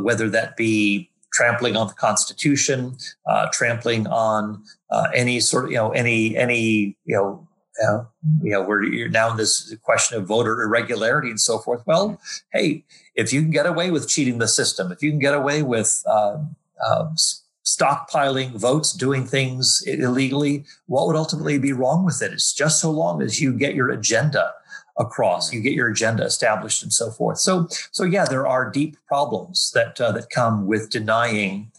whether 0.00 0.30
that 0.30 0.56
be 0.56 1.10
trampling 1.34 1.76
on 1.76 1.88
the 1.88 1.94
Constitution, 1.94 2.96
uh, 3.26 3.48
trampling 3.52 4.06
on 4.06 4.62
uh, 4.90 5.08
any 5.14 5.40
sort 5.40 5.66
of 5.66 5.70
you 5.70 5.76
know 5.76 5.90
any 5.90 6.36
any 6.36 6.96
you 7.04 7.16
know. 7.16 7.48
Uh, 7.84 8.04
you 8.40 8.52
know, 8.52 8.62
where 8.62 8.84
you're 8.84 9.08
now 9.08 9.28
in 9.32 9.36
this 9.36 9.74
question 9.82 10.16
of 10.16 10.28
voter 10.28 10.62
irregularity 10.62 11.28
and 11.28 11.40
so 11.40 11.58
forth. 11.58 11.82
Well, 11.88 12.20
hey, 12.52 12.84
if 13.16 13.32
you 13.32 13.42
can 13.42 13.50
get 13.50 13.66
away 13.66 13.90
with 13.90 14.08
cheating 14.08 14.38
the 14.38 14.46
system, 14.46 14.92
if 14.92 15.02
you 15.02 15.10
can 15.10 15.18
get 15.18 15.34
away 15.34 15.64
with 15.64 16.00
um, 16.08 16.54
um, 16.88 17.16
stockpiling 17.64 18.52
votes, 18.52 18.92
doing 18.92 19.26
things 19.26 19.82
illegally, 19.86 20.64
what 20.86 21.08
would 21.08 21.16
ultimately 21.16 21.58
be 21.58 21.72
wrong 21.72 22.04
with 22.04 22.22
it? 22.22 22.32
It's 22.32 22.52
just 22.52 22.80
so 22.80 22.92
long 22.92 23.22
as 23.22 23.40
you 23.40 23.52
get 23.52 23.74
your 23.74 23.90
agenda 23.90 24.52
across, 24.98 25.52
you 25.52 25.60
get 25.60 25.72
your 25.72 25.88
agenda 25.88 26.24
established, 26.24 26.82
and 26.82 26.92
so 26.92 27.10
forth. 27.10 27.38
So, 27.38 27.68
so 27.92 28.04
yeah, 28.04 28.24
there 28.24 28.46
are 28.46 28.70
deep 28.70 28.96
problems 29.06 29.72
that 29.74 30.00
uh, 30.00 30.12
that 30.12 30.30
come 30.30 30.66
with 30.66 30.90
denying. 30.90 31.70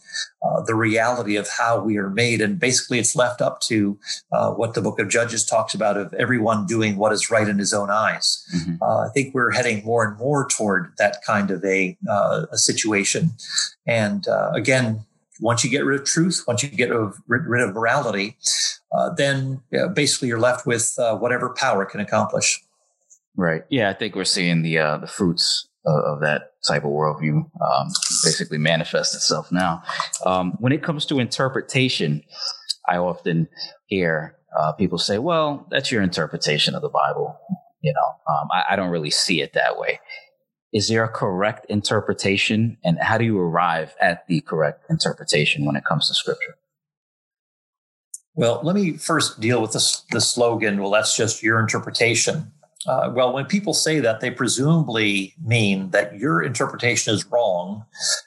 Uh, 0.42 0.62
the 0.62 0.74
reality 0.74 1.36
of 1.36 1.46
how 1.58 1.78
we 1.78 1.98
are 1.98 2.08
made. 2.08 2.40
And 2.40 2.58
basically, 2.58 2.98
it's 2.98 3.14
left 3.14 3.42
up 3.42 3.60
to 3.62 3.98
uh, 4.32 4.50
what 4.52 4.72
the 4.72 4.80
book 4.80 4.98
of 4.98 5.10
Judges 5.10 5.44
talks 5.44 5.74
about 5.74 5.98
of 5.98 6.14
everyone 6.14 6.64
doing 6.64 6.96
what 6.96 7.12
is 7.12 7.30
right 7.30 7.46
in 7.46 7.58
his 7.58 7.74
own 7.74 7.90
eyes. 7.90 8.42
Mm-hmm. 8.56 8.82
Uh, 8.82 9.06
I 9.06 9.08
think 9.12 9.34
we're 9.34 9.50
heading 9.50 9.84
more 9.84 10.06
and 10.06 10.16
more 10.16 10.48
toward 10.48 10.94
that 10.96 11.18
kind 11.26 11.50
of 11.50 11.62
a, 11.66 11.98
uh, 12.08 12.46
a 12.50 12.56
situation. 12.56 13.32
And 13.86 14.26
uh, 14.26 14.52
again, 14.54 15.04
once 15.40 15.64
you 15.64 15.70
get 15.70 15.84
rid 15.84 16.00
of 16.00 16.06
truth, 16.06 16.44
once 16.46 16.62
you 16.62 16.70
get 16.70 16.90
rid 17.26 17.62
of 17.62 17.74
morality, 17.74 18.38
uh, 18.92 19.10
then 19.10 19.60
basically 19.94 20.28
you're 20.28 20.40
left 20.40 20.66
with 20.66 20.94
uh, 20.98 21.16
whatever 21.16 21.50
power 21.50 21.84
can 21.84 22.00
accomplish. 22.00 22.62
Right. 23.36 23.64
Yeah, 23.68 23.90
I 23.90 23.92
think 23.92 24.14
we're 24.14 24.24
seeing 24.24 24.62
the 24.62 24.78
uh, 24.78 24.98
the 24.98 25.06
fruits 25.06 25.68
of, 25.84 26.04
of, 26.04 26.20
that 26.20 26.52
type 26.66 26.84
of 26.84 26.90
worldview 26.90 27.36
um, 27.36 27.88
basically 28.24 28.58
manifest 28.58 29.14
itself 29.14 29.52
now. 29.52 29.82
Um, 30.24 30.56
when 30.58 30.72
it 30.72 30.82
comes 30.82 31.04
to 31.06 31.20
interpretation, 31.20 32.22
I 32.88 32.96
often 32.96 33.48
hear 33.86 34.36
uh, 34.58 34.72
people 34.72 34.98
say, 34.98 35.18
"Well, 35.18 35.66
that's 35.70 35.92
your 35.92 36.02
interpretation 36.02 36.74
of 36.74 36.82
the 36.82 36.88
Bible." 36.88 37.38
You 37.82 37.92
know, 37.92 38.34
um, 38.34 38.48
I, 38.50 38.72
I 38.72 38.76
don't 38.76 38.90
really 38.90 39.10
see 39.10 39.42
it 39.42 39.52
that 39.52 39.78
way 39.78 40.00
is 40.76 40.88
there 40.88 41.04
a 41.04 41.08
correct 41.08 41.64
interpretation 41.70 42.76
and 42.84 42.98
how 43.00 43.16
do 43.16 43.24
you 43.24 43.38
arrive 43.38 43.94
at 43.98 44.26
the 44.26 44.42
correct 44.42 44.84
interpretation 44.90 45.64
when 45.64 45.74
it 45.74 45.84
comes 45.84 46.08
to 46.08 46.14
scripture 46.14 46.56
well 48.34 48.60
let 48.62 48.74
me 48.74 48.92
first 48.96 49.40
deal 49.40 49.62
with 49.62 49.72
the, 49.72 50.00
the 50.10 50.20
slogan 50.20 50.80
well 50.80 50.90
that's 50.90 51.16
just 51.16 51.42
your 51.42 51.60
interpretation 51.60 52.52
uh, 52.86 53.10
well 53.14 53.32
when 53.32 53.44
people 53.44 53.74
say 53.74 54.00
that 54.00 54.20
they 54.20 54.30
presumably 54.30 55.34
mean 55.44 55.90
that 55.90 56.16
your 56.18 56.42
interpretation 56.42 57.14
is 57.14 57.24
wrong 57.26 57.84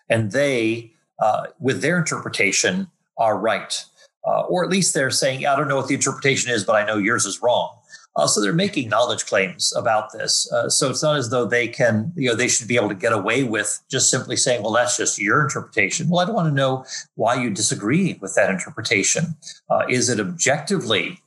and 0.10 0.32
they 0.32 0.92
uh, 1.20 1.48
with 1.60 1.82
their 1.82 1.98
interpretation 1.98 2.90
are 3.18 3.38
right 3.38 3.86
uh, 4.28 4.42
or 4.42 4.64
at 4.64 4.70
least 4.70 4.94
they're 4.94 5.12
saying 5.12 5.46
i 5.46 5.56
don't 5.56 5.68
know 5.68 5.76
what 5.76 5.88
the 5.88 5.96
interpretation 5.96 6.52
is 6.52 6.64
but 6.64 6.76
i 6.76 6.86
know 6.86 6.98
yours 6.98 7.26
is 7.26 7.42
wrong 7.42 7.76
uh, 8.16 8.28
so 8.28 8.42
they're 8.42 8.52
making 8.52 8.90
knowledge 8.90 9.26
claims 9.26 9.72
about 9.78 10.12
this. 10.12 10.52
Uh, 10.52 10.68
so 10.68 10.90
it's 10.90 11.04
not 11.04 11.16
as 11.16 11.30
though 11.30 11.46
they 11.46 11.68
can, 11.68 12.12
you 12.16 12.28
know, 12.28 12.36
they 12.36 12.48
should 12.48 12.68
be 12.68 12.76
able 12.76 12.90
to 12.90 12.96
get 12.96 13.14
away 13.14 13.44
with 13.44 13.82
just 13.90 14.10
simply 14.10 14.36
saying, 14.36 14.62
well, 14.62 14.74
that's 14.74 14.98
just 14.98 15.20
your 15.20 15.42
interpretation. 15.42 16.10
Well, 16.10 16.20
I 16.20 16.26
don't 16.26 16.36
want 16.36 16.50
to 16.50 16.54
know 16.54 16.86
why 17.16 17.42
you 17.42 17.50
disagree 17.50 18.18
with 18.20 18.36
that 18.36 18.50
interpretation. 18.50 19.38
Uh, 19.70 19.84
is 19.88 20.10
it 20.10 20.20
objectively 20.20 21.22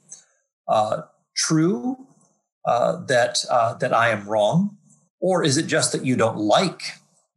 true 1.35 1.97
uh, 2.65 3.05
that 3.07 3.45
uh, 3.51 3.75
that 3.75 3.93
I 3.93 4.11
am 4.11 4.29
wrong, 4.29 4.77
or 5.21 5.45
is 5.45 5.57
it 5.57 5.67
just 5.67 5.93
that 5.93 6.05
you 6.05 6.17
don't 6.17 6.39
like 6.39 6.83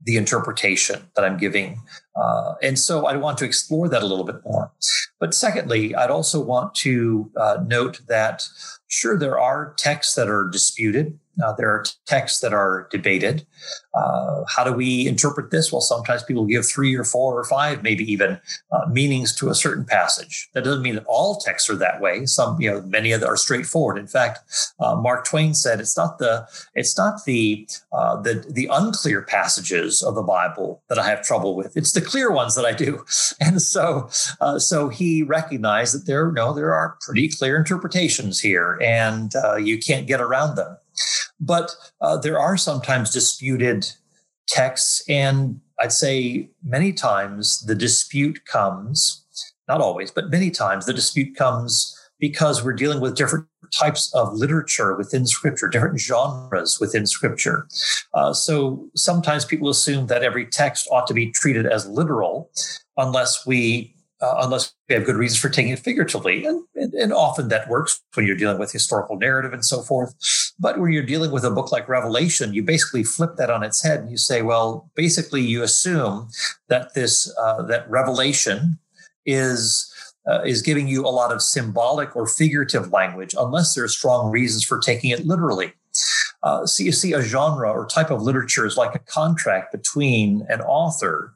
the 0.04 0.18
interpretation 0.18 1.02
that 1.16 1.26
I'm 1.26 1.36
giving. 1.36 1.82
Uh, 2.16 2.54
and 2.62 2.78
so 2.78 3.08
I 3.08 3.16
want 3.16 3.40
to 3.40 3.46
explore 3.46 3.90
that 3.90 4.04
a 4.04 4.06
little 4.06 4.24
bit 4.24 4.36
more. 4.46 4.72
But 5.20 5.34
secondly, 5.34 5.96
I'd 5.96 6.12
also 6.12 6.40
want 6.40 6.76
to 6.76 7.32
uh, 7.36 7.58
note 7.66 8.02
that 8.08 8.48
Sure, 8.88 9.18
there 9.18 9.38
are 9.38 9.74
texts 9.78 10.16
that 10.16 10.30
are 10.30 10.48
disputed. 10.48 11.20
Uh, 11.44 11.54
there 11.54 11.70
are 11.70 11.84
texts 12.06 12.40
that 12.40 12.54
are 12.54 12.88
debated. 12.92 13.46
Uh, 13.94 14.44
how 14.48 14.64
do 14.64 14.74
we 14.74 15.08
interpret 15.08 15.52
this? 15.52 15.72
Well, 15.72 15.82
sometimes 15.82 16.24
people 16.24 16.46
give 16.46 16.66
three 16.66 16.96
or 16.96 17.04
four 17.04 17.38
or 17.38 17.44
five, 17.44 17.84
maybe 17.84 18.10
even 18.12 18.40
uh, 18.72 18.86
meanings 18.90 19.36
to 19.38 19.50
a 19.50 19.56
certain 19.56 19.86
passage. 19.86 20.50
That 20.54 20.64
doesn't 20.64 20.82
mean 20.82 20.96
that 20.96 21.06
all 21.08 21.38
texts 21.38 21.70
are 21.70 21.76
that 21.76 22.02
way. 22.02 22.26
Some, 22.26 22.60
you 22.62 22.72
know, 22.72 22.82
many 22.82 23.12
of 23.12 23.22
them 23.22 23.30
are 23.30 23.38
straightforward. 23.38 23.98
In 23.98 24.08
fact, 24.08 24.40
uh, 24.80 24.96
Mark 24.96 25.26
Twain 25.26 25.54
said 25.54 25.80
it's 25.80 25.98
not 25.98 26.20
the 26.20 26.48
it's 26.74 26.98
not 26.98 27.24
the 27.26 27.68
uh, 27.92 28.22
the 28.22 28.46
the 28.50 28.70
unclear 28.72 29.22
passages 29.22 30.04
of 30.04 30.16
the 30.16 30.24
Bible 30.24 30.84
that 30.90 31.00
I 31.00 31.08
have 31.08 31.24
trouble 31.24 31.56
with. 31.56 31.76
It's 31.78 31.94
the 31.94 32.02
clear 32.02 32.32
ones 32.32 32.56
that 32.56 32.66
I 32.66 32.74
do. 32.74 33.04
And 33.42 33.62
so 33.62 34.10
uh, 34.40 34.60
so 34.60 34.88
he 34.90 35.22
recognized 35.22 35.94
that 35.94 36.06
there 36.06 36.32
no 36.32 36.54
there 36.54 36.74
are 36.74 36.98
pretty 37.02 37.28
clear 37.28 37.58
interpretations 37.58 38.40
here, 38.40 38.80
and 38.82 39.34
you 39.60 39.78
can't 39.78 40.08
get 40.08 40.22
around 40.22 40.56
them. 40.56 40.78
But 41.40 41.76
uh, 42.02 42.18
there 42.18 42.40
are 42.40 42.58
sometimes 42.58 43.12
disputed 43.12 43.88
texts, 44.48 45.04
and 45.10 45.60
I'd 45.80 45.92
say 45.92 46.50
many 46.64 46.94
times 46.94 47.62
the 47.62 47.76
dispute 47.76 48.46
comes, 48.46 49.26
not 49.68 49.82
always, 49.82 50.12
but 50.12 50.30
many 50.30 50.52
times 50.52 50.86
the 50.86 50.94
dispute 50.94 51.36
comes 51.36 51.98
because 52.20 52.64
we're 52.64 52.74
dealing 52.74 53.02
with 53.02 53.16
different 53.16 53.46
types 53.72 54.14
of 54.14 54.34
literature 54.34 54.96
within 54.96 55.26
scripture, 55.26 55.68
different 55.68 56.00
genres 56.00 56.80
within 56.80 57.06
scripture. 57.06 57.68
Uh, 58.14 58.34
so 58.34 58.88
sometimes 58.96 59.44
people 59.44 59.70
assume 59.70 60.08
that 60.08 60.24
every 60.24 60.46
text 60.46 60.88
ought 60.92 61.08
to 61.08 61.14
be 61.14 61.32
treated 61.32 61.66
as 61.66 61.88
literal 61.88 62.50
unless 62.98 63.46
we 63.46 63.94
uh, 64.22 64.36
unless 64.40 64.74
we 64.88 64.96
have 64.96 65.06
good 65.06 65.18
reasons 65.18 65.42
for 65.42 65.50
taking 65.50 65.74
it 65.74 65.80
figuratively. 65.80 66.46
And, 66.46 66.64
and, 66.76 66.94
and, 66.94 67.12
often 67.12 67.50
that 67.50 67.68
works 67.68 68.02
when 68.14 68.26
you're 68.26 68.38
dealing 68.38 68.58
with 68.58 68.72
historical 68.72 69.18
narrative 69.18 69.52
and 69.52 69.66
so 69.66 69.82
forth. 69.82 70.16
But 70.58 70.80
when 70.80 70.92
you're 70.94 71.04
dealing 71.04 71.32
with 71.32 71.44
a 71.44 71.52
book 71.52 71.72
like 71.72 71.90
Revelation, 71.90 72.54
you 72.54 72.64
basically 72.64 73.04
flip 73.04 73.36
that 73.36 73.50
on 73.50 73.64
its 73.64 73.84
head 73.84 74.00
and 74.00 74.10
you 74.10 74.18
say, 74.18 74.42
well, 74.42 74.90
basically, 74.96 75.42
you 75.42 75.64
assume 75.64 76.30
that 76.70 76.94
this 76.94 77.34
uh, 77.38 77.62
that 77.64 77.90
Revelation 77.90 78.80
is 79.26 79.92
uh, 80.28 80.42
is 80.44 80.62
giving 80.62 80.88
you 80.88 81.06
a 81.06 81.10
lot 81.10 81.32
of 81.32 81.42
symbolic 81.42 82.16
or 82.16 82.26
figurative 82.26 82.92
language, 82.92 83.36
unless 83.38 83.76
there 83.76 83.84
are 83.84 83.90
strong 83.90 84.32
reasons 84.32 84.64
for 84.64 84.80
taking 84.80 85.12
it 85.12 85.26
literally. 85.26 85.74
Uh, 86.44 86.66
so 86.66 86.84
you 86.84 86.92
see, 86.92 87.14
a 87.14 87.22
genre 87.22 87.72
or 87.72 87.88
type 87.88 88.12
of 88.12 88.22
literature 88.22 88.66
is 88.66 88.78
like 88.78 88.96
a 88.96 89.00
contract 89.00 89.72
between 89.72 90.46
an 90.50 90.62
author 90.62 91.34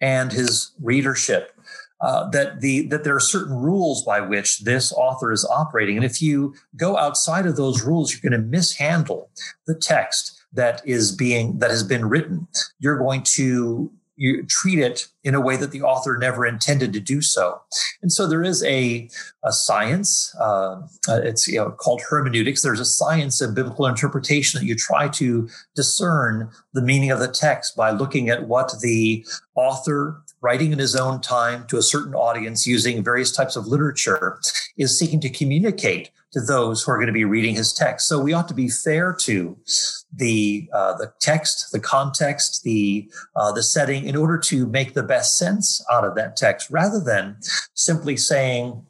and 0.00 0.32
his 0.32 0.72
readership 0.82 1.52
uh, 2.00 2.28
that 2.30 2.60
the 2.60 2.86
that 2.88 3.04
there 3.04 3.14
are 3.14 3.20
certain 3.20 3.56
rules 3.56 4.04
by 4.04 4.20
which 4.20 4.60
this 4.60 4.92
author 4.92 5.32
is 5.32 5.44
operating, 5.46 5.96
and 5.96 6.04
if 6.04 6.22
you 6.22 6.54
go 6.76 6.96
outside 6.96 7.46
of 7.46 7.56
those 7.56 7.82
rules, 7.82 8.12
you're 8.12 8.30
going 8.30 8.40
to 8.40 8.48
mishandle 8.48 9.30
the 9.66 9.74
text 9.74 10.40
that 10.52 10.82
is 10.84 11.12
being 11.14 11.58
that 11.58 11.70
has 11.70 11.82
been 11.82 12.08
written. 12.08 12.48
You're 12.78 12.98
going 12.98 13.22
to 13.34 13.90
you 14.20 14.44
treat 14.44 14.78
it 14.78 15.08
in 15.24 15.34
a 15.34 15.40
way 15.40 15.56
that 15.56 15.70
the 15.70 15.80
author 15.80 16.18
never 16.18 16.44
intended 16.44 16.92
to 16.92 17.00
do 17.00 17.22
so. 17.22 17.58
And 18.02 18.12
so 18.12 18.26
there 18.26 18.42
is 18.42 18.62
a, 18.64 19.08
a 19.42 19.50
science, 19.50 20.34
uh, 20.38 20.82
uh, 21.08 21.20
it's 21.22 21.48
you 21.48 21.56
know, 21.56 21.70
called 21.70 22.02
hermeneutics. 22.06 22.60
There's 22.60 22.80
a 22.80 22.84
science 22.84 23.40
of 23.40 23.54
biblical 23.54 23.86
interpretation 23.86 24.60
that 24.60 24.66
you 24.66 24.76
try 24.76 25.08
to 25.08 25.48
discern 25.74 26.50
the 26.74 26.82
meaning 26.82 27.10
of 27.10 27.18
the 27.18 27.28
text 27.28 27.74
by 27.74 27.92
looking 27.92 28.28
at 28.28 28.46
what 28.46 28.74
the 28.82 29.24
author 29.54 30.22
writing 30.40 30.72
in 30.72 30.78
his 30.78 30.96
own 30.96 31.20
time 31.20 31.66
to 31.68 31.76
a 31.76 31.82
certain 31.82 32.14
audience 32.14 32.66
using 32.66 33.04
various 33.04 33.32
types 33.32 33.56
of 33.56 33.66
literature, 33.66 34.40
is 34.76 34.98
seeking 34.98 35.20
to 35.20 35.30
communicate 35.30 36.10
to 36.32 36.40
those 36.40 36.82
who 36.82 36.92
are 36.92 36.96
going 36.96 37.06
to 37.08 37.12
be 37.12 37.24
reading 37.24 37.54
his 37.56 37.72
text. 37.72 38.06
So 38.06 38.20
we 38.20 38.32
ought 38.32 38.48
to 38.48 38.54
be 38.54 38.68
fair 38.68 39.12
to 39.20 39.56
the 40.14 40.68
uh, 40.72 40.96
the 40.96 41.12
text, 41.20 41.72
the 41.72 41.80
context, 41.80 42.62
the 42.62 43.10
uh, 43.36 43.52
the 43.52 43.62
setting, 43.62 44.06
in 44.06 44.16
order 44.16 44.38
to 44.38 44.66
make 44.66 44.94
the 44.94 45.02
best 45.02 45.36
sense 45.36 45.84
out 45.90 46.04
of 46.04 46.14
that 46.14 46.36
text, 46.36 46.70
rather 46.70 47.00
than 47.00 47.36
simply 47.74 48.16
saying 48.16 48.84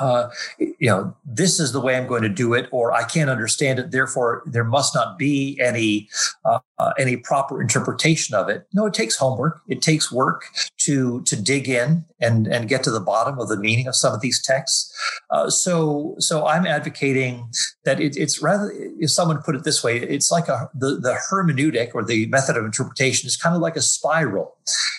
uh, 0.00 0.28
you 0.58 0.88
know, 0.88 1.14
this 1.24 1.60
is 1.60 1.72
the 1.72 1.80
way 1.80 1.96
I'm 1.96 2.06
going 2.06 2.22
to 2.22 2.28
do 2.28 2.54
it, 2.54 2.68
or 2.70 2.92
I 2.92 3.04
can't 3.04 3.28
understand 3.28 3.78
it. 3.78 3.90
Therefore, 3.90 4.42
there 4.46 4.64
must 4.64 4.94
not 4.94 5.18
be 5.18 5.58
any 5.60 6.08
uh, 6.44 6.60
uh, 6.78 6.92
any 6.98 7.16
proper 7.16 7.60
interpretation 7.60 8.34
of 8.34 8.48
it. 8.48 8.66
No, 8.72 8.86
it 8.86 8.94
takes 8.94 9.16
homework. 9.16 9.60
It 9.68 9.82
takes 9.82 10.10
work 10.10 10.44
to 10.78 11.22
to 11.22 11.40
dig 11.40 11.68
in 11.68 12.04
and 12.20 12.46
and 12.46 12.68
get 12.68 12.82
to 12.84 12.90
the 12.90 13.00
bottom 13.00 13.38
of 13.38 13.48
the 13.48 13.56
meaning 13.56 13.86
of 13.86 13.94
some 13.94 14.14
of 14.14 14.20
these 14.20 14.42
texts. 14.42 14.92
Uh, 15.30 15.50
so 15.50 16.14
so 16.18 16.46
I'm 16.46 16.66
advocating 16.66 17.50
that 17.84 18.00
it, 18.00 18.16
it's 18.16 18.42
rather 18.42 18.72
if 18.98 19.10
someone 19.10 19.42
put 19.42 19.54
it 19.54 19.64
this 19.64 19.84
way, 19.84 19.98
it's 19.98 20.30
like 20.30 20.48
a 20.48 20.70
the 20.74 20.96
the 20.96 21.18
hermeneutic 21.30 21.94
or 21.94 22.04
the 22.04 22.26
method 22.26 22.56
of 22.56 22.64
interpretation 22.64 23.26
is 23.26 23.36
kind 23.36 23.54
of 23.54 23.60
like 23.60 23.76
a 23.76 23.82
spiral. 23.82 24.56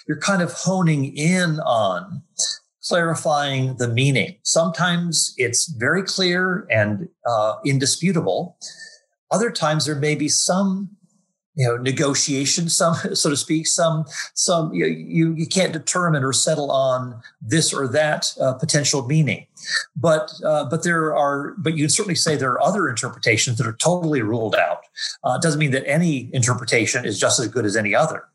You're 0.07 0.19
kind 0.19 0.41
of 0.41 0.51
honing 0.53 1.15
in 1.17 1.59
on 1.61 2.21
clarifying 2.87 3.77
the 3.77 3.87
meaning. 3.87 4.35
Sometimes 4.43 5.33
it's 5.37 5.67
very 5.67 6.03
clear 6.03 6.67
and 6.69 7.07
uh, 7.25 7.55
indisputable. 7.65 8.57
Other 9.31 9.51
times 9.51 9.85
there 9.85 9.95
may 9.95 10.15
be 10.15 10.29
some 10.29 10.89
you 11.55 11.67
know 11.67 11.77
negotiation 11.77 12.67
some 12.67 12.95
so 13.13 13.29
to 13.29 13.37
speak 13.37 13.67
some 13.67 14.05
some 14.33 14.73
you 14.73 14.85
you, 14.87 15.33
you 15.33 15.45
can't 15.45 15.71
determine 15.71 16.23
or 16.23 16.33
settle 16.33 16.71
on 16.71 17.21
this 17.41 17.71
or 17.73 17.87
that 17.87 18.33
uh, 18.41 18.53
potential 18.53 19.05
meaning 19.05 19.45
but 19.95 20.31
uh, 20.43 20.65
but 20.65 20.83
there 20.83 21.15
are 21.15 21.53
but 21.57 21.75
you 21.75 21.83
can 21.83 21.89
certainly 21.89 22.15
say 22.15 22.35
there 22.35 22.51
are 22.51 22.61
other 22.61 22.89
interpretations 22.89 23.57
that 23.57 23.67
are 23.67 23.73
totally 23.73 24.21
ruled 24.21 24.55
out. 24.55 24.83
Uh, 25.23 25.37
doesn't 25.37 25.59
mean 25.59 25.71
that 25.71 25.87
any 25.87 26.29
interpretation 26.33 27.05
is 27.05 27.19
just 27.19 27.39
as 27.39 27.47
good 27.47 27.65
as 27.65 27.75
any 27.75 27.95
other, 27.95 28.25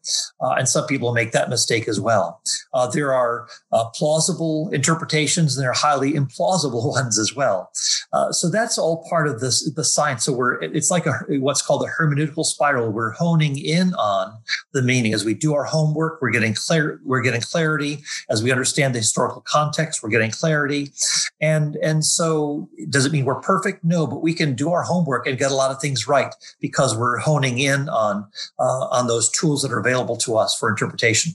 uh, 0.40 0.50
and 0.52 0.68
some 0.68 0.86
people 0.86 1.12
make 1.12 1.32
that 1.32 1.48
mistake 1.48 1.88
as 1.88 2.00
well. 2.00 2.40
Uh, 2.72 2.86
there 2.86 3.12
are 3.12 3.48
uh, 3.72 3.84
plausible 3.90 4.70
interpretations, 4.72 5.56
and 5.56 5.62
there 5.62 5.70
are 5.70 5.74
highly 5.74 6.12
implausible 6.12 6.86
ones 6.92 7.18
as 7.18 7.34
well. 7.34 7.70
Uh, 8.12 8.32
so 8.32 8.50
that's 8.50 8.78
all 8.78 9.04
part 9.08 9.28
of 9.28 9.40
this 9.40 9.70
the 9.72 9.84
science. 9.84 10.24
So 10.24 10.32
we're 10.32 10.62
it's 10.62 10.90
like 10.90 11.06
a 11.06 11.12
what's 11.38 11.62
called 11.62 11.84
a 11.84 12.02
hermeneutical 12.02 12.44
spiral. 12.44 12.90
We're 12.90 13.12
honing 13.12 13.58
in 13.58 13.94
on 13.94 14.38
the 14.72 14.82
meaning 14.82 15.14
as 15.14 15.24
we 15.24 15.34
do 15.34 15.54
our 15.54 15.64
homework. 15.64 16.20
We're 16.20 16.30
getting 16.30 16.54
clear. 16.54 17.00
We're 17.04 17.22
getting 17.22 17.40
clarity 17.40 17.98
as 18.30 18.42
we 18.42 18.50
understand 18.50 18.94
the 18.94 19.00
historical 19.00 19.42
context. 19.46 20.02
We're 20.02 20.10
getting 20.10 20.30
clarity 20.30 20.92
and 21.40 21.76
and 21.76 22.04
so 22.04 22.68
does 22.88 23.06
it 23.06 23.12
mean 23.12 23.24
we're 23.24 23.40
perfect? 23.40 23.84
No, 23.84 24.06
but 24.06 24.22
we 24.22 24.34
can 24.34 24.54
do 24.54 24.70
our 24.70 24.82
homework 24.82 25.26
and 25.26 25.38
get 25.38 25.50
a 25.50 25.54
lot 25.54 25.70
of 25.70 25.80
things 25.80 26.08
right 26.08 26.34
because 26.60 26.96
we're 26.96 27.18
honing 27.18 27.58
in 27.58 27.88
on 27.88 28.28
uh, 28.58 28.86
on 28.90 29.06
those 29.06 29.30
tools 29.30 29.62
that 29.62 29.72
are 29.72 29.78
available 29.78 30.16
to 30.18 30.36
us 30.36 30.56
for 30.58 30.68
interpretation. 30.68 31.32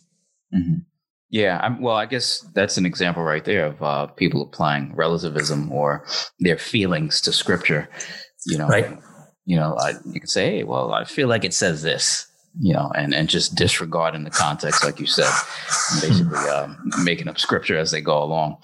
Mm-hmm. 0.54 0.80
Yeah, 1.30 1.60
I'm, 1.64 1.82
well, 1.82 1.96
I 1.96 2.06
guess 2.06 2.42
that's 2.54 2.78
an 2.78 2.86
example 2.86 3.24
right 3.24 3.44
there 3.44 3.66
of 3.66 3.82
uh, 3.82 4.06
people 4.06 4.44
applying 4.44 4.94
relativism 4.96 5.72
or 5.72 6.06
their 6.40 6.60
feelings 6.60 7.22
to 7.22 7.32
scripture. 7.32 7.90
You 8.46 8.60
know, 8.60 8.68
right? 8.68 9.00
You 9.46 9.56
know, 9.56 9.76
I, 9.80 9.94
you 10.06 10.20
can 10.20 10.28
say, 10.28 10.58
"Hey, 10.58 10.64
well, 10.64 10.94
I 10.94 11.06
feel 11.06 11.28
like 11.28 11.44
it 11.44 11.56
says 11.56 11.82
this," 11.82 12.28
you 12.60 12.74
know, 12.74 12.92
and 12.96 13.16
and 13.16 13.28
just 13.28 13.56
disregarding 13.56 14.26
the 14.26 14.30
context, 14.30 14.84
like 14.84 15.00
you 15.00 15.08
said, 15.08 15.32
basically 16.02 16.38
um, 16.50 16.78
making 17.04 17.28
up 17.28 17.40
scripture 17.40 17.78
as 17.78 17.90
they 17.90 18.02
go 18.02 18.22
along. 18.22 18.58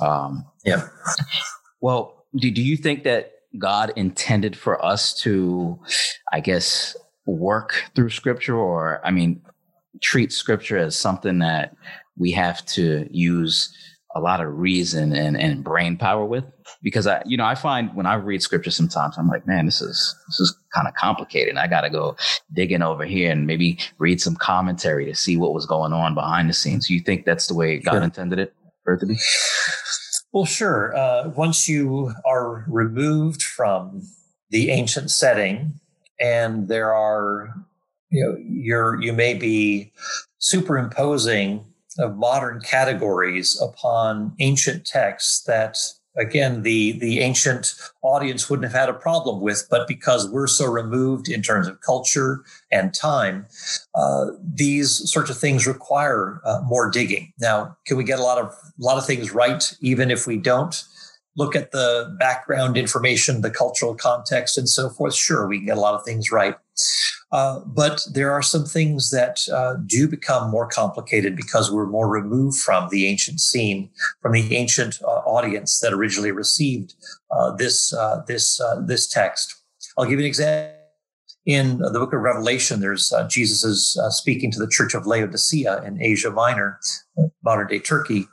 Um, 0.00 0.46
yeah. 0.64 0.88
Well, 1.80 2.24
do, 2.36 2.50
do 2.50 2.62
you 2.62 2.76
think 2.76 3.04
that 3.04 3.32
God 3.58 3.92
intended 3.96 4.56
for 4.56 4.82
us 4.84 5.14
to, 5.22 5.78
I 6.32 6.40
guess, 6.40 6.96
work 7.26 7.84
through 7.94 8.10
scripture 8.10 8.56
or, 8.56 9.00
I 9.04 9.10
mean, 9.10 9.42
treat 10.00 10.32
scripture 10.32 10.78
as 10.78 10.96
something 10.96 11.38
that 11.40 11.76
we 12.16 12.32
have 12.32 12.64
to 12.66 13.06
use 13.10 13.76
a 14.14 14.20
lot 14.20 14.40
of 14.40 14.58
reason 14.58 15.14
and, 15.14 15.36
and 15.36 15.64
brain 15.64 15.96
power 15.96 16.24
with? 16.24 16.44
Because 16.82 17.06
I, 17.06 17.22
you 17.26 17.36
know, 17.36 17.44
I 17.44 17.54
find 17.54 17.94
when 17.94 18.06
I 18.06 18.14
read 18.14 18.42
scripture 18.42 18.70
sometimes, 18.70 19.16
I'm 19.18 19.28
like, 19.28 19.46
man, 19.46 19.66
this 19.66 19.80
is, 19.80 20.16
this 20.28 20.40
is 20.40 20.56
kind 20.74 20.88
of 20.88 20.94
complicated. 20.94 21.56
I 21.56 21.66
got 21.66 21.82
to 21.82 21.90
go 21.90 22.16
digging 22.52 22.82
over 22.82 23.04
here 23.04 23.30
and 23.30 23.46
maybe 23.46 23.78
read 23.98 24.20
some 24.20 24.36
commentary 24.36 25.04
to 25.06 25.14
see 25.14 25.36
what 25.36 25.54
was 25.54 25.66
going 25.66 25.92
on 25.92 26.14
behind 26.14 26.48
the 26.48 26.54
scenes. 26.54 26.90
You 26.90 27.00
think 27.00 27.24
that's 27.24 27.46
the 27.46 27.54
way 27.54 27.78
God 27.78 27.92
sure. 27.92 28.02
intended 28.02 28.38
it 28.38 28.54
for 28.84 28.94
it 28.94 29.00
to 29.00 29.06
be? 29.06 29.16
Well, 30.32 30.46
sure. 30.46 30.96
Uh, 30.96 31.28
once 31.28 31.68
you 31.68 32.14
are 32.24 32.64
removed 32.66 33.42
from 33.42 34.02
the 34.50 34.70
ancient 34.70 35.10
setting, 35.10 35.74
and 36.18 36.68
there 36.68 36.94
are, 36.94 37.54
you 38.10 38.24
know, 38.24 38.36
you're 38.38 39.00
you 39.02 39.12
may 39.12 39.34
be 39.34 39.92
superimposing 40.38 41.64
of 41.98 42.16
modern 42.16 42.60
categories 42.60 43.60
upon 43.60 44.34
ancient 44.38 44.86
texts 44.86 45.42
that 45.42 45.78
again 46.16 46.62
the 46.62 46.92
the 46.98 47.20
ancient 47.20 47.74
audience 48.02 48.48
wouldn't 48.50 48.70
have 48.70 48.78
had 48.78 48.88
a 48.88 48.98
problem 48.98 49.40
with 49.40 49.66
but 49.70 49.88
because 49.88 50.28
we're 50.30 50.46
so 50.46 50.66
removed 50.66 51.28
in 51.28 51.42
terms 51.42 51.66
of 51.66 51.80
culture 51.80 52.44
and 52.70 52.92
time 52.94 53.46
uh, 53.94 54.26
these 54.42 55.10
sorts 55.10 55.30
of 55.30 55.38
things 55.38 55.66
require 55.66 56.40
uh, 56.44 56.60
more 56.64 56.90
digging. 56.90 57.32
Now 57.40 57.76
can 57.86 57.96
we 57.96 58.04
get 58.04 58.18
a 58.18 58.22
lot 58.22 58.38
of 58.38 58.46
a 58.46 58.52
lot 58.78 58.98
of 58.98 59.06
things 59.06 59.32
right 59.32 59.74
even 59.80 60.10
if 60.10 60.26
we 60.26 60.36
don't? 60.36 60.82
Look 61.34 61.56
at 61.56 61.72
the 61.72 62.14
background 62.18 62.76
information 62.76 63.40
the 63.40 63.50
cultural 63.50 63.94
context 63.94 64.58
and 64.58 64.68
so 64.68 64.90
forth. 64.90 65.14
Sure 65.14 65.46
we 65.46 65.58
can 65.58 65.66
get 65.66 65.78
a 65.78 65.80
lot 65.80 65.94
of 65.94 66.04
things 66.04 66.30
right 66.30 66.56
uh, 67.32 67.60
but 67.60 68.06
there 68.12 68.30
are 68.30 68.42
some 68.42 68.64
things 68.64 69.10
that 69.10 69.40
uh, 69.50 69.74
do 69.86 70.06
become 70.06 70.50
more 70.50 70.68
complicated 70.68 71.34
because 71.34 71.72
we're 71.72 71.86
more 71.86 72.08
removed 72.08 72.58
from 72.58 72.88
the 72.90 73.06
ancient 73.06 73.40
scene, 73.40 73.88
from 74.20 74.32
the 74.32 74.54
ancient 74.54 75.00
uh, 75.02 75.06
audience 75.06 75.80
that 75.80 75.94
originally 75.94 76.30
received 76.30 76.94
uh, 77.30 77.50
this 77.52 77.92
uh, 77.94 78.22
this 78.26 78.60
this 78.86 79.08
text. 79.08 79.54
I'll 79.96 80.04
give 80.04 80.18
you 80.20 80.26
an 80.26 80.28
example. 80.28 80.78
In 81.44 81.78
the 81.78 81.98
book 81.98 82.12
of 82.12 82.20
Revelation, 82.20 82.78
there's 82.78 83.12
Jesus 83.28 83.64
is 83.64 83.98
speaking 84.10 84.52
to 84.52 84.60
the 84.60 84.68
church 84.68 84.94
of 84.94 85.06
Laodicea 85.06 85.82
in 85.82 86.00
Asia 86.00 86.30
Minor, 86.30 86.78
modern 87.42 87.66
day 87.66 87.80
Turkey, 87.80 88.28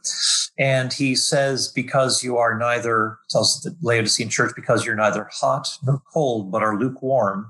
and 0.60 0.94
he 0.94 1.16
says, 1.16 1.70
"Because 1.70 2.22
you 2.22 2.38
are 2.38 2.56
neither," 2.56 3.18
tells 3.32 3.62
the 3.62 3.76
Laodicean 3.82 4.30
church, 4.30 4.52
"because 4.56 4.86
you're 4.86 4.96
neither 4.96 5.28
hot 5.32 5.70
nor 5.84 6.04
cold, 6.14 6.52
but 6.52 6.62
are 6.62 6.78
lukewarm." 6.78 7.50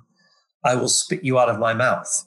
I 0.64 0.76
will 0.76 0.90
spit 0.90 1.24
you 1.24 1.40
out 1.40 1.50
of 1.50 1.60
my 1.60 1.74
mouth. 1.74 2.26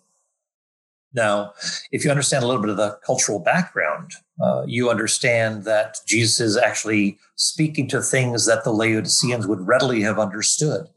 Now, 1.14 1.52
if 1.90 2.04
you 2.04 2.10
understand 2.10 2.42
a 2.42 2.46
little 2.46 2.62
bit 2.62 2.70
of 2.70 2.78
the 2.78 2.98
cultural 3.04 3.38
background, 3.38 4.12
uh, 4.42 4.64
you 4.66 4.88
understand 4.88 5.64
that 5.64 5.98
Jesus 6.06 6.40
is 6.40 6.56
actually 6.56 7.18
speaking 7.36 7.86
to 7.88 8.00
things 8.00 8.46
that 8.46 8.64
the 8.64 8.72
Laodiceans 8.72 9.46
would 9.46 9.60
readily 9.66 10.00
have 10.02 10.18
understood. 10.18 10.88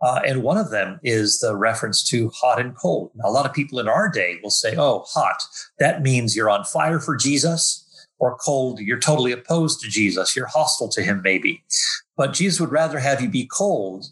Uh, 0.00 0.20
and 0.26 0.42
one 0.42 0.56
of 0.56 0.70
them 0.70 0.98
is 1.02 1.38
the 1.38 1.54
reference 1.54 2.02
to 2.08 2.30
hot 2.30 2.58
and 2.58 2.74
cold. 2.74 3.10
Now, 3.14 3.28
a 3.28 3.30
lot 3.30 3.44
of 3.44 3.52
people 3.52 3.78
in 3.78 3.88
our 3.88 4.08
day 4.08 4.38
will 4.42 4.50
say, 4.50 4.74
oh, 4.78 5.04
hot, 5.06 5.42
that 5.78 6.00
means 6.00 6.34
you're 6.34 6.48
on 6.48 6.64
fire 6.64 6.98
for 6.98 7.16
Jesus, 7.16 7.86
or 8.18 8.36
cold, 8.36 8.80
you're 8.80 8.98
totally 8.98 9.32
opposed 9.32 9.80
to 9.80 9.88
Jesus, 9.88 10.36
you're 10.36 10.46
hostile 10.46 10.88
to 10.90 11.02
him, 11.02 11.20
maybe. 11.22 11.62
But 12.16 12.32
Jesus 12.32 12.60
would 12.60 12.72
rather 12.72 12.98
have 12.98 13.20
you 13.20 13.28
be 13.28 13.46
cold 13.46 14.06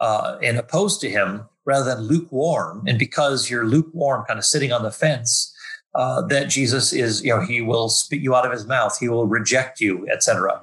uh, 0.00 0.38
and 0.42 0.58
opposed 0.58 1.00
to 1.02 1.10
him 1.10 1.46
rather 1.64 1.94
than 1.94 2.04
lukewarm. 2.04 2.84
And 2.86 2.98
because 2.98 3.50
you're 3.50 3.66
lukewarm, 3.66 4.24
kind 4.26 4.38
of 4.38 4.44
sitting 4.44 4.72
on 4.72 4.82
the 4.82 4.90
fence, 4.90 5.54
uh, 5.94 6.22
that 6.22 6.48
Jesus 6.48 6.92
is, 6.92 7.22
you 7.22 7.30
know, 7.30 7.40
he 7.40 7.60
will 7.60 7.88
spit 7.88 8.20
you 8.20 8.34
out 8.34 8.46
of 8.46 8.52
his 8.52 8.66
mouth, 8.66 8.96
he 8.98 9.08
will 9.08 9.26
reject 9.26 9.80
you, 9.80 10.08
etc. 10.08 10.62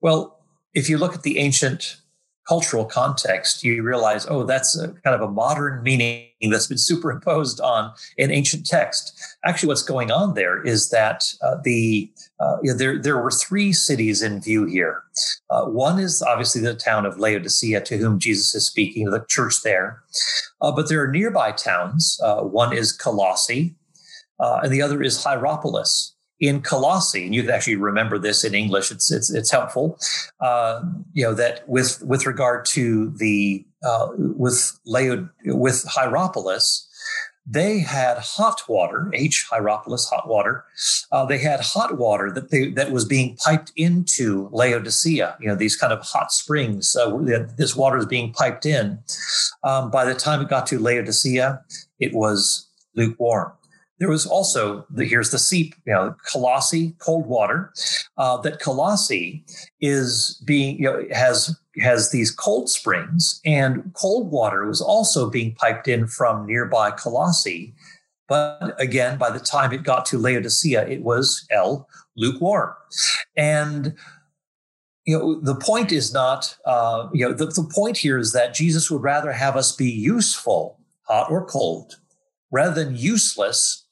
Well, 0.00 0.38
if 0.74 0.88
you 0.88 0.98
look 0.98 1.14
at 1.14 1.22
the 1.22 1.38
ancient 1.38 1.97
cultural 2.48 2.86
context, 2.86 3.62
you 3.62 3.82
realize, 3.82 4.26
oh, 4.30 4.42
that's 4.42 4.78
a, 4.78 4.88
kind 4.88 5.14
of 5.14 5.20
a 5.20 5.30
modern 5.30 5.82
meaning 5.82 6.24
that's 6.50 6.66
been 6.66 6.78
superimposed 6.78 7.60
on 7.60 7.92
an 8.16 8.30
ancient 8.30 8.64
text. 8.64 9.20
Actually, 9.44 9.68
what's 9.68 9.82
going 9.82 10.10
on 10.10 10.34
there 10.34 10.62
is 10.62 10.88
that 10.88 11.30
uh, 11.42 11.56
the 11.62 12.10
uh, 12.40 12.56
you 12.62 12.70
know, 12.70 12.78
there 12.78 12.98
there 12.98 13.22
were 13.22 13.30
three 13.30 13.72
cities 13.72 14.22
in 14.22 14.40
view 14.40 14.64
here. 14.64 15.02
Uh, 15.50 15.66
one 15.66 15.98
is 15.98 16.22
obviously 16.22 16.62
the 16.62 16.74
town 16.74 17.04
of 17.04 17.18
Laodicea, 17.18 17.82
to 17.82 17.98
whom 17.98 18.18
Jesus 18.18 18.54
is 18.54 18.66
speaking, 18.66 19.04
the 19.10 19.24
church 19.28 19.62
there. 19.62 20.02
Uh, 20.62 20.72
but 20.72 20.88
there 20.88 21.02
are 21.02 21.08
nearby 21.08 21.52
towns. 21.52 22.18
Uh, 22.22 22.42
one 22.42 22.72
is 22.72 22.92
Colossae, 22.92 23.74
uh, 24.40 24.60
and 24.62 24.72
the 24.72 24.80
other 24.80 25.02
is 25.02 25.22
Hierapolis 25.22 26.14
in 26.40 26.60
Colossae, 26.60 27.24
and 27.24 27.34
you 27.34 27.42
can 27.42 27.50
actually 27.50 27.76
remember 27.76 28.18
this 28.18 28.44
in 28.44 28.54
English. 28.54 28.90
It's 28.90 29.10
it's, 29.10 29.30
it's 29.30 29.50
helpful. 29.50 29.98
Uh, 30.40 30.82
you 31.12 31.24
know 31.24 31.34
that 31.34 31.68
with 31.68 32.02
with 32.02 32.26
regard 32.26 32.64
to 32.66 33.10
the 33.16 33.64
uh, 33.82 34.08
with 34.16 34.78
Laod 34.86 35.30
with 35.44 35.84
Hierapolis, 35.84 36.88
they 37.50 37.80
had 37.80 38.18
hot 38.18 38.60
water, 38.68 39.10
H. 39.14 39.46
Hierapolis, 39.50 40.06
hot 40.08 40.28
water. 40.28 40.64
Uh, 41.10 41.24
they 41.24 41.38
had 41.38 41.60
hot 41.60 41.96
water 41.96 42.30
that 42.30 42.50
they, 42.50 42.70
that 42.72 42.92
was 42.92 43.06
being 43.06 43.36
piped 43.36 43.72
into 43.74 44.50
Laodicea. 44.52 45.36
You 45.40 45.48
know, 45.48 45.54
these 45.54 45.74
kind 45.74 45.92
of 45.92 46.02
hot 46.02 46.30
springs. 46.30 46.94
Uh, 46.94 47.16
this 47.56 47.74
water 47.74 47.96
is 47.96 48.06
being 48.06 48.32
piped 48.32 48.66
in. 48.66 48.98
Um, 49.64 49.90
by 49.90 50.04
the 50.04 50.14
time 50.14 50.42
it 50.42 50.48
got 50.48 50.66
to 50.68 50.78
Laodicea, 50.78 51.62
it 51.98 52.12
was 52.12 52.68
lukewarm. 52.94 53.52
There 53.98 54.08
was 54.08 54.26
also 54.26 54.86
the, 54.90 55.04
here's 55.04 55.30
the 55.30 55.38
seep, 55.38 55.74
you 55.84 55.92
know, 55.92 56.14
Colossae, 56.30 56.94
cold 56.98 57.26
water. 57.26 57.72
Uh, 58.16 58.36
that 58.38 58.60
Colossae 58.60 59.44
is 59.80 60.40
being, 60.44 60.78
you 60.78 60.84
know, 60.84 61.04
has 61.12 61.56
has 61.80 62.10
these 62.10 62.30
cold 62.30 62.68
springs, 62.68 63.40
and 63.44 63.92
cold 63.94 64.30
water 64.30 64.66
was 64.66 64.80
also 64.80 65.30
being 65.30 65.54
piped 65.54 65.88
in 65.88 66.06
from 66.06 66.46
nearby 66.46 66.90
Colossae. 66.90 67.74
But 68.28 68.74
again, 68.78 69.18
by 69.18 69.30
the 69.30 69.40
time 69.40 69.72
it 69.72 69.82
got 69.82 70.04
to 70.06 70.18
Laodicea, 70.18 70.86
it 70.86 71.02
was 71.02 71.46
L 71.50 71.88
lukewarm, 72.16 72.74
and 73.36 73.94
you 75.08 75.18
know 75.18 75.40
the 75.40 75.54
point 75.54 75.90
is 75.90 76.12
not 76.12 76.56
uh, 76.66 77.08
you 77.12 77.26
know 77.26 77.32
the, 77.32 77.46
the 77.46 77.68
point 77.74 77.96
here 77.96 78.18
is 78.18 78.32
that 78.32 78.52
jesus 78.52 78.90
would 78.90 79.02
rather 79.02 79.32
have 79.32 79.56
us 79.56 79.74
be 79.74 79.90
useful 79.90 80.78
hot 81.04 81.30
or 81.30 81.46
cold 81.46 81.94
rather 82.52 82.84
than 82.84 82.94
useless 82.94 83.86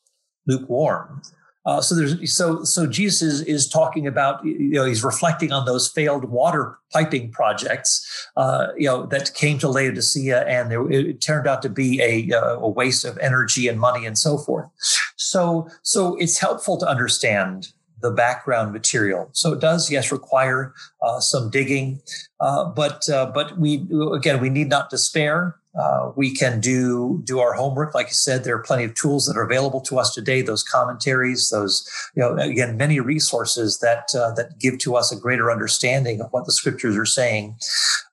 lukewarm. 0.47 1.23
Uh, 1.67 1.81
so 1.81 1.97
there's 1.97 2.33
so 2.33 2.63
so 2.63 2.87
Jesus 2.87 3.23
is, 3.23 3.41
is 3.43 3.69
talking 3.69 4.07
about 4.07 4.45
you 4.45 4.71
know 4.71 4.85
he's 4.85 5.03
reflecting 5.03 5.51
on 5.51 5.67
those 5.67 5.89
failed 5.89 6.27
water 6.27 6.79
piping 6.93 7.33
projects 7.33 8.29
uh, 8.37 8.69
you 8.77 8.87
know 8.87 9.05
that 9.07 9.35
came 9.35 9.59
to 9.59 9.69
Laodicea 9.69 10.45
and 10.47 10.71
there, 10.71 10.89
it 10.89 11.21
turned 11.21 11.49
out 11.49 11.63
to 11.63 11.69
be 11.69 12.01
a, 12.01 12.33
uh, 12.33 12.59
a 12.59 12.69
waste 12.69 13.05
of 13.05 13.19
energy 13.19 13.67
and 13.67 13.81
money 13.81 14.07
and 14.07 14.17
so 14.17 14.39
forth. 14.39 14.69
So 15.17 15.69
so 15.83 16.15
it's 16.17 16.39
helpful 16.39 16.79
to 16.79 16.87
understand 16.87 17.73
the 18.01 18.11
background 18.11 18.73
material. 18.73 19.29
So 19.33 19.53
it 19.53 19.61
does, 19.61 19.91
yes, 19.91 20.13
require 20.13 20.75
uh, 21.03 21.21
some 21.21 21.51
digging, 21.51 22.01
uh, 22.41 22.67
but 22.67 23.09
uh, 23.09 23.33
but 23.35 23.59
we 23.59 23.87
again 24.13 24.41
we 24.41 24.51
need 24.51 24.69
not 24.69 24.91
despair. 24.91 25.57
Uh, 25.79 26.11
we 26.17 26.35
can 26.35 26.61
do 26.61 27.21
do 27.25 27.39
our 27.39 27.53
homework, 27.53 27.95
like 27.95 28.07
you 28.07 28.15
said. 28.15 28.45
There 28.45 28.57
are 28.57 28.63
plenty 28.63 28.85
of 28.85 28.95
tools 28.95 29.27
that 29.27 29.37
are 29.37 29.43
available 29.43 29.81
to 29.83 29.99
us 29.99 30.15
today. 30.15 30.41
Those 30.41 30.63
commentaries, 30.63 31.51
those 31.51 31.89
you 32.15 32.23
know, 32.23 32.37
again, 32.37 32.77
many 32.77 32.99
resources 32.99 33.79
that 33.81 34.15
uh, 34.15 34.33
that 34.33 34.59
give 34.59 34.79
to 34.79 34.97
us 34.97 35.13
a 35.13 35.17
greater 35.17 35.51
understanding 35.51 36.21
of 36.21 36.33
what 36.33 36.47
the 36.47 36.53
scriptures 36.53 36.97
are 36.97 37.05
saying. 37.05 37.57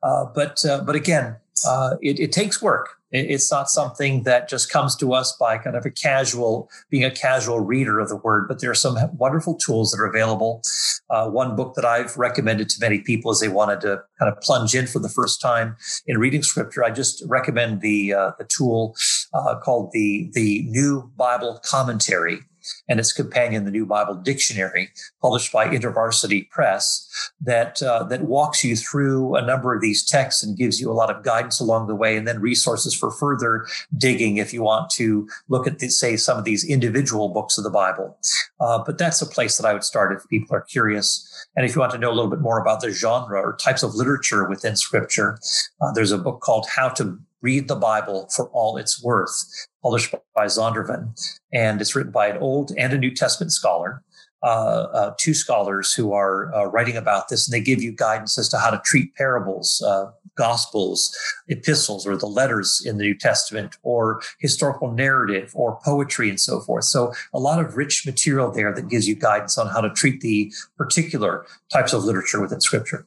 Uh, 0.01 0.25
but 0.25 0.65
uh, 0.65 0.83
but 0.83 0.95
again, 0.95 1.37
uh, 1.67 1.95
it, 2.01 2.19
it 2.19 2.31
takes 2.31 2.61
work. 2.61 2.97
It's 3.11 3.51
not 3.51 3.69
something 3.69 4.23
that 4.23 4.49
just 4.49 4.71
comes 4.71 4.95
to 4.95 5.13
us 5.13 5.37
by 5.39 5.59
kind 5.59 5.75
of 5.75 5.85
a 5.85 5.91
casual, 5.91 6.67
being 6.89 7.03
a 7.03 7.11
casual 7.11 7.59
reader 7.59 7.99
of 7.99 8.09
the 8.09 8.15
word, 8.15 8.47
but 8.47 8.59
there 8.59 8.71
are 8.71 8.75
some 8.75 8.97
wonderful 9.17 9.53
tools 9.53 9.91
that 9.91 10.01
are 10.01 10.07
available. 10.07 10.63
Uh, 11.11 11.29
one 11.29 11.55
book 11.55 11.75
that 11.75 11.85
I've 11.85 12.17
recommended 12.17 12.69
to 12.69 12.77
many 12.81 13.01
people 13.01 13.29
as 13.29 13.39
they 13.39 13.49
wanted 13.49 13.81
to 13.81 14.01
kind 14.17 14.31
of 14.31 14.41
plunge 14.41 14.73
in 14.73 14.87
for 14.87 14.97
the 14.97 15.09
first 15.09 15.39
time 15.41 15.75
in 16.07 16.17
reading 16.17 16.41
scripture. 16.41 16.83
I 16.83 16.89
just 16.89 17.23
recommend 17.27 17.81
the 17.81 18.15
uh, 18.15 18.31
the 18.39 18.45
tool 18.45 18.95
uh, 19.35 19.59
called 19.59 19.91
the 19.91 20.31
the 20.33 20.63
New 20.63 21.11
Bible 21.15 21.61
Commentary 21.63 22.39
and 22.87 22.99
its 22.99 23.11
companion, 23.11 23.65
the 23.65 23.71
New 23.71 23.85
Bible 23.85 24.15
Dictionary, 24.15 24.89
published 25.21 25.51
by 25.51 25.67
InterVarsity 25.67 26.49
Press, 26.49 27.09
that 27.41 27.81
uh, 27.83 28.03
that 28.03 28.23
walks 28.23 28.63
you 28.63 28.75
through 28.75 29.35
a 29.35 29.41
number 29.41 29.73
of 29.73 29.81
these 29.81 30.05
texts 30.05 30.43
and 30.43 30.57
gives 30.57 30.79
you 30.79 30.91
a 30.91 30.93
lot 30.93 31.09
of 31.09 31.23
guidance 31.23 31.59
along 31.59 31.87
the 31.87 31.95
way, 31.95 32.17
and 32.17 32.27
then 32.27 32.41
resources 32.41 32.93
for 32.93 33.11
further 33.11 33.65
digging 33.97 34.37
if 34.37 34.53
you 34.53 34.63
want 34.63 34.89
to 34.91 35.27
look 35.49 35.67
at, 35.67 35.79
the, 35.79 35.89
say, 35.89 36.15
some 36.17 36.37
of 36.37 36.43
these 36.43 36.63
individual 36.63 37.29
books 37.29 37.57
of 37.57 37.63
the 37.63 37.69
Bible. 37.69 38.17
Uh, 38.59 38.83
but 38.85 38.97
that's 38.97 39.21
a 39.21 39.25
place 39.25 39.57
that 39.57 39.67
I 39.67 39.73
would 39.73 39.83
start 39.83 40.13
if 40.13 40.27
people 40.29 40.55
are 40.55 40.61
curious. 40.61 41.29
And 41.55 41.65
if 41.65 41.75
you 41.75 41.81
want 41.81 41.91
to 41.93 41.97
know 41.97 42.11
a 42.11 42.15
little 42.15 42.31
bit 42.31 42.41
more 42.41 42.59
about 42.59 42.81
the 42.81 42.91
genre 42.91 43.39
or 43.39 43.55
types 43.57 43.83
of 43.83 43.95
literature 43.95 44.47
within 44.47 44.75
Scripture, 44.75 45.37
uh, 45.81 45.91
there's 45.91 46.11
a 46.11 46.17
book 46.17 46.41
called 46.41 46.67
How 46.67 46.89
to 46.89 47.19
Read 47.43 47.67
the 47.67 47.75
Bible 47.75 48.29
for 48.33 48.47
All 48.53 48.77
It's 48.77 49.03
Worth, 49.03 49.67
published 49.83 50.15
by 50.33 50.45
Zondervan. 50.45 51.13
And 51.51 51.81
it's 51.81 51.93
written 51.93 52.13
by 52.13 52.27
an 52.29 52.37
Old 52.37 52.71
and 52.77 52.93
a 52.93 52.97
New 52.97 53.13
Testament 53.13 53.51
scholar, 53.51 54.01
uh, 54.43 54.45
uh, 54.93 55.13
two 55.19 55.33
scholars 55.33 55.93
who 55.93 56.13
are 56.13 56.55
uh, 56.55 56.65
writing 56.65 56.95
about 56.95 57.27
this, 57.27 57.45
and 57.45 57.53
they 57.53 57.61
give 57.61 57.83
you 57.83 57.91
guidance 57.91 58.37
as 58.37 58.47
to 58.49 58.57
how 58.57 58.69
to 58.69 58.81
treat 58.85 59.13
parables, 59.15 59.83
uh, 59.85 60.09
gospels, 60.35 61.13
epistles, 61.49 62.07
or 62.07 62.15
the 62.15 62.27
letters 62.27 62.81
in 62.85 62.97
the 62.97 63.03
New 63.03 63.15
Testament, 63.15 63.75
or 63.83 64.21
historical 64.39 64.91
narrative, 64.91 65.51
or 65.53 65.79
poetry, 65.83 66.29
and 66.29 66.39
so 66.39 66.61
forth. 66.61 66.85
So, 66.85 67.13
a 67.33 67.39
lot 67.39 67.63
of 67.63 67.75
rich 67.75 68.05
material 68.05 68.51
there 68.51 68.73
that 68.73 68.87
gives 68.87 69.05
you 69.05 69.15
guidance 69.15 69.57
on 69.57 69.67
how 69.67 69.81
to 69.81 69.89
treat 69.89 70.21
the 70.21 70.51
particular 70.77 71.45
types 71.71 71.91
of 71.91 72.05
literature 72.05 72.41
within 72.41 72.61
Scripture. 72.61 73.05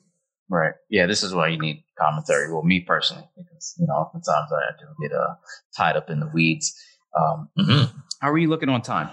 Right. 0.49 0.74
Yeah, 0.90 1.07
this 1.07 1.22
is 1.22 1.34
why 1.34 1.49
you 1.49 1.59
need 1.59 1.82
commentary. 1.99 2.53
Well, 2.53 2.62
me 2.62 2.80
personally, 2.80 3.28
because 3.36 3.74
you 3.78 3.86
know, 3.86 3.94
oftentimes 3.94 4.51
I 4.53 4.78
do 4.78 4.86
get 5.03 5.16
uh, 5.16 5.34
tied 5.76 5.97
up 5.97 6.09
in 6.09 6.20
the 6.20 6.30
weeds. 6.32 6.74
Um, 7.18 7.49
mm-hmm. 7.59 7.99
How 8.20 8.30
are 8.30 8.38
you 8.38 8.49
looking 8.49 8.68
on 8.68 8.82
time? 8.82 9.11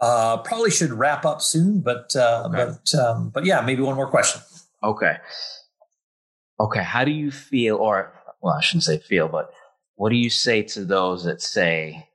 Uh, 0.00 0.38
probably 0.38 0.70
should 0.70 0.92
wrap 0.92 1.24
up 1.24 1.40
soon, 1.40 1.80
but 1.80 2.14
uh, 2.16 2.44
okay. 2.46 2.72
but 2.72 2.98
um, 2.98 3.30
but 3.30 3.44
yeah, 3.44 3.60
maybe 3.60 3.82
one 3.82 3.96
more 3.96 4.08
question. 4.08 4.40
Okay. 4.82 5.16
Okay. 6.60 6.82
How 6.82 7.04
do 7.04 7.10
you 7.10 7.30
feel, 7.30 7.76
or 7.76 8.12
well, 8.42 8.54
I 8.54 8.60
shouldn't 8.60 8.84
say 8.84 8.98
feel, 8.98 9.28
but 9.28 9.50
what 9.96 10.10
do 10.10 10.16
you 10.16 10.30
say 10.30 10.62
to 10.62 10.84
those 10.84 11.24
that 11.24 11.40
say? 11.42 12.08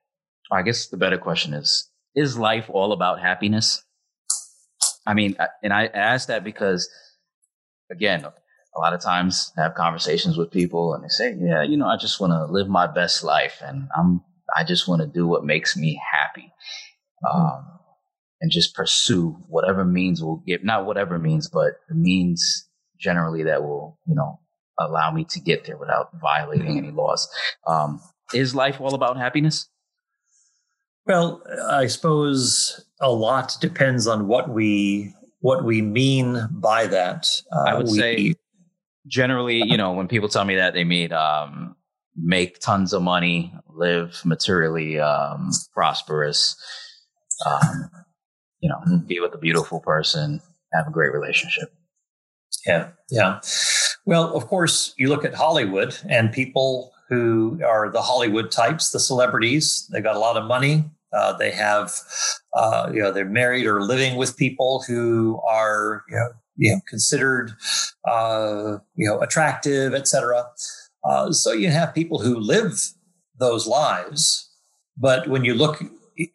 I 0.51 0.63
guess 0.63 0.87
the 0.87 0.97
better 0.97 1.17
question 1.17 1.53
is: 1.53 1.89
Is 2.15 2.37
life 2.37 2.69
all 2.69 2.91
about 2.91 3.21
happiness? 3.21 3.83
I 5.05 5.13
mean, 5.13 5.35
and 5.63 5.73
I 5.73 5.87
ask 5.87 6.27
that 6.27 6.43
because 6.43 6.89
again, 7.91 8.23
a 8.23 8.79
lot 8.79 8.93
of 8.93 9.01
times 9.01 9.51
I 9.57 9.63
have 9.63 9.75
conversations 9.75 10.37
with 10.37 10.51
people 10.51 10.93
and 10.93 11.03
they 11.03 11.09
say, 11.09 11.35
yeah, 11.39 11.63
you 11.63 11.77
know, 11.77 11.87
I 11.87 11.97
just 11.97 12.19
want 12.19 12.31
to 12.31 12.45
live 12.51 12.69
my 12.69 12.87
best 12.87 13.23
life 13.23 13.61
and 13.65 13.87
I'm, 13.97 14.21
I 14.55 14.63
just 14.63 14.87
want 14.87 15.01
to 15.01 15.07
do 15.07 15.27
what 15.27 15.43
makes 15.43 15.75
me 15.75 15.99
happy. 16.11 16.51
Mm-hmm. 17.25 17.41
Um, 17.41 17.65
and 18.41 18.51
just 18.51 18.73
pursue 18.73 19.37
whatever 19.47 19.83
means 19.83 20.23
will 20.23 20.41
give, 20.47 20.63
not 20.63 20.85
whatever 20.85 21.19
means, 21.19 21.49
but 21.49 21.73
the 21.89 21.95
means 21.95 22.69
generally 22.97 23.43
that 23.43 23.63
will, 23.63 23.99
you 24.07 24.15
know, 24.15 24.39
allow 24.79 25.11
me 25.11 25.25
to 25.25 25.41
get 25.41 25.65
there 25.65 25.77
without 25.77 26.09
violating 26.21 26.77
any 26.77 26.91
laws. 26.91 27.27
Um, 27.67 27.99
is 28.33 28.55
life 28.55 28.79
all 28.79 28.93
about 28.95 29.17
happiness? 29.17 29.67
Well, 31.05 31.41
I 31.69 31.87
suppose 31.87 32.85
a 33.01 33.11
lot 33.11 33.57
depends 33.59 34.07
on 34.07 34.27
what 34.27 34.49
we 34.49 35.13
what 35.39 35.63
we 35.63 35.81
mean 35.81 36.47
by 36.51 36.87
that. 36.87 37.29
Uh, 37.51 37.63
I 37.67 37.75
would 37.75 37.87
we, 37.87 37.97
say 37.97 38.35
generally, 39.07 39.61
you 39.63 39.77
know, 39.77 39.93
when 39.93 40.07
people 40.07 40.29
tell 40.29 40.45
me 40.45 40.55
that, 40.55 40.73
they 40.73 40.83
mean 40.83 41.11
um, 41.13 41.75
make 42.15 42.59
tons 42.59 42.93
of 42.93 43.01
money, 43.01 43.53
live 43.67 44.21
materially 44.25 44.99
um, 44.99 45.51
prosperous, 45.73 46.55
um, 47.45 47.89
you 48.59 48.69
know, 48.69 48.99
be 49.07 49.19
with 49.19 49.33
a 49.33 49.37
beautiful 49.37 49.79
person, 49.79 50.41
have 50.73 50.87
a 50.87 50.91
great 50.91 51.13
relationship. 51.13 51.73
Yeah, 52.65 52.89
yeah. 53.09 53.39
Well, 54.05 54.35
of 54.35 54.47
course, 54.47 54.93
you 54.97 55.07
look 55.07 55.23
at 55.23 55.33
Hollywood 55.33 55.97
and 56.07 56.31
people 56.31 56.91
who 57.07 57.59
are 57.65 57.89
the 57.89 58.01
Hollywood 58.01 58.51
types, 58.51 58.91
the 58.91 58.99
celebrities, 58.99 59.89
they've 59.91 60.03
got 60.03 60.15
a 60.15 60.19
lot 60.19 60.37
of 60.37 60.45
money, 60.45 60.85
uh, 61.13 61.33
they 61.33 61.51
have, 61.51 61.91
uh, 62.53 62.89
you 62.93 63.01
know, 63.01 63.11
they're 63.11 63.25
married 63.25 63.65
or 63.65 63.81
living 63.81 64.15
with 64.15 64.37
people 64.37 64.83
who 64.87 65.39
are, 65.47 66.03
you 66.09 66.15
know, 66.15 66.29
you 66.55 66.71
know 66.71 66.81
considered, 66.87 67.53
uh, 68.07 68.77
you 68.95 69.07
know, 69.07 69.19
attractive, 69.19 69.93
etc. 69.93 70.45
Uh, 71.03 71.31
so 71.31 71.51
you 71.51 71.69
have 71.69 71.93
people 71.93 72.19
who 72.19 72.37
live 72.37 72.73
those 73.37 73.65
lives, 73.65 74.49
but 74.97 75.27
when 75.27 75.45
you 75.45 75.53
look, 75.53 75.81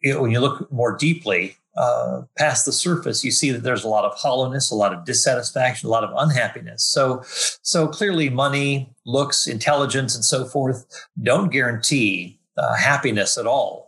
when 0.03 0.31
you 0.31 0.39
look 0.39 0.71
more 0.71 0.97
deeply 0.97 1.55
uh, 1.77 2.21
past 2.37 2.65
the 2.65 2.71
surface, 2.71 3.23
you 3.23 3.31
see 3.31 3.51
that 3.51 3.63
there's 3.63 3.83
a 3.83 3.87
lot 3.87 4.05
of 4.05 4.13
hollowness, 4.17 4.71
a 4.71 4.75
lot 4.75 4.93
of 4.93 5.05
dissatisfaction, 5.05 5.87
a 5.87 5.91
lot 5.91 6.03
of 6.03 6.09
unhappiness. 6.17 6.83
So, 6.83 7.21
so 7.25 7.87
clearly, 7.87 8.29
money, 8.29 8.89
looks, 9.05 9.45
intelligence, 9.45 10.15
and 10.15 10.25
so 10.25 10.45
forth 10.45 10.85
don't 11.21 11.49
guarantee 11.51 12.39
uh, 12.57 12.75
happiness 12.75 13.37
at 13.37 13.45
all 13.45 13.84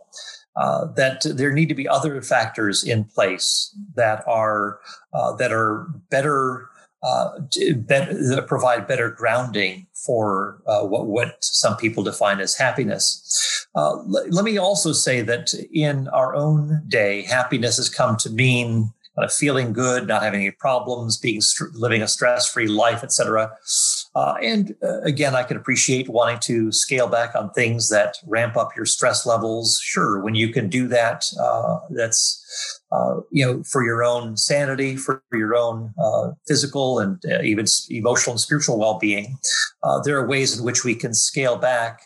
uh, 0.58 0.86
that 0.96 1.22
there 1.24 1.52
need 1.52 1.68
to 1.68 1.74
be 1.74 1.88
other 1.88 2.20
factors 2.20 2.82
in 2.82 3.04
place 3.04 3.74
that 3.94 4.24
are 4.26 4.80
uh, 5.14 5.32
that 5.36 5.52
are 5.52 5.86
better, 6.10 6.68
uh, 7.02 7.38
better 7.76 8.12
that 8.12 8.46
provide 8.48 8.86
better 8.88 9.08
grounding 9.10 9.86
for 10.04 10.60
uh, 10.66 10.82
what 10.82 11.06
what 11.06 11.36
some 11.40 11.76
people 11.76 12.02
define 12.02 12.40
as 12.40 12.56
happiness. 12.56 13.66
Uh, 13.74 13.98
L- 13.98 14.26
let 14.30 14.44
me 14.44 14.58
also 14.58 14.92
say 14.92 15.22
that 15.22 15.54
in 15.72 16.08
our 16.08 16.34
own 16.34 16.82
day, 16.88 17.22
happiness 17.22 17.76
has 17.76 17.88
come 17.88 18.16
to 18.16 18.30
mean 18.30 18.92
of 19.22 19.32
feeling 19.32 19.72
good, 19.72 20.06
not 20.06 20.22
having 20.22 20.40
any 20.40 20.50
problems, 20.50 21.16
being 21.16 21.40
living 21.74 22.02
a 22.02 22.08
stress 22.08 22.50
free 22.50 22.66
life, 22.66 23.02
etc. 23.02 23.52
Uh, 24.14 24.34
and 24.42 24.74
uh, 24.82 25.00
again, 25.02 25.34
I 25.34 25.42
can 25.42 25.56
appreciate 25.56 26.08
wanting 26.08 26.38
to 26.40 26.72
scale 26.72 27.08
back 27.08 27.34
on 27.34 27.50
things 27.50 27.88
that 27.90 28.16
ramp 28.26 28.56
up 28.56 28.74
your 28.76 28.86
stress 28.86 29.26
levels. 29.26 29.80
Sure, 29.82 30.20
when 30.20 30.34
you 30.34 30.48
can 30.52 30.68
do 30.68 30.88
that, 30.88 31.24
uh, 31.40 31.78
that's 31.90 32.80
uh, 32.90 33.20
you 33.30 33.44
know 33.44 33.62
for 33.64 33.84
your 33.84 34.02
own 34.02 34.36
sanity, 34.36 34.96
for 34.96 35.22
your 35.32 35.54
own 35.54 35.92
uh, 36.02 36.30
physical 36.46 36.98
and 36.98 37.22
uh, 37.30 37.42
even 37.42 37.66
emotional 37.90 38.32
and 38.32 38.40
spiritual 38.40 38.78
well-being. 38.78 39.38
there 40.04 40.18
are 40.18 40.26
ways 40.26 40.58
in 40.58 40.64
which 40.64 40.84
we 40.84 40.94
can 40.94 41.14
scale 41.14 41.56
back 41.56 42.02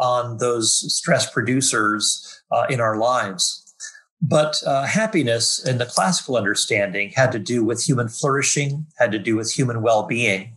on 0.00 0.38
those 0.38 0.70
stress 0.94 1.30
producers 1.30 2.42
in 2.70 2.80
our 2.80 2.96
lives. 2.96 3.65
But 4.22 4.62
uh, 4.66 4.84
happiness 4.84 5.64
in 5.64 5.78
the 5.78 5.86
classical 5.86 6.36
understanding 6.36 7.10
had 7.14 7.32
to 7.32 7.38
do 7.38 7.62
with 7.64 7.82
human 7.82 8.08
flourishing, 8.08 8.86
had 8.98 9.12
to 9.12 9.18
do 9.18 9.36
with 9.36 9.52
human 9.52 9.82
well-being. 9.82 10.56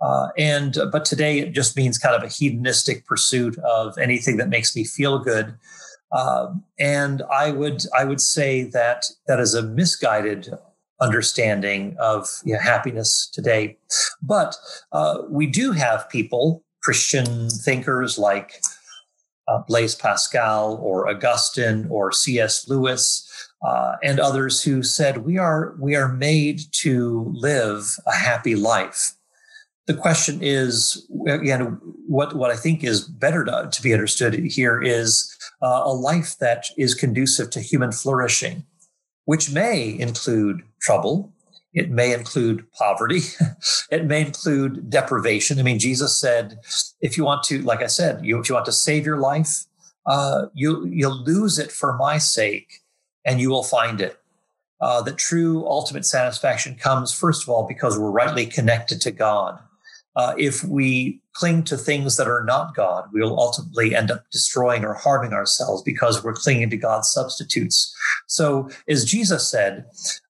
Uh, 0.00 0.28
and 0.36 0.76
uh, 0.78 0.86
but 0.86 1.04
today 1.04 1.38
it 1.38 1.52
just 1.52 1.76
means 1.76 1.98
kind 1.98 2.14
of 2.14 2.22
a 2.22 2.32
hedonistic 2.32 3.06
pursuit 3.06 3.58
of 3.58 3.96
anything 3.98 4.36
that 4.38 4.48
makes 4.48 4.74
me 4.74 4.84
feel 4.84 5.18
good. 5.18 5.54
Uh, 6.12 6.48
and 6.78 7.22
I 7.32 7.50
would 7.50 7.82
I 7.96 8.04
would 8.04 8.20
say 8.20 8.64
that 8.64 9.04
that 9.26 9.40
is 9.40 9.54
a 9.54 9.62
misguided 9.62 10.52
understanding 11.00 11.96
of 11.98 12.28
you 12.44 12.54
know, 12.54 12.60
happiness 12.60 13.28
today. 13.32 13.76
But 14.22 14.56
uh, 14.92 15.22
we 15.28 15.46
do 15.46 15.72
have 15.72 16.08
people, 16.08 16.62
Christian 16.82 17.50
thinkers 17.50 18.18
like 18.18 18.60
uh, 19.48 19.58
Blaise 19.66 19.94
Pascal 19.94 20.76
or 20.82 21.08
Augustine 21.08 21.86
or 21.90 22.12
C.S. 22.12 22.68
Lewis 22.68 23.28
uh, 23.66 23.96
and 24.02 24.20
others 24.20 24.62
who 24.62 24.82
said 24.82 25.24
we 25.24 25.38
are 25.38 25.74
we 25.78 25.94
are 25.94 26.08
made 26.08 26.62
to 26.72 27.32
live 27.34 27.96
a 28.06 28.14
happy 28.14 28.54
life. 28.54 29.12
The 29.86 29.94
question 29.94 30.38
is 30.42 31.06
again 31.28 31.78
what 32.06 32.34
what 32.34 32.50
I 32.50 32.56
think 32.56 32.82
is 32.82 33.02
better 33.02 33.44
to, 33.44 33.68
to 33.70 33.82
be 33.82 33.92
understood 33.92 34.34
here 34.34 34.82
is 34.82 35.36
uh, 35.62 35.82
a 35.84 35.92
life 35.92 36.36
that 36.40 36.66
is 36.78 36.94
conducive 36.94 37.50
to 37.50 37.60
human 37.60 37.92
flourishing, 37.92 38.64
which 39.26 39.52
may 39.52 39.98
include 39.98 40.62
trouble, 40.80 41.33
it 41.74 41.90
may 41.90 42.14
include 42.14 42.64
poverty. 42.72 43.20
it 43.90 44.06
may 44.06 44.22
include 44.22 44.88
deprivation. 44.88 45.58
I 45.58 45.62
mean, 45.62 45.78
Jesus 45.78 46.18
said, 46.18 46.60
if 47.00 47.18
you 47.18 47.24
want 47.24 47.42
to, 47.44 47.60
like 47.62 47.82
I 47.82 47.88
said, 47.88 48.24
you, 48.24 48.38
if 48.40 48.48
you 48.48 48.54
want 48.54 48.66
to 48.66 48.72
save 48.72 49.04
your 49.04 49.18
life, 49.18 49.66
uh, 50.06 50.46
you, 50.54 50.86
you'll 50.86 51.22
lose 51.24 51.58
it 51.58 51.72
for 51.72 51.96
my 51.96 52.18
sake 52.18 52.80
and 53.24 53.40
you 53.40 53.50
will 53.50 53.64
find 53.64 54.00
it. 54.00 54.18
Uh, 54.80 55.00
that 55.02 55.16
true 55.16 55.66
ultimate 55.66 56.04
satisfaction 56.04 56.74
comes, 56.74 57.12
first 57.12 57.42
of 57.42 57.48
all, 57.48 57.66
because 57.66 57.98
we're 57.98 58.10
rightly 58.10 58.46
connected 58.46 59.00
to 59.00 59.10
God. 59.10 59.58
Uh, 60.16 60.34
if 60.38 60.62
we 60.62 61.20
cling 61.32 61.64
to 61.64 61.76
things 61.76 62.16
that 62.16 62.28
are 62.28 62.44
not 62.44 62.74
God, 62.74 63.08
we 63.12 63.20
will 63.20 63.38
ultimately 63.38 63.96
end 63.96 64.10
up 64.10 64.24
destroying 64.30 64.84
or 64.84 64.94
harming 64.94 65.32
ourselves 65.32 65.82
because 65.82 66.22
we're 66.22 66.34
clinging 66.34 66.70
to 66.70 66.76
God's 66.76 67.10
substitutes. 67.10 67.94
So, 68.28 68.70
as 68.88 69.04
Jesus 69.04 69.48
said, 69.48 69.86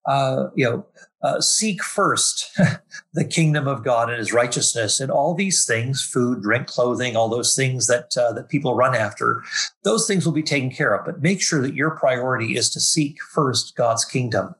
uh, 0.06 0.46
you 0.54 0.64
know, 0.64 0.86
uh, 1.24 1.40
seek 1.40 1.82
first 1.82 2.56
the 3.14 3.24
kingdom 3.24 3.66
of 3.66 3.82
God 3.82 4.10
and 4.10 4.18
His 4.18 4.32
righteousness, 4.32 5.00
and 5.00 5.10
all 5.10 5.34
these 5.34 5.64
things 5.64 6.02
food, 6.02 6.42
drink, 6.42 6.66
clothing, 6.66 7.16
all 7.16 7.28
those 7.28 7.56
things 7.56 7.86
that, 7.86 8.16
uh, 8.16 8.32
that 8.34 8.50
people 8.50 8.76
run 8.76 8.94
after 8.94 9.42
those 9.84 10.06
things 10.06 10.26
will 10.26 10.32
be 10.32 10.42
taken 10.42 10.70
care 10.70 10.94
of. 10.94 11.04
But 11.04 11.22
make 11.22 11.40
sure 11.40 11.62
that 11.62 11.74
your 11.74 11.92
priority 11.92 12.56
is 12.56 12.68
to 12.70 12.80
seek 12.80 13.22
first 13.22 13.74
God's 13.74 14.04
kingdom. 14.04 14.54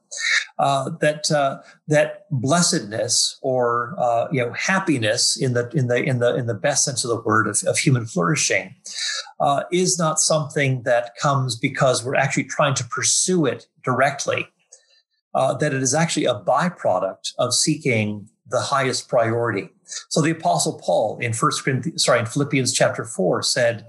Uh, 0.57 0.91
that 1.01 1.29
uh, 1.29 1.61
that 1.89 2.25
blessedness 2.31 3.37
or 3.41 3.93
uh, 3.99 4.27
you 4.31 4.43
know 4.43 4.53
happiness 4.53 5.35
in 5.35 5.53
the 5.53 5.69
in 5.75 5.87
the 5.87 6.01
in 6.01 6.19
the 6.19 6.33
in 6.35 6.47
the 6.47 6.53
best 6.53 6.85
sense 6.85 7.03
of 7.03 7.09
the 7.09 7.21
word 7.21 7.47
of, 7.47 7.61
of 7.67 7.77
human 7.77 8.05
flourishing 8.05 8.73
uh, 9.41 9.63
is 9.71 9.99
not 9.99 10.19
something 10.19 10.83
that 10.83 11.15
comes 11.17 11.57
because 11.57 12.05
we're 12.05 12.15
actually 12.15 12.45
trying 12.45 12.73
to 12.73 12.85
pursue 12.85 13.45
it 13.45 13.67
directly 13.83 14.47
uh, 15.35 15.53
that 15.55 15.73
it 15.73 15.83
is 15.83 15.93
actually 15.93 16.25
a 16.25 16.39
byproduct 16.39 17.33
of 17.37 17.53
seeking 17.53 18.29
the 18.47 18.61
highest 18.61 19.09
priority. 19.09 19.69
So 20.09 20.21
the 20.21 20.31
Apostle 20.31 20.79
Paul 20.83 21.17
in 21.19 21.33
First 21.33 21.63
Corinthians, 21.63 22.03
sorry, 22.05 22.19
in 22.19 22.25
Philippians 22.25 22.73
chapter 22.73 23.03
four 23.03 23.43
said, 23.43 23.85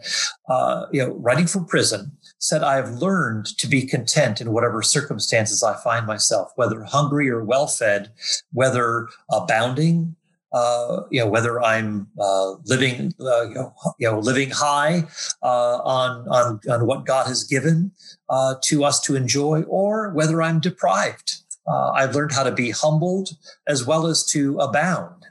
uh, 0.49 0.87
you 0.93 1.03
know, 1.03 1.13
writing 1.15 1.47
from 1.47 1.67
prison, 1.67 2.13
said, 2.39 2.63
"I 2.63 2.77
have 2.77 2.91
learned 2.91 3.47
to 3.59 3.67
be 3.67 3.87
content 3.87 4.41
in 4.41 4.53
whatever 4.53 4.83
circumstances 4.83 5.63
I 5.63 5.75
find 5.83 6.07
myself, 6.07 6.53
whether 6.57 6.85
hungry 6.85 7.31
or 7.31 7.45
well 7.45 7.67
fed, 7.67 8.13
whether 8.53 9.09
abounding." 9.31 10.16
Uh, 10.53 11.03
you 11.11 11.21
know 11.21 11.27
whether 11.27 11.63
I'm 11.63 12.07
uh, 12.19 12.53
living 12.65 13.13
uh, 13.21 13.49
you, 13.49 13.55
know, 13.55 13.75
you, 13.99 14.11
know, 14.11 14.19
living 14.19 14.51
high 14.51 15.05
uh, 15.43 15.79
on 15.79 16.29
on 16.29 16.61
on 16.71 16.87
what 16.87 17.05
God 17.05 17.27
has 17.27 17.45
given 17.45 17.93
uh, 18.29 18.55
to 18.65 18.85
us 18.85 19.01
to 19.03 19.17
enjoy, 19.17 19.63
or 19.63 20.13
whether 20.13 20.43
I'm 20.43 20.61
deprived. 20.61 21.43
Uh, 21.67 21.91
I've 21.91 22.15
learned 22.15 22.33
how 22.33 22.45
to 22.45 22.53
be 22.53 22.71
humbled 22.71 23.31
as 23.67 23.85
well 23.85 24.07
as 24.07 24.25
to 24.27 24.59
abound. 24.59 25.27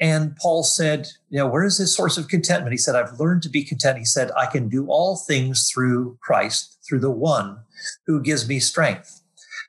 And 0.00 0.34
Paul 0.36 0.62
said, 0.62 1.08
you 1.28 1.38
know, 1.38 1.46
where 1.46 1.64
is 1.64 1.76
his 1.76 1.94
source 1.94 2.16
of 2.16 2.28
contentment? 2.28 2.72
He 2.72 2.78
said, 2.78 2.96
I've 2.96 3.20
learned 3.20 3.42
to 3.42 3.50
be 3.50 3.62
content. 3.62 3.98
He 3.98 4.06
said, 4.06 4.30
I 4.36 4.46
can 4.46 4.68
do 4.68 4.86
all 4.86 5.16
things 5.16 5.70
through 5.70 6.18
Christ, 6.22 6.78
through 6.88 7.00
the 7.00 7.10
one 7.10 7.58
who 8.06 8.22
gives 8.22 8.48
me 8.48 8.60
strength. 8.60 9.22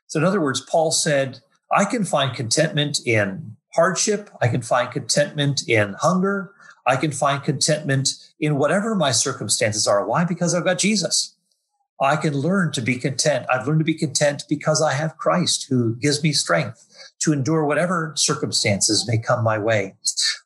So, 0.06 0.18
in 0.18 0.24
other 0.24 0.40
words, 0.40 0.60
Paul 0.62 0.90
said, 0.90 1.40
I 1.70 1.84
can 1.84 2.04
find 2.04 2.34
contentment 2.34 3.00
in 3.06 3.56
hardship. 3.74 4.30
I 4.40 4.48
can 4.48 4.62
find 4.62 4.90
contentment 4.90 5.68
in 5.68 5.94
hunger. 5.98 6.52
I 6.86 6.96
can 6.96 7.12
find 7.12 7.42
contentment 7.42 8.10
in 8.40 8.56
whatever 8.56 8.94
my 8.94 9.12
circumstances 9.12 9.86
are. 9.86 10.04
Why? 10.04 10.24
Because 10.24 10.54
I've 10.54 10.64
got 10.64 10.78
Jesus. 10.78 11.36
I 12.00 12.16
can 12.16 12.36
learn 12.36 12.72
to 12.72 12.80
be 12.80 12.96
content. 12.96 13.46
I've 13.48 13.66
learned 13.66 13.78
to 13.78 13.84
be 13.84 13.94
content 13.94 14.42
because 14.48 14.82
I 14.82 14.92
have 14.92 15.16
Christ 15.18 15.66
who 15.68 15.94
gives 15.96 16.22
me 16.22 16.32
strength 16.32 16.84
to 17.20 17.32
endure 17.32 17.64
whatever 17.64 18.12
circumstances 18.16 19.06
may 19.06 19.18
come 19.18 19.44
my 19.44 19.56
way. 19.56 19.94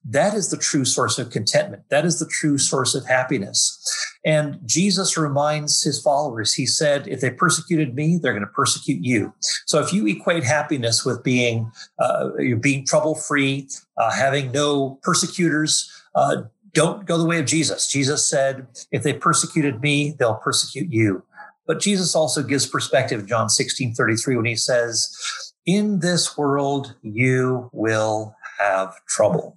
That 0.04 0.34
is 0.34 0.50
the 0.50 0.58
true 0.58 0.84
source 0.84 1.18
of 1.18 1.30
contentment. 1.30 1.84
That 1.88 2.04
is 2.04 2.18
the 2.18 2.26
true 2.26 2.58
source 2.58 2.94
of 2.94 3.06
happiness. 3.06 3.82
And 4.26 4.58
Jesus 4.66 5.16
reminds 5.16 5.84
his 5.84 6.02
followers, 6.02 6.52
he 6.52 6.66
said, 6.66 7.06
if 7.06 7.20
they 7.20 7.30
persecuted 7.30 7.94
me, 7.94 8.18
they're 8.18 8.32
going 8.32 8.44
to 8.44 8.52
persecute 8.52 9.04
you. 9.04 9.32
So 9.66 9.80
if 9.80 9.92
you 9.92 10.04
equate 10.08 10.42
happiness 10.42 11.04
with 11.04 11.22
being, 11.22 11.70
uh, 12.00 12.30
being 12.60 12.84
trouble 12.84 13.14
free, 13.14 13.68
uh, 13.96 14.10
having 14.10 14.50
no 14.50 14.98
persecutors, 15.04 15.88
uh, 16.16 16.42
don't 16.72 17.06
go 17.06 17.16
the 17.18 17.24
way 17.24 17.38
of 17.38 17.46
Jesus. 17.46 17.86
Jesus 17.88 18.28
said, 18.28 18.66
if 18.90 19.04
they 19.04 19.12
persecuted 19.12 19.80
me, 19.80 20.16
they'll 20.18 20.34
persecute 20.34 20.92
you. 20.92 21.22
But 21.64 21.78
Jesus 21.78 22.16
also 22.16 22.42
gives 22.42 22.66
perspective, 22.66 23.26
John 23.26 23.48
16, 23.48 23.94
33, 23.94 24.36
when 24.36 24.44
he 24.44 24.56
says, 24.56 25.54
in 25.66 26.00
this 26.00 26.36
world, 26.36 26.96
you 27.02 27.70
will 27.72 28.34
have 28.58 28.94
trouble. 29.06 29.56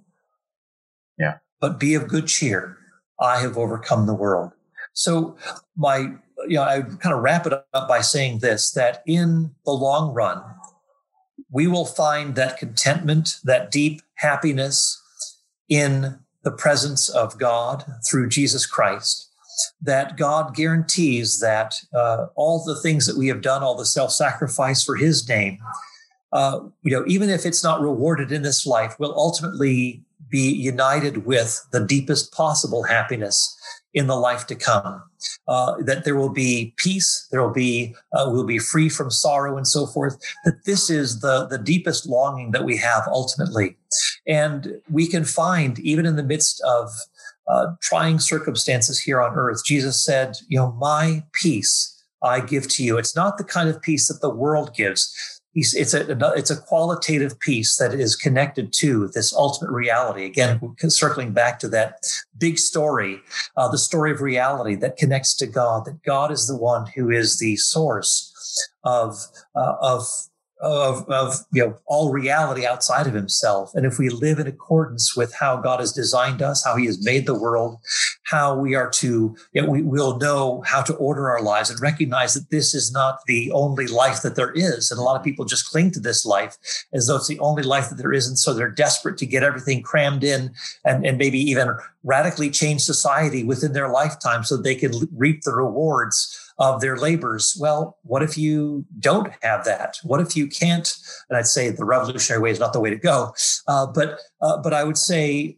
Yeah. 1.18 1.38
But 1.60 1.80
be 1.80 1.94
of 1.94 2.06
good 2.06 2.28
cheer. 2.28 2.76
I 3.20 3.40
have 3.40 3.58
overcome 3.58 4.06
the 4.06 4.14
world. 4.14 4.52
So 4.92 5.36
my, 5.76 6.12
you 6.48 6.56
know, 6.56 6.62
I 6.62 6.82
kind 6.82 7.14
of 7.14 7.22
wrap 7.22 7.46
it 7.46 7.52
up 7.52 7.88
by 7.88 8.00
saying 8.00 8.38
this, 8.38 8.72
that 8.72 9.02
in 9.06 9.50
the 9.64 9.72
long 9.72 10.12
run, 10.12 10.42
we 11.50 11.66
will 11.66 11.86
find 11.86 12.34
that 12.36 12.58
contentment, 12.58 13.36
that 13.44 13.70
deep 13.70 14.02
happiness 14.14 15.00
in 15.68 16.18
the 16.42 16.52
presence 16.52 17.08
of 17.08 17.38
God 17.38 17.84
through 18.08 18.28
Jesus 18.28 18.66
Christ 18.66 19.30
that 19.82 20.16
God 20.16 20.54
guarantees 20.54 21.40
that 21.40 21.74
uh, 21.94 22.26
all 22.34 22.64
the 22.64 22.80
things 22.80 23.06
that 23.06 23.16
we 23.16 23.28
have 23.28 23.42
done, 23.42 23.62
all 23.62 23.76
the 23.76 23.86
self 23.86 24.12
sacrifice 24.12 24.84
for 24.84 24.96
His 24.96 25.28
name, 25.28 25.58
uh, 26.32 26.60
you 26.82 26.90
know, 26.90 27.04
even 27.06 27.30
if 27.30 27.46
it's 27.46 27.64
not 27.64 27.80
rewarded 27.80 28.32
in 28.32 28.42
this 28.42 28.66
life, 28.66 28.98
will 28.98 29.14
ultimately 29.16 30.04
be 30.28 30.52
united 30.52 31.26
with 31.26 31.66
the 31.72 31.84
deepest 31.84 32.32
possible 32.32 32.84
happiness 32.84 33.56
in 33.92 34.06
the 34.06 34.16
life 34.16 34.46
to 34.46 34.54
come. 34.54 35.02
Uh, 35.48 35.74
that 35.82 36.04
there 36.04 36.16
will 36.16 36.30
be 36.30 36.72
peace, 36.76 37.28
there 37.30 37.42
will 37.42 37.52
be 37.52 37.94
uh, 38.12 38.26
we'll 38.28 38.44
be 38.44 38.58
free 38.58 38.88
from 38.88 39.10
sorrow 39.10 39.56
and 39.56 39.66
so 39.66 39.86
forth. 39.86 40.16
That 40.44 40.64
this 40.64 40.88
is 40.88 41.20
the 41.20 41.46
the 41.46 41.58
deepest 41.58 42.06
longing 42.06 42.52
that 42.52 42.64
we 42.64 42.76
have 42.78 43.04
ultimately, 43.06 43.76
and 44.26 44.80
we 44.90 45.06
can 45.06 45.24
find 45.24 45.78
even 45.80 46.06
in 46.06 46.16
the 46.16 46.22
midst 46.22 46.62
of 46.62 46.90
uh, 47.50 47.74
trying 47.80 48.18
circumstances 48.18 49.00
here 49.00 49.20
on 49.20 49.34
earth, 49.34 49.64
Jesus 49.64 50.04
said, 50.04 50.36
You 50.48 50.58
know, 50.58 50.72
my 50.72 51.24
peace 51.32 52.00
I 52.22 52.40
give 52.40 52.68
to 52.68 52.84
you. 52.84 52.96
It's 52.96 53.16
not 53.16 53.38
the 53.38 53.44
kind 53.44 53.68
of 53.68 53.82
peace 53.82 54.08
that 54.08 54.20
the 54.20 54.30
world 54.30 54.74
gives. 54.74 55.39
It's 55.54 55.94
a, 55.94 56.32
it's 56.36 56.50
a 56.50 56.60
qualitative 56.60 57.40
peace 57.40 57.76
that 57.78 57.92
is 57.92 58.14
connected 58.14 58.72
to 58.74 59.08
this 59.08 59.34
ultimate 59.34 59.72
reality. 59.72 60.24
Again, 60.24 60.60
circling 60.88 61.32
back 61.32 61.58
to 61.58 61.68
that 61.68 62.06
big 62.38 62.58
story, 62.58 63.20
uh, 63.56 63.68
the 63.68 63.78
story 63.78 64.12
of 64.12 64.20
reality 64.20 64.76
that 64.76 64.96
connects 64.96 65.34
to 65.38 65.46
God, 65.46 65.86
that 65.86 66.02
God 66.04 66.30
is 66.30 66.46
the 66.46 66.56
one 66.56 66.86
who 66.94 67.10
is 67.10 67.38
the 67.38 67.56
source 67.56 68.70
of, 68.84 69.16
uh, 69.56 69.74
of 69.80 70.06
of, 70.60 71.08
of 71.08 71.34
you 71.52 71.64
know 71.64 71.78
all 71.86 72.12
reality 72.12 72.66
outside 72.66 73.06
of 73.06 73.14
himself. 73.14 73.72
And 73.74 73.86
if 73.86 73.98
we 73.98 74.08
live 74.08 74.38
in 74.38 74.46
accordance 74.46 75.16
with 75.16 75.34
how 75.34 75.56
god 75.56 75.80
has 75.80 75.92
designed 75.92 76.42
us 76.42 76.64
how 76.64 76.76
he 76.76 76.86
has 76.86 77.04
made 77.04 77.26
the 77.26 77.38
world 77.38 77.78
how 78.24 78.56
we 78.56 78.74
are 78.74 78.88
to 78.88 79.36
you 79.52 79.62
know, 79.62 79.68
we 79.68 79.82
will 79.82 80.18
know 80.18 80.62
how 80.64 80.82
to 80.82 80.94
order 80.94 81.28
our 81.28 81.42
lives 81.42 81.68
and 81.68 81.80
recognize 81.80 82.34
that 82.34 82.50
this 82.50 82.74
is 82.74 82.92
not 82.92 83.18
the 83.26 83.50
only 83.52 83.86
life 83.86 84.22
that 84.22 84.36
there 84.36 84.52
is. 84.52 84.90
And 84.90 85.00
a 85.00 85.02
lot 85.02 85.16
of 85.16 85.24
people 85.24 85.44
just 85.44 85.68
cling 85.70 85.90
to 85.92 86.00
this 86.00 86.24
life 86.24 86.56
as 86.92 87.06
though 87.06 87.16
it's 87.16 87.28
the 87.28 87.40
only 87.40 87.62
life 87.62 87.88
that 87.88 87.96
there 87.96 88.12
is 88.12 88.28
and 88.28 88.38
so 88.38 88.54
they're 88.54 88.70
desperate 88.70 89.18
to 89.18 89.26
get 89.26 89.42
everything 89.42 89.82
crammed 89.82 90.22
in 90.22 90.52
and, 90.84 91.04
and 91.04 91.18
maybe 91.18 91.38
even 91.38 91.76
radically 92.04 92.50
change 92.50 92.82
society 92.82 93.44
within 93.44 93.72
their 93.72 93.88
lifetime 93.88 94.44
so 94.44 94.56
they 94.56 94.74
can 94.74 94.92
reap 95.12 95.42
the 95.42 95.52
rewards 95.52 96.49
of 96.60 96.80
their 96.80 96.96
labors. 96.96 97.56
Well, 97.58 97.98
what 98.02 98.22
if 98.22 98.38
you 98.38 98.84
don't 99.00 99.32
have 99.42 99.64
that? 99.64 99.98
What 100.04 100.20
if 100.20 100.36
you 100.36 100.46
can't? 100.46 100.94
And 101.28 101.36
I'd 101.36 101.46
say 101.46 101.70
the 101.70 101.84
revolutionary 101.84 102.42
way 102.42 102.50
is 102.50 102.60
not 102.60 102.74
the 102.74 102.80
way 102.80 102.90
to 102.90 102.96
go. 102.96 103.34
Uh, 103.66 103.86
but 103.86 104.20
uh, 104.40 104.58
but 104.58 104.72
I 104.72 104.84
would 104.84 104.98
say 104.98 105.56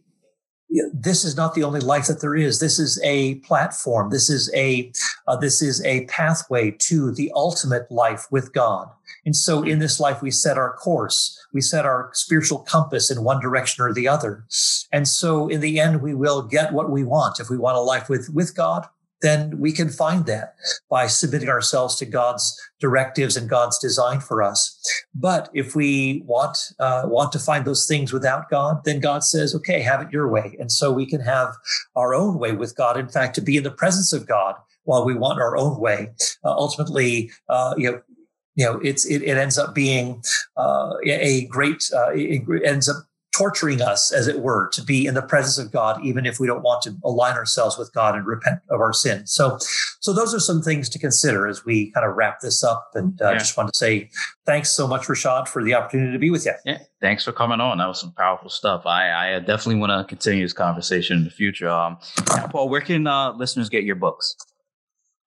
this 0.91 1.23
is 1.23 1.37
not 1.37 1.53
the 1.53 1.63
only 1.63 1.81
life 1.81 2.07
that 2.07 2.21
there 2.21 2.35
is. 2.35 2.59
This 2.59 2.79
is 2.79 2.99
a 3.03 3.35
platform. 3.35 4.09
This 4.09 4.29
is 4.29 4.51
a 4.55 4.91
uh, 5.27 5.35
this 5.35 5.61
is 5.61 5.83
a 5.83 6.05
pathway 6.05 6.71
to 6.79 7.11
the 7.11 7.31
ultimate 7.35 7.91
life 7.91 8.25
with 8.31 8.53
God. 8.53 8.89
And 9.25 9.35
so, 9.35 9.63
in 9.63 9.79
this 9.79 9.99
life, 9.99 10.21
we 10.21 10.31
set 10.31 10.57
our 10.57 10.73
course. 10.73 11.39
We 11.53 11.61
set 11.61 11.85
our 11.85 12.09
spiritual 12.13 12.59
compass 12.59 13.11
in 13.11 13.23
one 13.23 13.39
direction 13.39 13.83
or 13.83 13.93
the 13.93 14.07
other. 14.07 14.45
And 14.91 15.07
so, 15.07 15.47
in 15.47 15.59
the 15.59 15.79
end, 15.79 16.01
we 16.01 16.13
will 16.13 16.41
get 16.41 16.73
what 16.73 16.89
we 16.89 17.03
want. 17.03 17.39
If 17.39 17.49
we 17.49 17.57
want 17.57 17.77
a 17.77 17.81
life 17.81 18.09
with 18.09 18.29
with 18.33 18.55
God, 18.55 18.87
then 19.23 19.57
we 19.57 19.71
can 19.71 19.89
find 19.89 20.27
that 20.27 20.53
by 20.89 21.07
submitting 21.07 21.49
ourselves 21.49 21.95
to 21.95 22.05
God's 22.05 22.55
directives 22.79 23.35
and 23.35 23.49
God's 23.49 23.79
design 23.79 24.19
for 24.19 24.43
us. 24.43 24.77
But 25.15 25.49
if 25.53 25.75
we 25.75 26.21
want 26.25 26.57
uh, 26.77 27.03
want 27.05 27.31
to 27.31 27.39
find 27.39 27.65
those 27.65 27.87
things 27.87 28.13
without 28.13 28.49
God, 28.49 28.83
then 28.83 28.99
God 28.99 29.23
says, 29.23 29.55
"Okay, 29.55 29.81
have 29.81 30.01
it 30.01 30.11
your 30.11 30.29
way." 30.29 30.55
And 30.59 30.71
so 30.71 30.91
we 30.91 31.07
can 31.07 31.21
have 31.21 31.55
our 31.95 32.13
own 32.13 32.37
way 32.37 32.51
with 32.51 32.75
God. 32.75 32.97
In 32.97 33.07
fact, 33.07 33.33
to 33.35 33.41
be 33.41 33.57
in 33.57 33.63
the 33.63 33.71
presence 33.71 34.13
of 34.13 34.27
God 34.27 34.55
while 34.83 35.05
we 35.05 35.15
want 35.15 35.39
our 35.39 35.57
own 35.57 35.79
way, 35.79 36.11
uh, 36.43 36.51
ultimately, 36.51 37.31
uh, 37.49 37.73
you 37.77 37.91
know. 37.91 38.01
You 38.55 38.65
know, 38.65 38.79
it's 38.83 39.03
it, 39.07 39.23
it 39.23 39.35
ends 39.35 39.57
up 39.57 39.73
being 39.73 40.23
uh, 40.57 40.93
a 41.03 41.47
great. 41.47 41.89
Uh, 41.91 42.11
it 42.13 42.43
ends 42.63 42.87
up 42.87 42.97
torturing 43.35 43.81
us, 43.81 44.11
as 44.11 44.27
it 44.27 44.39
were, 44.39 44.69
to 44.69 44.83
be 44.83 45.05
in 45.05 45.15
the 45.15 45.21
presence 45.21 45.57
of 45.57 45.71
God, 45.71 46.03
even 46.05 46.25
if 46.25 46.39
we 46.39 46.47
don't 46.47 46.61
want 46.61 46.83
to 46.83 46.95
align 47.03 47.35
ourselves 47.35 47.77
with 47.77 47.91
God 47.93 48.15
and 48.15 48.25
repent 48.25 48.59
of 48.69 48.79
our 48.79 48.93
sin. 48.93 49.25
So, 49.25 49.57
so 49.99 50.13
those 50.13 50.33
are 50.33 50.39
some 50.39 50.61
things 50.61 50.87
to 50.89 50.99
consider 50.99 51.47
as 51.47 51.65
we 51.65 51.91
kind 51.91 52.05
of 52.05 52.15
wrap 52.15 52.41
this 52.41 52.63
up. 52.63 52.91
And 52.93 53.19
I 53.21 53.25
uh, 53.25 53.31
yeah. 53.31 53.37
just 53.39 53.57
want 53.57 53.73
to 53.73 53.77
say 53.77 54.09
thanks 54.45 54.71
so 54.71 54.87
much, 54.87 55.07
Rashad, 55.07 55.47
for 55.47 55.63
the 55.63 55.73
opportunity 55.73 56.11
to 56.11 56.19
be 56.19 56.29
with 56.29 56.45
you. 56.45 56.53
Yeah, 56.65 56.79
thanks 57.01 57.25
for 57.25 57.31
coming 57.31 57.59
on. 57.59 57.79
That 57.79 57.87
was 57.87 57.99
some 57.99 58.13
powerful 58.13 58.49
stuff. 58.49 58.85
I, 58.85 59.35
I 59.35 59.39
definitely 59.39 59.75
want 59.75 59.91
to 59.91 60.07
continue 60.07 60.45
this 60.45 60.53
conversation 60.53 61.17
in 61.17 61.23
the 61.23 61.31
future. 61.31 61.69
Um, 61.69 61.97
Paul, 62.51 62.69
where 62.69 62.81
can 62.81 63.07
uh, 63.07 63.33
listeners 63.33 63.69
get 63.69 63.83
your 63.83 63.95
books? 63.95 64.35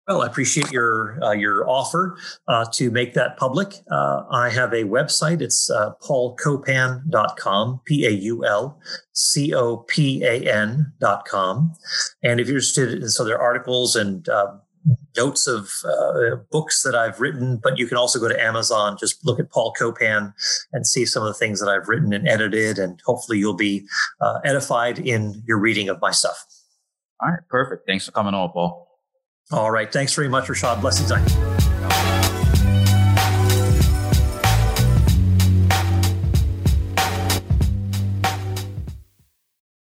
Well, 0.07 0.21
I 0.21 0.27
appreciate 0.27 0.69
your 0.69 1.17
uh, 1.23 1.31
your 1.31 1.67
offer 1.69 2.17
uh, 2.49 2.65
to 2.73 2.91
make 2.91 3.13
that 3.13 3.37
public. 3.37 3.75
Uh, 3.89 4.23
I 4.29 4.49
have 4.49 4.73
a 4.73 4.83
website. 4.83 5.41
It's 5.41 5.69
uh, 5.69 5.91
paulcopan.com, 6.01 7.81
P 7.85 8.05
A 8.05 8.09
U 8.09 8.45
L 8.45 8.81
C 9.13 9.53
O 9.53 9.77
P 9.77 10.23
A 10.25 10.41
N.com. 10.41 11.73
And 12.21 12.41
if 12.41 12.47
you're 12.47 12.57
interested 12.57 13.01
in 13.01 13.07
some 13.07 13.27
other 13.27 13.39
articles 13.39 13.95
and 13.95 14.27
uh, 14.27 14.55
notes 15.15 15.47
of 15.47 15.71
uh, 15.85 16.35
books 16.51 16.83
that 16.83 16.95
I've 16.95 17.21
written, 17.21 17.57
but 17.63 17.77
you 17.77 17.87
can 17.87 17.97
also 17.97 18.19
go 18.19 18.27
to 18.27 18.41
Amazon, 18.41 18.97
just 18.99 19.25
look 19.25 19.39
at 19.39 19.51
Paul 19.51 19.71
Copan 19.71 20.33
and 20.73 20.85
see 20.85 21.05
some 21.05 21.23
of 21.23 21.27
the 21.27 21.33
things 21.33 21.61
that 21.61 21.69
I've 21.69 21.87
written 21.87 22.11
and 22.11 22.27
edited. 22.27 22.77
And 22.77 22.99
hopefully 23.05 23.37
you'll 23.37 23.53
be 23.53 23.87
uh, 24.19 24.39
edified 24.43 24.99
in 24.99 25.41
your 25.47 25.59
reading 25.59 25.87
of 25.87 26.01
my 26.01 26.11
stuff. 26.11 26.45
All 27.21 27.29
right, 27.29 27.39
perfect. 27.47 27.87
Thanks 27.87 28.05
for 28.05 28.11
coming 28.11 28.33
on, 28.33 28.49
Paul. 28.49 28.82
All 29.53 29.69
right. 29.69 29.91
Thanks 29.91 30.13
very 30.13 30.27
much, 30.29 30.47
Rashad. 30.47 30.81
Blessings 30.81 31.11
on 31.11 31.23
you. 31.23 32.22